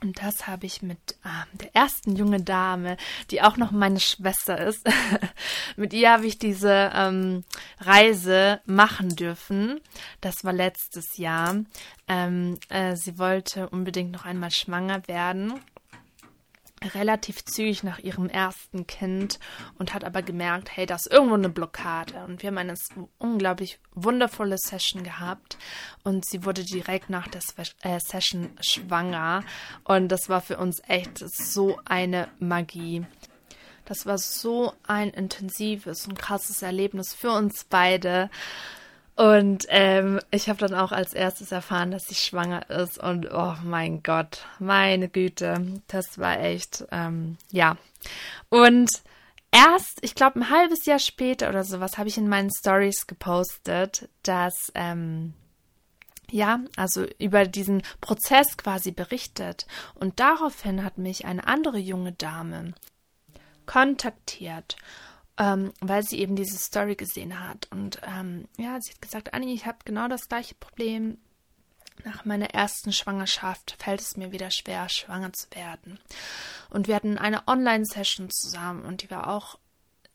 Und 0.02 0.22
das 0.22 0.48
habe 0.48 0.66
ich 0.66 0.82
mit 0.82 0.98
äh, 1.24 1.58
der 1.58 1.76
ersten 1.76 2.16
junge 2.16 2.42
Dame, 2.42 2.98
die 3.32 3.42
auch 3.42 3.58
noch 3.58 3.72
meine 3.72 4.00
Schwester 4.00 4.58
ist. 4.58 4.88
mit 5.76 5.94
ihr 5.94 6.12
habe 6.12 6.26
ich 6.26 6.40
diese 6.40 6.92
ähm, 6.94 7.44
Reise 7.80 8.62
machen 8.66 9.16
dürfen. 9.16 9.82
Das 10.22 10.44
war 10.44 10.54
letztes 10.54 11.18
Jahr. 11.18 11.56
Ähm, 12.08 12.58
äh, 12.70 12.96
sie 12.96 13.18
wollte 13.18 13.70
unbedingt 13.70 14.12
noch 14.12 14.26
einmal 14.26 14.52
schwanger 14.52 15.08
werden 15.08 15.60
relativ 16.94 17.44
zügig 17.46 17.84
nach 17.84 18.00
ihrem 18.00 18.30
ersten 18.30 18.88
Kind 18.88 19.40
und 19.78 19.94
hat 19.94 20.04
aber 20.04 20.22
gemerkt, 20.22 20.76
hey, 20.76 20.86
da 20.86 20.96
ist 20.96 21.12
irgendwo 21.12 21.36
eine 21.36 21.50
Blockade. 21.50 22.24
Und 22.26 22.42
wir 22.42 22.48
haben 22.48 22.58
eine 22.58 22.76
unglaublich 23.18 23.80
wundervolle 23.94 24.58
Session 24.58 25.04
gehabt 25.04 25.58
und 26.04 26.26
sie 26.26 26.46
wurde 26.46 26.64
direkt 26.64 27.10
nach 27.10 27.28
der 27.28 27.42
äh, 27.82 28.00
Session 28.00 28.50
schwanger 28.62 29.44
und 29.84 30.10
das 30.10 30.30
war 30.30 30.42
für 30.42 30.58
uns 30.58 30.82
echt 30.88 31.18
so 31.18 31.80
eine 31.86 32.30
Magie. 32.40 33.06
Das 33.86 34.06
war 34.06 34.20
so 34.20 34.74
ein 34.86 35.10
intensives 35.10 36.08
und 36.08 36.20
krasses 36.20 36.62
Erlebnis 36.62 37.16
für 37.16 37.32
uns 37.32 37.66
beide. 37.68 38.30
Und 39.20 39.66
ähm, 39.68 40.22
ich 40.32 40.48
habe 40.48 40.60
dann 40.60 40.74
auch 40.74 40.94
als 40.94 41.14
erstes 41.14 41.52
erfahren, 41.52 41.92
dass 41.92 42.08
sie 42.08 42.16
schwanger 42.16 42.70
ist. 42.70 42.98
Und 42.98 43.30
oh 43.30 43.54
mein 43.66 44.02
Gott, 44.02 44.46
meine 44.60 45.10
Güte, 45.10 45.82
das 45.88 46.20
war 46.20 46.40
echt, 46.40 46.86
ähm, 46.94 47.36
ja. 47.52 47.76
Und 48.48 48.90
erst, 49.52 50.00
ich 50.04 50.16
glaube, 50.16 50.40
ein 50.40 50.50
halbes 50.50 50.86
Jahr 50.86 51.00
später 51.00 51.50
oder 51.50 51.66
sowas, 51.66 51.98
habe 51.98 52.08
ich 52.08 52.18
in 52.18 52.30
meinen 52.30 52.50
Stories 52.50 53.08
gepostet, 53.08 54.08
dass, 54.24 54.72
ähm, 54.74 55.34
ja, 56.32 56.62
also 56.78 57.06
über 57.18 57.46
diesen 57.46 57.84
Prozess 58.00 58.56
quasi 58.56 58.92
berichtet. 58.92 59.68
Und 59.96 60.22
daraufhin 60.22 60.86
hat 60.86 60.98
mich 60.98 61.26
eine 61.26 61.46
andere 61.46 61.78
junge 61.78 62.14
Dame 62.14 62.74
kontaktiert 63.66 64.78
ähm, 65.40 65.74
weil 65.80 66.04
sie 66.04 66.20
eben 66.20 66.36
diese 66.36 66.58
Story 66.58 66.96
gesehen 66.96 67.40
hat. 67.40 67.68
Und 67.72 68.02
ähm, 68.04 68.48
ja, 68.58 68.80
sie 68.82 68.92
hat 68.92 69.02
gesagt, 69.02 69.34
Anni, 69.34 69.54
ich 69.54 69.66
habe 69.66 69.80
genau 69.86 70.08
das 70.08 70.28
gleiche 70.28 70.56
Problem. 70.56 71.18
Nach 72.06 72.24
meiner 72.24 72.52
ersten 72.52 72.94
Schwangerschaft 72.94 73.76
fällt 73.80 74.02
es 74.02 74.16
mir 74.16 74.32
wieder 74.32 74.52
schwer, 74.52 74.88
schwanger 74.88 75.34
zu 75.34 75.48
werden. 75.52 76.00
Und 76.70 76.88
wir 76.88 76.96
hatten 76.96 77.18
eine 77.18 77.48
Online-Session 77.48 78.30
zusammen 78.30 78.86
und 78.86 79.02
die 79.02 79.12
war 79.12 79.30
auch 79.30 79.60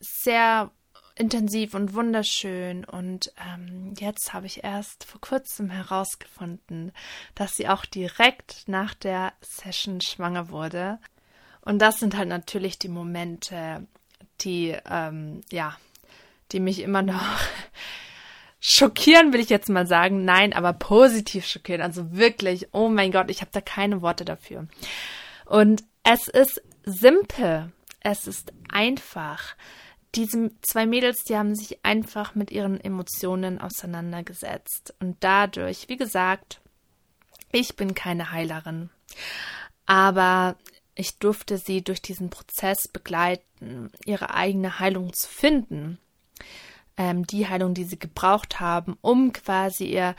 sehr 0.00 0.70
intensiv 1.14 1.74
und 1.74 1.94
wunderschön. 1.94 2.84
Und 2.84 3.32
ähm, 3.38 3.94
jetzt 3.98 4.32
habe 4.32 4.46
ich 4.46 4.64
erst 4.64 5.04
vor 5.04 5.20
kurzem 5.20 5.70
herausgefunden, 5.70 6.92
dass 7.34 7.54
sie 7.54 7.68
auch 7.68 7.84
direkt 7.84 8.66
nach 8.66 8.94
der 8.94 9.32
Session 9.40 10.00
schwanger 10.00 10.48
wurde. 10.48 10.98
Und 11.60 11.80
das 11.80 11.98
sind 11.98 12.16
halt 12.16 12.28
natürlich 12.28 12.78
die 12.78 12.88
Momente, 12.88 13.86
die, 14.44 14.76
ähm, 14.88 15.40
ja, 15.50 15.76
die 16.52 16.60
mich 16.60 16.80
immer 16.80 17.02
noch 17.02 17.38
schockieren, 18.60 19.32
will 19.32 19.40
ich 19.40 19.50
jetzt 19.50 19.68
mal 19.68 19.86
sagen. 19.86 20.24
Nein, 20.24 20.52
aber 20.52 20.72
positiv 20.72 21.46
schockieren. 21.46 21.82
Also 21.82 22.12
wirklich, 22.12 22.68
oh 22.72 22.88
mein 22.88 23.12
Gott, 23.12 23.30
ich 23.30 23.40
habe 23.40 23.50
da 23.52 23.60
keine 23.60 24.02
Worte 24.02 24.24
dafür. 24.24 24.66
Und 25.46 25.84
es 26.02 26.28
ist 26.28 26.62
simpel. 26.84 27.72
Es 28.00 28.26
ist 28.26 28.52
einfach. 28.70 29.56
Diese 30.14 30.50
zwei 30.60 30.86
Mädels, 30.86 31.24
die 31.24 31.36
haben 31.36 31.54
sich 31.56 31.84
einfach 31.84 32.34
mit 32.34 32.52
ihren 32.52 32.80
Emotionen 32.80 33.60
auseinandergesetzt. 33.60 34.94
Und 35.00 35.16
dadurch, 35.20 35.88
wie 35.88 35.96
gesagt, 35.96 36.60
ich 37.50 37.76
bin 37.76 37.94
keine 37.94 38.30
Heilerin. 38.30 38.90
Aber 39.86 40.56
ich 40.94 41.18
durfte 41.18 41.58
sie 41.58 41.82
durch 41.82 42.02
diesen 42.02 42.30
Prozess 42.30 42.88
begleiten, 42.92 43.90
ihre 44.04 44.32
eigene 44.34 44.78
Heilung 44.78 45.12
zu 45.12 45.28
finden. 45.28 45.98
Ähm, 46.96 47.26
die 47.26 47.48
Heilung, 47.48 47.74
die 47.74 47.84
sie 47.84 47.98
gebraucht 47.98 48.60
haben, 48.60 48.96
um 49.00 49.32
quasi 49.32 49.86
ihr 49.86 50.14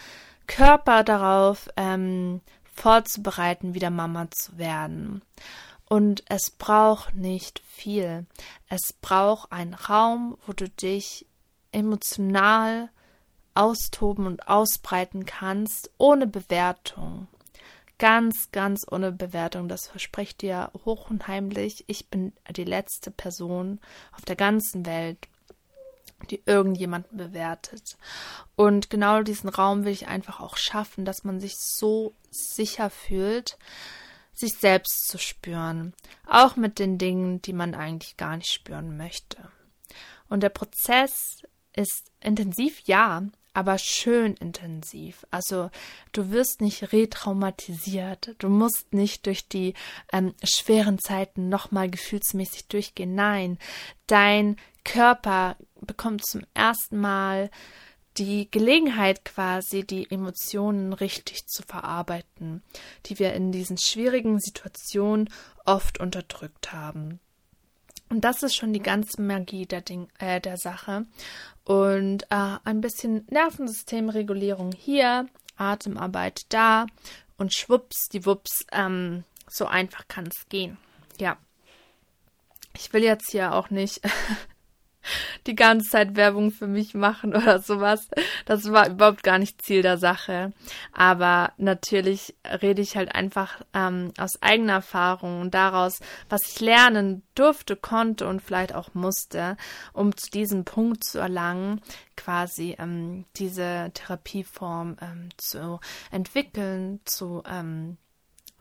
Körper 0.47 1.03
darauf 1.03 1.69
ähm, 1.77 2.41
vorzubereiten, 2.63 3.73
wieder 3.73 3.89
Mama 3.89 4.29
zu 4.31 4.57
werden. 4.57 5.21
Und 5.87 6.23
es 6.27 6.51
braucht 6.51 7.15
nicht 7.15 7.59
viel. 7.59 8.25
Es 8.67 8.93
braucht 8.93 9.51
einen 9.51 9.73
Raum, 9.73 10.37
wo 10.45 10.53
du 10.53 10.67
dich 10.67 11.25
emotional 11.71 12.89
austoben 13.53 14.27
und 14.27 14.47
ausbreiten 14.49 15.25
kannst, 15.25 15.91
ohne 15.97 16.27
Bewertung. 16.27 17.27
Ganz, 17.97 18.51
ganz 18.51 18.85
ohne 18.89 19.11
Bewertung. 19.11 19.67
Das 19.67 19.87
verspricht 19.87 20.41
dir 20.41 20.71
hoch 20.83 21.09
und 21.09 21.27
heimlich. 21.27 21.85
Ich 21.87 22.09
bin 22.09 22.33
die 22.51 22.65
letzte 22.65 23.09
Person 23.09 23.79
auf 24.11 24.25
der 24.25 24.35
ganzen 24.35 24.85
Welt, 24.85 25.17
die 26.29 26.41
irgendjemanden 26.45 27.17
bewertet. 27.17 27.97
Und 28.55 28.89
genau 28.89 29.21
diesen 29.21 29.49
Raum 29.49 29.85
will 29.85 29.93
ich 29.93 30.07
einfach 30.07 30.39
auch 30.39 30.57
schaffen, 30.57 31.05
dass 31.05 31.23
man 31.23 31.39
sich 31.39 31.55
so 31.57 32.13
sicher 32.31 32.89
fühlt, 32.89 33.57
sich 34.33 34.57
selbst 34.57 35.07
zu 35.07 35.17
spüren, 35.17 35.93
auch 36.27 36.57
mit 36.57 36.79
den 36.79 36.97
Dingen, 36.97 37.41
die 37.41 37.53
man 37.53 37.73
eigentlich 37.75 38.17
gar 38.17 38.35
nicht 38.35 38.51
spüren 38.51 38.97
möchte. 38.97 39.37
Und 40.27 40.41
der 40.41 40.49
Prozess 40.49 41.43
ist 41.73 42.11
intensiv, 42.19 42.81
ja, 42.85 43.23
aber 43.55 43.77
schön 43.77 44.33
intensiv. 44.35 45.25
Also 45.31 45.69
du 46.11 46.31
wirst 46.31 46.61
nicht 46.61 46.91
retraumatisiert, 46.91 48.35
du 48.39 48.49
musst 48.49 48.93
nicht 48.93 49.25
durch 49.25 49.47
die 49.47 49.73
ähm, 50.11 50.33
schweren 50.43 50.99
Zeiten 50.99 51.49
nochmal 51.49 51.89
gefühlsmäßig 51.89 52.67
durchgehen. 52.67 53.15
Nein, 53.15 53.57
dein 54.07 54.57
Körper 54.83 55.55
bekommt 55.81 56.25
zum 56.25 56.41
ersten 56.53 56.99
Mal 56.99 57.49
die 58.17 58.49
Gelegenheit 58.49 59.25
quasi, 59.25 59.85
die 59.85 60.09
Emotionen 60.09 60.93
richtig 60.93 61.47
zu 61.47 61.63
verarbeiten, 61.63 62.63
die 63.05 63.19
wir 63.19 63.33
in 63.33 63.51
diesen 63.51 63.77
schwierigen 63.77 64.39
Situationen 64.39 65.29
oft 65.65 65.99
unterdrückt 65.99 66.71
haben. 66.71 67.19
Und 68.09 68.21
das 68.21 68.43
ist 68.43 68.55
schon 68.55 68.71
die 68.71 68.81
ganze 68.81 69.21
Magie 69.21 69.65
der, 69.65 69.81
Ding, 69.81 70.07
äh, 70.19 70.39
der 70.39 70.57
Sache. 70.57 71.05
Und 71.65 72.23
äh, 72.29 72.57
ein 72.63 72.79
bisschen 72.79 73.25
Nervensystemregulierung 73.29 74.71
hier, 74.71 75.27
Atemarbeit 75.57 76.45
da 76.49 76.85
und 77.37 77.53
schwupps, 77.53 78.07
die 78.07 78.25
Wups, 78.25 78.65
ähm, 78.71 79.23
so 79.49 79.65
einfach 79.65 80.07
kann 80.07 80.27
es 80.27 80.47
gehen. 80.47 80.77
Ja. 81.19 81.37
Ich 82.77 82.93
will 82.93 83.03
jetzt 83.03 83.31
hier 83.31 83.53
auch 83.53 83.69
nicht 83.69 84.01
die 85.47 85.55
ganze 85.55 85.89
Zeit 85.89 86.15
Werbung 86.15 86.51
für 86.51 86.67
mich 86.67 86.93
machen 86.93 87.35
oder 87.35 87.59
sowas. 87.59 88.07
Das 88.45 88.71
war 88.71 88.89
überhaupt 88.89 89.23
gar 89.23 89.37
nicht 89.37 89.61
Ziel 89.61 89.81
der 89.81 89.97
Sache. 89.97 90.51
Aber 90.93 91.53
natürlich 91.57 92.35
rede 92.61 92.81
ich 92.81 92.95
halt 92.95 93.13
einfach 93.13 93.61
ähm, 93.73 94.11
aus 94.17 94.41
eigener 94.41 94.73
Erfahrung 94.73 95.41
und 95.41 95.53
daraus, 95.53 95.99
was 96.29 96.41
ich 96.47 96.59
lernen 96.59 97.23
durfte, 97.35 97.75
konnte 97.75 98.27
und 98.27 98.41
vielleicht 98.41 98.73
auch 98.73 98.93
musste, 98.93 99.57
um 99.93 100.15
zu 100.15 100.29
diesem 100.31 100.65
Punkt 100.65 101.03
zu 101.03 101.19
erlangen, 101.19 101.81
quasi 102.15 102.75
ähm, 102.79 103.25
diese 103.35 103.91
Therapieform 103.93 104.97
ähm, 105.01 105.29
zu 105.37 105.79
entwickeln, 106.11 107.01
zu 107.05 107.43
ähm, 107.47 107.97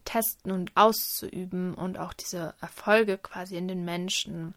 testen 0.04 0.52
und 0.52 0.72
auszuüben 0.76 1.74
und 1.74 1.98
auch 1.98 2.12
diese 2.12 2.54
Erfolge 2.60 3.18
quasi 3.18 3.56
in 3.56 3.68
den 3.68 3.84
Menschen 3.84 4.54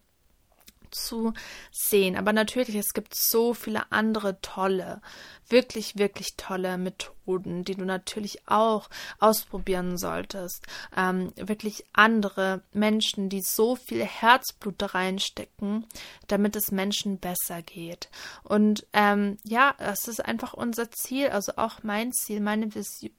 zu 0.92 1.34
sehen. 1.72 2.16
Aber 2.16 2.34
natürlich, 2.34 2.76
es 2.76 2.94
gibt 2.94 3.14
so 3.16 3.54
viele 3.54 3.92
andere 3.92 4.40
tolle, 4.42 5.02
wirklich, 5.50 5.98
wirklich 5.98 6.36
tolle 6.36 6.78
Methoden, 6.78 7.64
die 7.64 7.76
du 7.76 7.86
natürlich 7.86 8.48
auch 8.48 8.90
ausprobieren 9.20 9.98
solltest. 9.98 10.66
Ähm, 10.96 11.32
wirklich 11.36 11.86
andere 11.94 12.62
Menschen, 12.74 13.30
die 13.30 13.42
so 13.42 13.76
viel 13.76 14.04
Herzblut 14.04 14.94
reinstecken, 14.94 15.86
damit 16.28 16.56
es 16.56 16.72
Menschen 16.72 17.18
besser 17.20 17.62
geht. 17.62 18.10
Und 18.44 18.86
ähm, 18.94 19.38
ja, 19.44 19.76
das 19.78 20.08
ist 20.08 20.24
einfach 20.24 20.54
unser 20.54 20.92
Ziel, 20.92 21.30
also 21.30 21.54
auch 21.56 21.84
mein 21.84 22.12
Ziel, 22.12 22.40
meine 22.40 22.70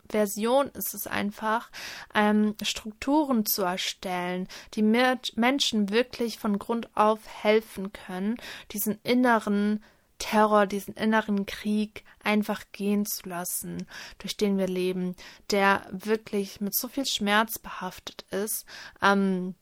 Version 0.08 0.68
ist 0.68 0.94
es 0.94 1.06
einfach, 1.06 1.70
ähm, 2.14 2.54
Strukturen 2.62 3.46
zu 3.46 3.62
erstellen, 3.62 4.48
die 4.74 4.82
Menschen 4.82 5.90
wirklich 5.90 6.38
von 6.38 6.58
Grund 6.58 6.88
auf 6.94 7.20
helfen 7.42 7.92
können, 7.92 8.36
diesen 8.72 8.98
inneren 9.02 9.82
Terror, 10.18 10.66
diesen 10.66 10.94
inneren 10.94 11.46
Krieg 11.46 12.04
einfach 12.22 12.64
gehen 12.72 13.06
zu 13.06 13.28
lassen, 13.28 13.86
durch 14.18 14.36
den 14.36 14.58
wir 14.58 14.68
leben, 14.68 15.14
der 15.50 15.86
wirklich 15.90 16.60
mit 16.60 16.74
so 16.76 16.88
viel 16.88 17.06
Schmerz 17.06 17.58
behaftet 17.58 18.24
ist 18.30 18.66
ähm, 19.00 19.54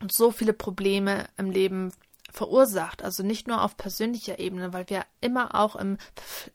und 0.00 0.12
so 0.12 0.30
viele 0.30 0.52
Probleme 0.52 1.26
im 1.36 1.50
Leben 1.50 1.92
verursacht. 2.32 3.02
Also 3.02 3.22
nicht 3.22 3.48
nur 3.48 3.62
auf 3.62 3.76
persönlicher 3.76 4.38
Ebene, 4.38 4.72
weil 4.72 4.88
wir 4.88 5.04
immer 5.20 5.54
auch 5.54 5.76
im 5.76 5.98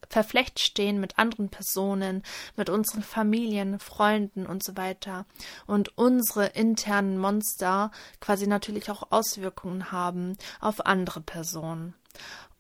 Verflecht 0.09 0.59
stehen 0.59 0.99
mit 0.99 1.19
anderen 1.19 1.49
Personen, 1.49 2.23
mit 2.55 2.69
unseren 2.69 3.03
Familien, 3.03 3.79
Freunden 3.79 4.45
und 4.45 4.63
so 4.63 4.77
weiter. 4.77 5.25
Und 5.67 5.97
unsere 5.97 6.47
internen 6.47 7.17
Monster 7.17 7.91
quasi 8.19 8.47
natürlich 8.47 8.89
auch 8.89 9.11
Auswirkungen 9.11 9.91
haben 9.91 10.37
auf 10.59 10.85
andere 10.85 11.21
Personen. 11.21 11.93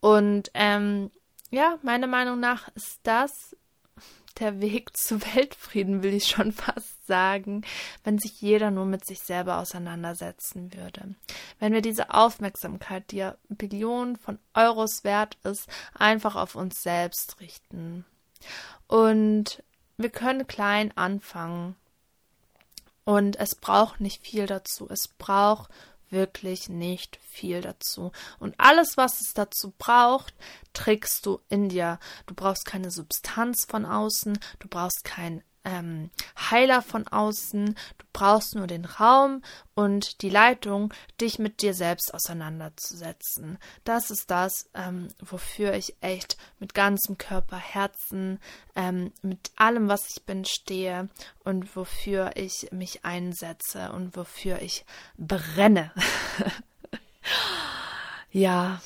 Und 0.05 0.51
ähm, 0.53 1.09
ja, 1.49 1.79
meiner 1.81 2.05
Meinung 2.05 2.39
nach 2.39 2.67
ist 2.75 2.99
das 3.01 3.55
der 4.37 4.61
Weg 4.61 4.95
zu 4.97 5.19
Weltfrieden, 5.33 6.03
will 6.03 6.13
ich 6.13 6.27
schon 6.27 6.51
fast 6.51 7.07
sagen, 7.07 7.63
wenn 8.03 8.19
sich 8.19 8.39
jeder 8.39 8.69
nur 8.69 8.85
mit 8.85 9.03
sich 9.03 9.21
selber 9.21 9.57
auseinandersetzen 9.57 10.71
würde. 10.75 11.15
Wenn 11.57 11.73
wir 11.73 11.81
diese 11.81 12.13
Aufmerksamkeit, 12.13 13.09
die 13.09 13.17
ja 13.17 13.35
Billionen 13.49 14.15
von 14.15 14.37
Euros 14.53 15.03
wert 15.03 15.39
ist, 15.43 15.67
einfach 15.95 16.35
auf 16.35 16.53
uns 16.53 16.83
selbst 16.83 17.39
richten. 17.39 18.05
Und 18.87 19.63
wir 19.97 20.11
können 20.11 20.45
klein 20.45 20.95
anfangen. 20.95 21.75
Und 23.05 23.37
es 23.37 23.55
braucht 23.55 24.01
nicht 24.01 24.21
viel 24.21 24.45
dazu. 24.45 24.87
Es 24.87 25.07
braucht 25.07 25.71
wirklich 26.09 26.69
nicht 26.69 27.19
viel 27.29 27.61
dazu. 27.61 28.11
Und 28.39 28.55
alles, 28.57 28.97
was 28.97 29.21
es 29.21 29.33
dazu 29.33 29.73
braucht, 29.77 30.33
trägst 30.73 31.25
du 31.25 31.39
in 31.49 31.69
dir. 31.69 31.99
Du 32.25 32.35
brauchst 32.35 32.65
keine 32.65 32.91
Substanz 32.91 33.65
von 33.67 33.85
außen, 33.85 34.37
du 34.59 34.67
brauchst 34.67 35.03
kein 35.03 35.43
ähm, 35.65 36.11
Heiler 36.49 36.81
von 36.81 37.07
außen. 37.07 37.65
Du 37.65 38.05
brauchst 38.13 38.55
nur 38.55 38.67
den 38.67 38.85
Raum 38.85 39.41
und 39.73 40.21
die 40.21 40.29
Leitung, 40.29 40.93
dich 41.19 41.39
mit 41.39 41.61
dir 41.61 41.73
selbst 41.73 42.13
auseinanderzusetzen. 42.13 43.57
Das 43.83 44.11
ist 44.11 44.31
das, 44.31 44.69
ähm, 44.73 45.09
wofür 45.19 45.73
ich 45.73 45.95
echt 45.99 46.37
mit 46.59 46.73
ganzem 46.73 47.17
Körper, 47.17 47.57
Herzen, 47.57 48.39
ähm, 48.75 49.11
mit 49.21 49.51
allem, 49.57 49.89
was 49.89 50.09
ich 50.09 50.23
bin, 50.23 50.45
stehe 50.45 51.09
und 51.43 51.75
wofür 51.75 52.31
ich 52.35 52.69
mich 52.71 53.03
einsetze 53.03 53.91
und 53.91 54.15
wofür 54.15 54.61
ich 54.61 54.85
brenne. 55.17 55.91
ja. 58.31 58.81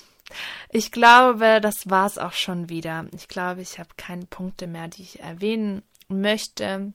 Ich 0.72 0.92
glaube, 0.92 1.60
das 1.62 1.90
war's 1.90 2.20
auch 2.20 2.34
schon 2.34 2.70
wieder. 2.70 3.08
Ich 3.16 3.28
glaube, 3.28 3.62
ich 3.62 3.80
habe 3.80 3.90
keine 3.98 4.28
Punkte 4.28 4.68
mehr, 4.68 4.88
die 4.88 5.02
ich 5.02 5.20
erwähnen 5.20 5.82
möchte. 6.10 6.94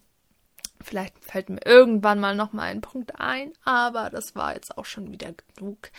Vielleicht 0.81 1.19
fällt 1.25 1.49
mir 1.49 1.65
irgendwann 1.65 2.21
mal 2.21 2.35
noch 2.35 2.53
mal 2.53 2.65
ein 2.65 2.83
Punkt 2.83 3.19
ein, 3.19 3.53
aber 3.65 4.11
das 4.11 4.35
war 4.35 4.55
jetzt 4.55 4.77
auch 4.77 4.85
schon 4.85 5.11
wieder 5.11 5.33
genug. 5.57 5.91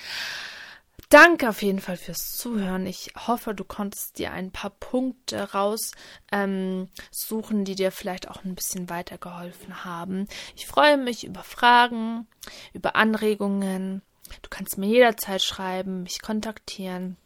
danke 1.09 1.49
auf 1.49 1.61
jeden 1.61 1.79
Fall 1.79 1.97
fürs 1.97 2.37
Zuhören. 2.37 2.85
Ich 2.85 3.13
hoffe, 3.27 3.53
du 3.53 3.63
konntest 3.63 4.19
dir 4.19 4.31
ein 4.31 4.51
paar 4.51 4.71
Punkte 4.71 5.51
raussuchen, 5.53 6.09
ähm, 6.31 7.65
die 7.65 7.75
dir 7.75 7.91
vielleicht 7.91 8.29
auch 8.29 8.43
ein 8.43 8.55
bisschen 8.55 8.89
weitergeholfen 8.89 9.85
haben. 9.85 10.27
Ich 10.55 10.67
freue 10.67 10.97
mich 10.97 11.25
über 11.25 11.43
Fragen, 11.43 12.27
über 12.73 12.95
Anregungen. 12.95 14.01
Du 14.41 14.49
kannst 14.49 14.77
mir 14.77 14.87
jederzeit 14.87 15.41
schreiben, 15.41 16.03
mich 16.03 16.21
kontaktieren. 16.21 17.17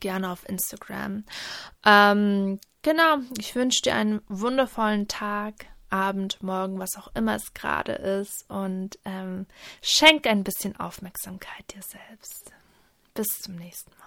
Gerne 0.00 0.30
auf 0.30 0.48
Instagram. 0.48 1.24
Ähm, 1.84 2.60
genau, 2.86 3.18
ich 3.36 3.54
wünsche 3.56 3.82
dir 3.82 3.94
einen 3.94 4.22
wundervollen 4.28 5.08
Tag. 5.08 5.66
Abend, 5.88 6.42
Morgen, 6.42 6.80
was 6.80 6.96
auch 6.96 7.14
immer 7.14 7.36
es 7.36 7.54
gerade 7.54 7.92
ist. 7.92 8.44
Und 8.48 8.98
ähm, 9.04 9.46
schenk 9.82 10.26
ein 10.26 10.42
bisschen 10.42 10.74
Aufmerksamkeit 10.76 11.72
dir 11.72 11.82
selbst. 11.82 12.52
Bis 13.14 13.28
zum 13.40 13.54
nächsten 13.54 13.92
Mal. 13.98 14.05